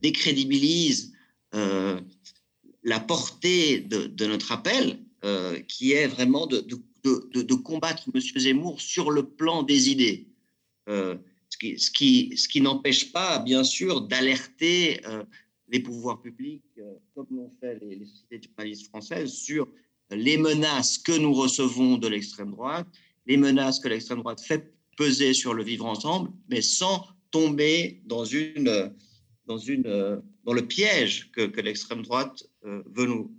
décrédibilise 0.00 1.12
la 1.52 3.00
portée 3.00 3.80
de, 3.80 4.26
notre 4.26 4.52
appel, 4.52 4.98
qui 5.68 5.92
est 5.92 6.06
vraiment 6.06 6.46
de, 6.46 6.60
de 6.62 7.54
combattre 7.54 8.04
M. 8.14 8.20
Zemmour 8.38 8.80
sur 8.80 9.10
le 9.10 9.26
plan 9.26 9.62
des 9.62 9.90
idées. 9.90 10.26
Euh, 10.88 11.16
ce 11.48 11.90
qui, 11.90 12.60
n'empêche 12.60 13.12
pas, 13.12 13.38
bien 13.38 13.64
sûr, 13.64 14.02
d'alerter 14.02 15.00
euh, 15.06 15.24
les 15.68 15.80
pouvoirs 15.80 16.20
publics, 16.20 16.64
euh, 16.78 16.94
comme 17.14 17.26
l'ont 17.30 17.52
fait 17.60 17.78
les, 17.80 18.04
sociétés 18.04 18.48
journalistes 18.48 18.88
françaises, 18.88 19.32
sur 19.32 19.68
les 20.10 20.36
menaces 20.36 20.98
que 20.98 21.16
nous 21.16 21.32
recevons 21.32 21.96
de 21.96 22.08
l'extrême 22.08 22.50
droite, 22.50 22.86
les 23.26 23.36
menaces 23.36 23.80
que 23.80 23.88
l'extrême 23.88 24.18
droite 24.18 24.40
fait 24.40 24.72
peser 24.96 25.32
sur 25.34 25.54
le 25.54 25.64
vivre 25.64 25.86
ensemble, 25.86 26.30
mais 26.48 26.62
sans 26.62 27.06
tomber 27.30 28.02
dans, 28.04 28.22
le 28.22 28.90
piège 30.60 31.30
que, 31.32 31.46
que 31.46 31.60
l'extrême 31.60 32.02
droite 32.02 32.44
veut 32.62 33.06
nous, 33.06 33.34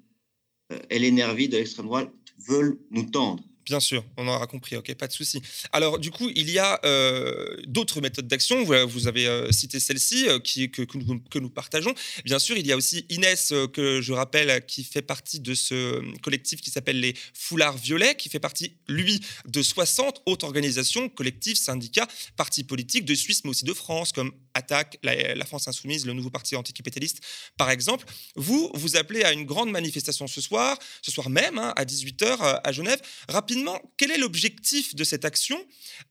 et 0.89 0.99
l'énergie 0.99 1.47
de 1.47 1.57
l'extrême 1.57 1.85
droite 1.85 2.11
veulent 2.37 2.77
nous 2.91 3.09
tendre. 3.09 3.43
Bien 3.68 3.82
sûr, 3.82 4.05
on 4.15 4.26
aura 4.30 4.47
compris, 4.47 4.78
ok, 4.78 4.93
pas 4.95 5.07
de 5.07 5.11
souci. 5.11 5.41
Alors, 5.74 5.99
du 5.99 6.09
coup, 6.09 6.32
il 6.34 6.49
y 6.49 6.57
a 6.57 6.80
euh, 6.86 7.57
d'autres 7.68 7.99
méthodes 7.99 8.26
d'action. 8.26 8.63
Vous, 8.63 9.07
avez 9.07 9.28
euh, 9.28 9.51
cité 9.51 9.82
celle-ci 9.82 10.30
euh, 10.30 10.39
que, 10.39 10.84
que, 10.84 11.39
nous, 11.39 11.49
partageons. 11.49 11.93
Bien 12.24 12.39
sûr, 12.39 12.55
il 12.57 12.65
y 12.65 12.72
a 12.72 12.78
aussi 12.78 13.05
Inès, 13.09 13.53
que 13.74 13.99
je 14.01 14.13
rappelle, 14.13 14.65
qui 14.65 14.86
fait 14.86 15.01
partie 15.01 15.41
de 15.41 15.53
ce 15.53 16.01
collectif 16.22 16.61
qui 16.61 16.70
s'appelle 16.70 17.01
les 17.01 17.13
Foulards 17.34 17.76
Violets, 17.76 18.15
qui 18.15 18.30
fait 18.30 18.39
partie, 18.39 18.78
lui, 18.88 19.20
de 19.45 19.61
60 19.61 20.22
autres 20.26 20.45
organisations, 20.45 21.09
collectifs, 21.09 21.57
syndicats, 21.57 22.07
partis 22.38 22.63
politiques 22.63 23.03
de 23.03 23.15
Suisse, 23.15 23.41
mais 23.43 23.49
aussi 23.49 23.65
de 23.65 23.74
France, 23.74 24.13
comme 24.13 24.32
Attaque, 24.58 24.97
la, 25.03 25.45
France 25.45 25.68
Insoumise, 25.68 26.05
le 26.05 26.14
nouveau 26.14 26.30
parti 26.30 26.55
anticapitaliste, 26.55 27.22
par 27.58 27.70
exemple. 27.70 28.05
Vous, 28.36 28.72
vous 28.74 28.97
appelez 28.97 29.24
à 29.24 29.32
une 29.32 29.45
grande 29.45 29.72
manifestation 29.72 30.28
ce 30.28 30.41
soir, 30.41 30.78
ce 31.01 31.12
soir 31.12 31.30
même, 31.30 31.58
hein, 31.58 31.74
à 31.76 31.86
18h 31.86 32.62
à 32.64 32.72
Genève. 32.72 32.99
Rapidement, 33.30 33.80
quel 33.97 34.12
est 34.12 34.18
l'objectif 34.18 34.95
de 34.95 35.03
cette 35.03 35.26
action 35.26 35.64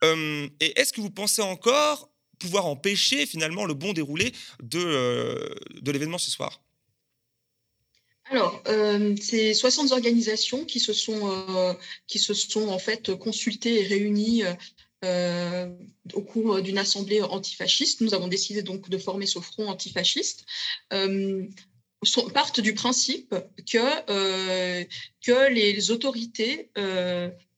euh, 0.04 0.48
Et 0.60 0.78
est-ce 0.80 0.92
que 0.92 1.00
vous 1.00 1.10
pensez 1.10 1.42
encore 1.42 2.10
pouvoir 2.38 2.66
empêcher 2.66 3.26
finalement 3.26 3.64
le 3.64 3.74
bon 3.74 3.92
déroulé 3.92 4.32
de, 4.62 4.78
euh, 4.78 5.54
de 5.80 5.90
l'événement 5.90 6.18
ce 6.18 6.30
soir? 6.30 6.62
Alors, 8.28 8.62
euh, 8.66 9.14
c'est 9.20 9.54
60 9.54 9.92
organisations 9.92 10.64
qui 10.64 10.80
se 10.80 10.92
sont, 10.92 11.76
qui 12.06 12.18
se 12.18 12.34
sont 12.34 12.68
en 12.68 12.78
fait 12.78 13.14
consultées 13.14 13.82
et 13.82 13.86
réunies 13.86 14.42
au 15.02 16.22
cours 16.22 16.62
d'une 16.62 16.78
assemblée 16.78 17.22
antifasciste. 17.22 18.00
Nous 18.00 18.14
avons 18.14 18.28
décidé 18.28 18.62
donc 18.62 18.88
de 18.88 18.98
former 18.98 19.26
ce 19.26 19.40
front 19.40 19.68
antifasciste. 19.68 20.44
Sont, 22.02 22.28
partent 22.28 22.60
du 22.60 22.74
principe 22.74 23.34
que, 23.66 24.84
que 25.22 25.52
les 25.52 25.90
autorités 25.90 26.70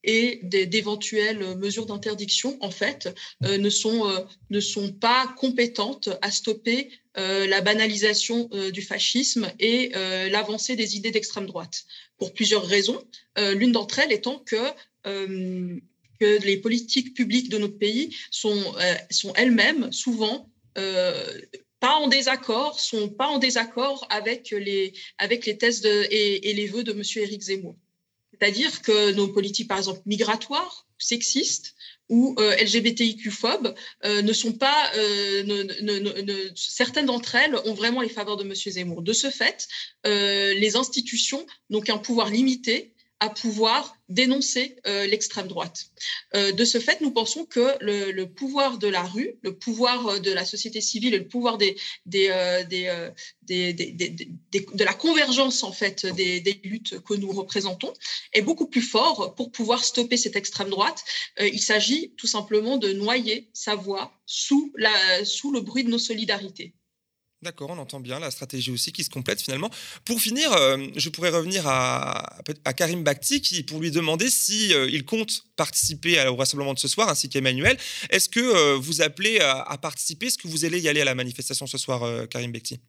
et 0.05 0.41
d'éventuelles 0.43 1.57
mesures 1.57 1.87
d'interdiction, 1.87 2.57
en 2.61 2.71
fait, 2.71 3.15
euh, 3.45 3.59
ne, 3.59 3.69
sont, 3.69 4.09
euh, 4.09 4.21
ne 4.51 4.61
sont 4.61 4.93
pas 4.93 5.35
compétentes 5.37 6.09
à 6.23 6.31
stopper 6.31 6.91
euh, 7.17 7.47
la 7.47 7.61
banalisation 7.61 8.49
du 8.73 8.83
fascisme 8.83 9.51
et 9.59 9.91
l'avancée 10.31 10.77
des 10.77 10.97
idées 10.97 11.11
d'extrême 11.11 11.47
droite, 11.47 11.85
pour 12.17 12.33
plusieurs 12.33 12.65
raisons. 12.65 13.03
L'une 13.37 13.73
d'entre 13.73 13.99
elles 13.99 14.13
étant 14.13 14.39
que 14.39 14.57
que 16.21 16.43
les 16.45 16.57
politiques 16.57 17.15
publiques 17.15 17.49
de 17.49 17.59
notre 17.59 17.79
pays 17.79 18.15
sont, 18.31 18.75
sont 19.11 19.33
elles-mêmes 19.35 19.93
souvent 19.93 20.51
pas 21.81 21.95
en 21.95 22.09
désaccord, 22.09 22.81
sont 22.81 23.09
pas 23.09 23.29
en 23.29 23.39
désaccord 23.39 24.07
avec 24.11 24.51
les, 24.51 24.93
avec 25.19 25.47
les 25.47 25.59
thèses 25.59 25.85
et, 25.85 26.53
les 26.53 26.67
vœux 26.67 26.83
de 26.83 26.93
M. 26.93 27.03
Éric 27.17 27.43
Zemmour. 27.43 27.77
C'est-à-dire 28.33 28.83
que 28.83 29.13
nos 29.13 29.29
politiques, 29.29 29.69
par 29.69 29.79
exemple, 29.79 30.01
migratoires, 30.07 30.87
sexistes 30.99 31.75
ou 32.09 32.35
euh, 32.39 32.57
LGBTIQ-phobes, 32.57 33.75
euh, 34.05 34.23
ne 34.23 34.33
sont 34.33 34.53
pas, 34.53 34.91
euh, 34.97 36.51
certaines 36.55 37.07
d'entre 37.07 37.35
elles 37.35 37.55
ont 37.65 37.75
vraiment 37.75 38.01
les 38.01 38.09
faveurs 38.09 38.37
de 38.37 38.45
M. 38.45 38.55
Zemmour. 38.55 39.03
De 39.03 39.13
ce 39.13 39.31
fait, 39.31 39.69
les 40.05 40.77
institutions 40.77 41.47
n'ont 41.71 41.81
qu'un 41.81 41.99
pouvoir 41.99 42.31
limité 42.31 42.93
à 43.21 43.31
pouvoir 43.31 43.97
dénoncer 44.09 44.77
euh, 44.87 45.07
l'extrême 45.07 45.49
droite. 45.49 45.87
Euh, 46.35 46.53
de 46.53 46.65
ce 46.65 46.79
fait, 46.79 47.01
nous 47.01 47.11
pensons 47.11 47.45
que 47.45 47.75
le, 47.81 48.25
pouvoir 48.25 48.79
de 48.79 48.87
la 48.87 49.03
rue, 49.03 49.35
le 49.43 49.57
pouvoir 49.57 50.07
euh, 50.07 50.19
de 50.21 50.33
la 50.33 50.45
société 50.45 50.81
civile 50.81 51.15
et 51.15 51.19
le 51.19 51.29
pouvoir 51.29 51.59
des, 51.59 51.77
des, 52.07 52.31
des, 52.69 53.75
de 54.53 54.85
la 54.85 54.95
convergence 54.95 55.63
en 55.63 55.73
fait 55.73 56.07
des, 56.07 56.61
luttes 56.65 57.01
que 57.01 57.15
nous 57.15 57.31
représentons 57.31 57.93
est 58.33 58.43
beaucoup 58.43 58.67
plus 58.67 58.83
fort 58.83 59.35
pour 59.35 59.51
pouvoir 59.51 59.85
stopper 59.85 60.17
cette 60.17 60.37
extrême 60.37 60.71
droite. 60.71 61.05
il 61.41 61.61
s'agit 61.61 62.13
tout 62.17 62.27
simplement 62.27 62.77
de 62.77 62.93
noyer 62.93 63.49
sa 63.53 63.75
voix 63.75 64.13
sous, 64.27 64.73
la, 64.77 65.25
sous 65.25 65.53
le 65.53 65.61
bruit 65.61 65.85
de 65.85 65.91
nos 65.91 65.99
solidarités. 65.99 66.75
D'accord, 67.41 67.71
on 67.71 67.79
entend 67.79 68.01
bien 68.01 68.19
la 68.19 68.33
stratégie 68.33 68.73
aussi 68.73 68.91
qui 68.91 69.05
se 69.05 69.11
complète 69.11 69.41
finalement. 69.41 69.71
Pour 70.05 70.21
finir, 70.21 70.53
euh, 70.53 70.77
je 70.97 71.09
pourrais 71.09 71.31
revenir 71.31 71.69
à, 71.69 72.21
Karim 72.77 73.05
Bakhti 73.05 73.63
pour 73.63 73.81
lui 73.81 73.93
demander 73.93 74.29
si 74.29 74.75
euh, 74.75 74.89
il 74.91 75.05
compte 75.05 75.45
participer 75.57 76.27
au 76.27 76.35
rassemblement 76.35 76.75
de 76.75 76.81
ce 76.81 76.89
soir, 76.89 77.09
ainsi 77.09 77.29
qu'Emmanuel. 77.29 77.77
Est-ce 78.11 78.29
que 78.29 78.41
euh, 78.41 78.77
vous 78.77 79.03
appelez 79.03 79.39
à, 79.39 79.79
participer? 79.79 80.27
Est-ce 80.27 80.39
que 80.39 80.49
vous 80.49 80.65
allez 80.65 80.81
y 80.81 80.89
aller 80.89 81.01
à 81.01 81.05
la 81.05 81.15
manifestation 81.15 81.69
ce 81.69 81.79
soir, 81.79 82.03
Karim 82.29 82.51
Bakhti? 82.51 82.81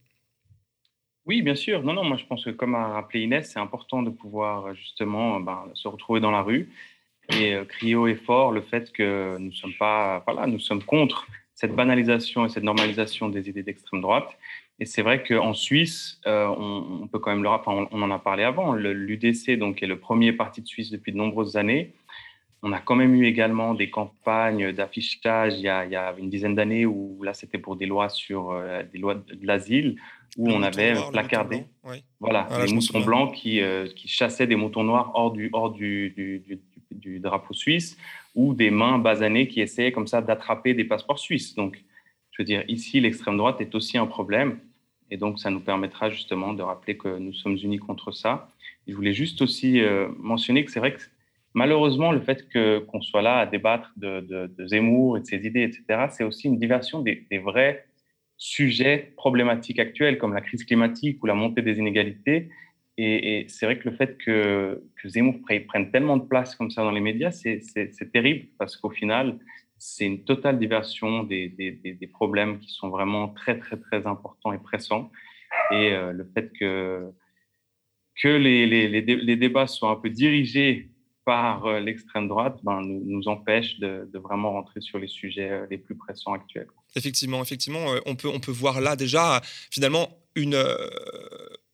Oui, 1.28 1.44
bien 1.44 1.56
sûr. 1.56 1.84
Non, 1.84 1.94
non, 1.94 2.04
moi 2.04 2.18
je 2.18 2.26
pense 2.26 2.44
que 2.44 2.50
comme 2.50 2.74
a 2.74 2.88
rappelé 2.88 3.22
Inès, 3.26 3.52
c'est 3.54 3.60
important 3.60 4.02
de 4.02 4.10
pouvoir 4.10 4.74
justement 4.74 5.40
ben, 5.40 5.66
se 5.76 5.88
retrouver 5.88 6.22
dans 6.22 6.32
la 6.32 6.42
rue 6.42 6.72
et 7.30 7.56
crier 7.70 7.94
haut 7.94 8.08
et 8.08 8.16
fort 8.16 8.52
le 8.52 8.62
fait 8.62 8.92
que 8.92 9.38
nous 9.38 9.54
sommes 9.54 9.76
pas, 9.78 10.24
voilà, 10.26 10.48
nous 10.48 10.60
sommes 10.60 10.84
contre 10.84 11.28
cette 11.60 11.76
banalisation 11.76 12.46
et 12.46 12.50
cette 12.50 12.64
normalisation 12.64 13.28
des 13.28 13.50
idées 13.50 13.64
d'extrême 13.64 14.00
droite. 14.00 14.38
Et 14.80 14.86
c'est 14.86 15.02
vrai 15.02 15.24
qu'en 15.24 15.54
Suisse, 15.54 16.22
euh, 16.26 16.48
on, 16.48 17.06
peut 17.08 17.20
quand 17.20 17.32
même 17.32 17.44
le 17.44 17.50
rappeler, 17.50 17.86
on, 17.92 18.02
en 18.02 18.12
a 18.12 18.20
parlé 18.20 18.44
avant, 18.44 18.72
l'UDC 18.74 19.58
donc, 19.58 19.84
est 19.84 19.88
le 19.88 20.00
premier 20.00 20.32
parti 20.32 20.62
de 20.62 20.68
Suisse 20.68 20.90
depuis 20.90 21.12
de 21.12 21.18
nombreuses 21.18 21.58
années. 21.58 21.92
On 22.64 22.72
a 22.72 22.80
quand 22.80 22.96
même 22.96 23.14
eu 23.14 23.26
également 23.26 23.74
des 23.74 23.90
campagnes 23.90 24.72
d'affichage 24.72 25.56
il, 25.58 25.64
y 25.64 25.68
a 25.68 26.16
une 26.18 26.30
dizaine 26.30 26.56
d'années 26.56 26.86
où 26.86 27.22
là 27.24 27.34
c'était 27.34 27.58
pour 27.58 27.76
des 27.76 27.86
lois 27.86 28.10
sur 28.10 28.52
euh, 28.52 28.84
des 28.92 28.98
lois 28.98 29.16
de, 29.16 29.46
l'asile 29.46 29.98
où 30.38 30.50
on 30.50 30.62
avait 30.62 30.94
placardé 31.12 31.66
voilà, 32.20 32.48
des 32.66 32.74
moutons 32.74 33.00
blancs 33.00 33.34
qui, 33.34 33.62
euh, 33.62 33.88
qui, 33.96 34.10
chassaient 34.10 34.46
des 34.46 34.58
moutons 34.58 34.84
noirs 34.84 35.12
hors 35.14 35.32
du, 35.32 35.50
hors 35.54 35.72
du, 35.72 36.10
du, 36.12 36.40
du 36.40 36.60
drapeau 36.92 37.54
suisse 37.54 37.98
ou 38.36 38.54
des 38.54 38.72
mains 38.72 38.98
basanées 38.98 39.48
qui 39.48 39.62
essayaient 39.62 39.92
comme 39.92 40.08
ça 40.08 40.22
d'attraper 40.22 40.74
des 40.74 40.84
passeports 40.84 41.20
suisses. 41.20 41.56
Donc, 41.56 41.84
je 42.32 42.42
veux 42.42 42.46
dire, 42.46 42.64
ici, 42.68 43.00
l'extrême 43.00 43.38
droite 43.38 43.60
est 43.62 43.76
aussi 43.76 43.98
un 43.98 44.08
problème. 44.08 44.60
Et 45.12 45.18
donc, 45.18 45.40
ça 45.40 45.50
nous 45.50 45.60
permettra 45.60 46.10
justement 46.10 46.54
de 46.54 46.62
rappeler 46.62 46.96
que 46.98 47.18
nous 47.18 47.34
sommes 47.34 47.58
unis 47.58 47.80
contre 47.80 48.12
ça. 48.12 48.50
je 48.88 48.94
voulais 48.94 49.14
juste 49.14 49.42
aussi 49.42 49.82
euh, 49.82 50.08
mentionner 50.18 50.64
que 50.64 50.72
c'est 50.72 50.80
vrai 50.80 50.94
que 50.94 51.02
malheureusement, 51.54 52.12
le 52.12 52.22
fait 52.22 52.48
qu'on 52.52 53.02
soit 53.02 53.22
là 53.22 53.40
à 53.40 53.46
débattre 53.46 53.92
de, 53.98 54.50
Zemmour 54.68 55.18
et 55.18 55.22
de 55.22 55.26
ses 55.26 55.46
idées, 55.46 55.64
etc., 55.64 56.08
c'est 56.10 56.24
aussi 56.24 56.48
une 56.48 56.60
diversion 56.60 57.02
des, 57.02 57.26
vrais 57.44 57.86
sujets 58.38 59.12
problématiques 59.18 59.80
actuels, 59.80 60.18
comme 60.18 60.34
la 60.34 60.42
crise 60.42 60.64
climatique 60.64 61.22
ou 61.22 61.26
la 61.26 61.34
montée 61.34 61.62
des 61.62 61.78
inégalités, 61.78 62.50
et, 63.02 63.46
c'est 63.48 63.66
vrai 63.66 63.80
que 63.80 63.90
le 63.90 63.96
fait 63.96 64.18
que, 64.18 64.84
Zemmour 65.06 65.36
prenne 65.68 65.92
tellement 65.92 66.18
de 66.18 66.26
place 66.26 66.56
comme 66.56 66.70
ça 66.70 66.84
dans 66.84 66.92
les 66.92 67.00
médias, 67.00 67.32
c'est 67.32 68.12
terrible 68.12 68.48
parce 68.58 68.76
qu'au 68.76 68.90
final, 68.90 69.40
c'est 69.78 70.06
une 70.06 70.26
totale 70.26 70.60
diversion 70.60 71.24
des, 71.24 72.10
problèmes 72.12 72.60
qui 72.60 72.70
sont 72.70 72.90
vraiment 72.90 73.30
très, 73.30 73.58
très, 73.58 73.78
très 73.78 74.06
importants 74.06 74.52
et 74.52 74.58
pressants. 74.58 75.12
Et 75.72 75.94
euh, 75.94 76.12
le 76.12 76.30
fait 76.34 76.52
que, 76.60 77.10
que 78.22 78.28
les, 78.28 79.38
débats 79.38 79.68
soient 79.68 79.92
un 79.92 79.96
peu 79.96 80.10
dirigés 80.10 80.90
par 81.26 81.66
euh, 81.66 81.80
l'extrême 81.80 82.28
droite 82.28 82.60
ben, 82.64 82.82
nous, 82.82 83.28
empêche 83.28 83.80
de, 83.80 84.10
de, 84.12 84.20
vraiment 84.20 84.52
rentrer 84.52 84.82
sur 84.82 85.00
les 85.00 85.08
sujets 85.08 85.50
euh, 85.50 85.66
les 85.70 85.78
plus 85.78 85.96
pressants 85.96 86.34
actuels. 86.34 86.68
Effectivement, 86.96 87.42
effectivement, 87.42 87.86
on 88.06 88.16
peut, 88.16 88.28
on 88.28 88.40
peut 88.40 88.52
voir 88.52 88.82
là 88.82 88.96
déjà 88.96 89.42
finalement 89.72 90.10
une, 90.36 90.56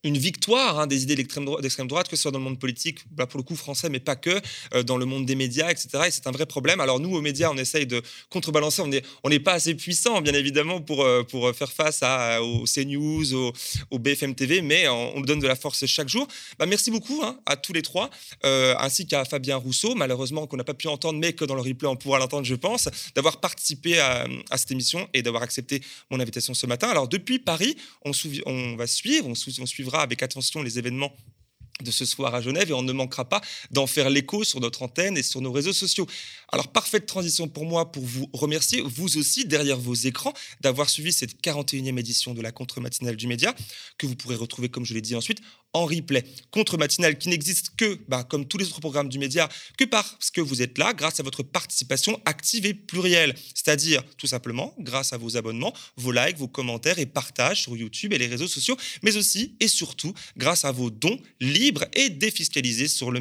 une 0.05 0.17
victoire 0.19 0.79
hein, 0.79 0.87
des 0.87 1.01
idées 1.01 1.15
d'extrême 1.15 1.45
droite, 1.87 2.07
que 2.07 2.15
ce 2.15 2.21
soit 2.21 2.31
dans 2.31 2.37
le 2.37 2.43
monde 2.43 2.59
politique, 2.59 2.99
bah, 3.11 3.25
pour 3.25 3.39
le 3.39 3.43
coup 3.43 3.55
français, 3.55 3.89
mais 3.89 3.99
pas 3.99 4.15
que, 4.15 4.39
euh, 4.75 4.83
dans 4.83 4.97
le 4.97 5.05
monde 5.05 5.25
des 5.25 5.35
médias, 5.35 5.71
etc. 5.71 5.89
Et 6.07 6.11
c'est 6.11 6.27
un 6.27 6.31
vrai 6.31 6.45
problème. 6.45 6.79
Alors 6.79 6.99
nous, 6.99 7.13
aux 7.15 7.21
médias, 7.21 7.49
on 7.51 7.57
essaye 7.57 7.87
de 7.87 8.03
contrebalancer. 8.29 8.83
On 8.83 8.87
n'est 8.87 9.01
on 9.23 9.31
pas 9.39 9.53
assez 9.53 9.73
puissant, 9.73 10.21
bien 10.21 10.33
évidemment, 10.35 10.79
pour, 10.79 11.03
euh, 11.03 11.23
pour 11.23 11.51
faire 11.55 11.71
face 11.71 12.03
à, 12.03 12.41
aux 12.43 12.65
CNews, 12.65 13.33
au, 13.33 13.51
au 13.89 13.99
BFM 13.99 14.35
TV, 14.35 14.61
mais 14.61 14.87
on, 14.87 15.21
donne 15.21 15.39
de 15.39 15.47
la 15.47 15.55
force 15.55 15.83
chaque 15.87 16.07
jour. 16.07 16.27
Bah, 16.59 16.67
merci 16.67 16.91
beaucoup 16.91 17.21
hein, 17.23 17.39
à 17.47 17.55
tous 17.55 17.73
les 17.73 17.81
trois, 17.81 18.11
euh, 18.45 18.75
ainsi 18.77 19.07
qu'à 19.07 19.25
Fabien 19.25 19.55
Rousseau, 19.55 19.95
malheureusement 19.95 20.45
qu'on 20.45 20.57
n'a 20.57 20.63
pas 20.63 20.75
pu 20.75 20.87
entendre, 20.87 21.17
mais 21.17 21.33
que 21.33 21.45
dans 21.45 21.55
le 21.55 21.61
replay, 21.61 21.87
on 21.87 21.95
pourra 21.95 22.19
l'entendre, 22.19 22.45
je 22.45 22.53
pense, 22.53 22.89
d'avoir 23.15 23.39
participé 23.39 23.99
à, 23.99 24.27
cette 24.55 24.71
émission 24.71 25.09
et 25.13 25.23
d'avoir 25.23 25.41
accepté 25.41 25.81
mon 26.11 26.19
invitation 26.19 26.53
ce 26.53 26.67
matin. 26.67 26.89
Alors 26.89 27.07
depuis 27.07 27.39
Paris, 27.39 27.75
on, 28.03 28.11
on 28.45 28.75
va 28.75 28.85
suivre, 28.85 29.27
on, 29.27 29.33
on 29.33 29.65
suivra 29.65 29.94
avec 30.01 30.23
attention 30.23 30.61
les 30.61 30.79
événements 30.79 31.15
de 31.81 31.91
ce 31.91 32.05
soir 32.05 32.33
à 32.33 32.41
Genève 32.41 32.69
et 32.69 32.73
on 32.73 32.83
ne 32.83 32.93
manquera 32.93 33.27
pas 33.27 33.41
d'en 33.71 33.85
faire 33.85 34.09
l'écho 34.09 34.43
sur 34.43 34.61
notre 34.61 34.83
antenne 34.83 35.17
et 35.17 35.23
sur 35.23 35.41
nos 35.41 35.51
réseaux 35.51 35.73
sociaux. 35.73 36.07
Alors, 36.51 36.69
parfaite 36.69 37.05
transition 37.05 37.49
pour 37.49 37.65
moi 37.65 37.91
pour 37.91 38.03
vous 38.03 38.29
remercier, 38.33 38.81
vous 38.81 39.17
aussi, 39.17 39.45
derrière 39.45 39.77
vos 39.77 39.93
écrans, 39.93 40.33
d'avoir 40.61 40.89
suivi 40.89 41.11
cette 41.11 41.41
41e 41.41 41.99
édition 41.99 42.33
de 42.33 42.41
la 42.41 42.51
contre-matinale 42.51 43.17
du 43.17 43.27
média, 43.27 43.53
que 43.97 44.07
vous 44.07 44.15
pourrez 44.15 44.35
retrouver, 44.35 44.69
comme 44.69 44.85
je 44.85 44.93
l'ai 44.93 45.01
dit 45.01 45.15
ensuite, 45.15 45.41
en 45.75 45.85
replay. 45.85 46.23
Contre-matinale 46.51 47.17
qui 47.17 47.27
n'existe 47.27 47.71
que, 47.75 47.99
bah, 48.07 48.23
comme 48.23 48.47
tous 48.47 48.57
les 48.57 48.65
autres 48.65 48.79
programmes 48.79 49.09
du 49.09 49.19
média, 49.19 49.49
que 49.77 49.83
parce 49.83 50.31
que 50.31 50.39
vous 50.39 50.61
êtes 50.61 50.77
là, 50.77 50.93
grâce 50.93 51.19
à 51.19 51.23
votre 51.23 51.43
participation 51.43 52.19
active 52.25 52.65
et 52.65 52.73
plurielle. 52.73 53.35
C'est-à-dire, 53.53 54.01
tout 54.17 54.27
simplement, 54.27 54.73
grâce 54.79 55.11
à 55.11 55.17
vos 55.17 55.35
abonnements, 55.35 55.73
vos 55.97 56.13
likes, 56.13 56.37
vos 56.37 56.47
commentaires 56.47 56.97
et 56.97 57.05
partages 57.05 57.63
sur 57.63 57.75
YouTube 57.75 58.13
et 58.13 58.17
les 58.17 58.27
réseaux 58.27 58.47
sociaux, 58.47 58.77
mais 59.03 59.17
aussi 59.17 59.55
et 59.59 59.67
surtout 59.67 60.13
grâce 60.37 60.63
à 60.63 60.71
vos 60.71 60.89
dons 60.89 61.19
libres 61.41 61.85
et 61.93 62.09
défiscalisés 62.09 62.87
sur 62.87 63.11
le 63.11 63.19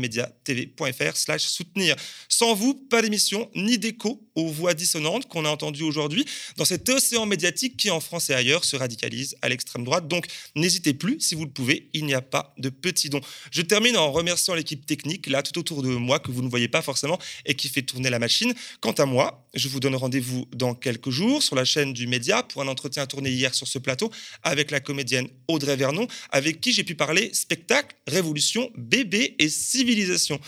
slash 1.15 1.43
soutenir. 1.43 1.97
Sans 2.29 2.55
vous, 2.55 2.75
pas 2.75 3.03
d'émission 3.03 3.51
ni 3.57 3.79
d'écho 3.79 4.25
aux 4.37 4.49
voix 4.49 4.75
dissonantes 4.75 5.27
qu'on 5.29 5.45
a 5.45 5.49
entendues 5.49 5.83
aujourd'hui 5.83 6.25
dans 6.57 6.65
cet 6.65 6.89
océan 6.89 7.27
médiatique 7.27 7.77
qui, 7.77 7.91
en 7.91 8.01
France 8.01 8.31
et 8.31 8.35
ailleurs, 8.35 8.65
se 8.65 8.77
radicalise 8.77 9.37
à 9.43 9.49
l'extrême 9.49 9.85
droite. 9.85 10.07
Donc, 10.07 10.27
n'hésitez 10.55 10.95
plus, 10.95 11.21
si 11.21 11.35
vous 11.35 11.45
le 11.45 11.51
pouvez, 11.51 11.89
il 11.95 12.05
n'y 12.05 12.15
a 12.15 12.23
pas 12.23 12.44
de 12.59 12.69
petits 12.69 13.11
dons. 13.11 13.21
Je 13.51 13.63
termine 13.63 13.97
en 13.97 14.13
remerciant 14.13 14.55
l'équipe 14.55 14.87
technique, 14.87 15.27
là, 15.27 15.43
tout 15.43 15.59
autour 15.59 15.83
de 15.83 15.89
moi, 15.89 16.19
que 16.19 16.31
vous 16.31 16.43
ne 16.43 16.49
voyez 16.49 16.69
pas 16.69 16.83
forcément 16.83 17.19
et 17.47 17.55
qui 17.55 17.69
fait 17.69 17.83
tourner 17.83 18.11
la 18.11 18.19
machine. 18.19 18.55
Quant 18.81 18.93
à 18.93 19.07
moi, 19.07 19.47
je 19.55 19.69
vous 19.69 19.81
donne 19.81 19.95
rendez-vous 19.95 20.47
dans 20.53 20.75
quelques 20.75 21.11
jours 21.11 21.43
sur 21.43 21.57
la 21.57 21.65
chaîne 21.65 21.93
du 21.93 22.07
Média 22.07 22.43
pour 22.43 22.63
un 22.63 22.69
entretien 22.69 23.07
tourné 23.07 23.31
hier 23.31 23.55
sur 23.55 23.67
ce 23.67 23.79
plateau 23.79 24.11
avec 24.43 24.71
la 24.71 24.81
comédienne 24.81 25.29
Audrey 25.49 25.77
Vernon, 25.77 26.07
avec 26.31 26.61
qui 26.61 26.73
j'ai 26.73 26.85
pu 26.85 26.95
parler 26.95 27.31
spectacle, 27.33 27.97
révolution, 28.07 28.71
bébé 28.77 29.37
et 29.39 29.49
civilisation. 29.49 30.41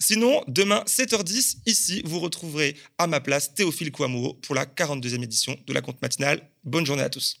Sinon, 0.00 0.42
demain, 0.48 0.82
7h10, 0.86 1.58
ici, 1.66 2.02
vous 2.04 2.20
retrouverez 2.20 2.76
à 2.98 3.06
ma 3.06 3.20
place 3.20 3.54
Théophile 3.54 3.92
Kouamouo 3.92 4.34
pour 4.34 4.54
la 4.54 4.66
42e 4.66 5.22
édition 5.22 5.56
de 5.66 5.72
la 5.72 5.80
compte 5.80 6.02
matinale. 6.02 6.50
Bonne 6.64 6.84
journée 6.84 7.02
à 7.02 7.10
tous. 7.10 7.40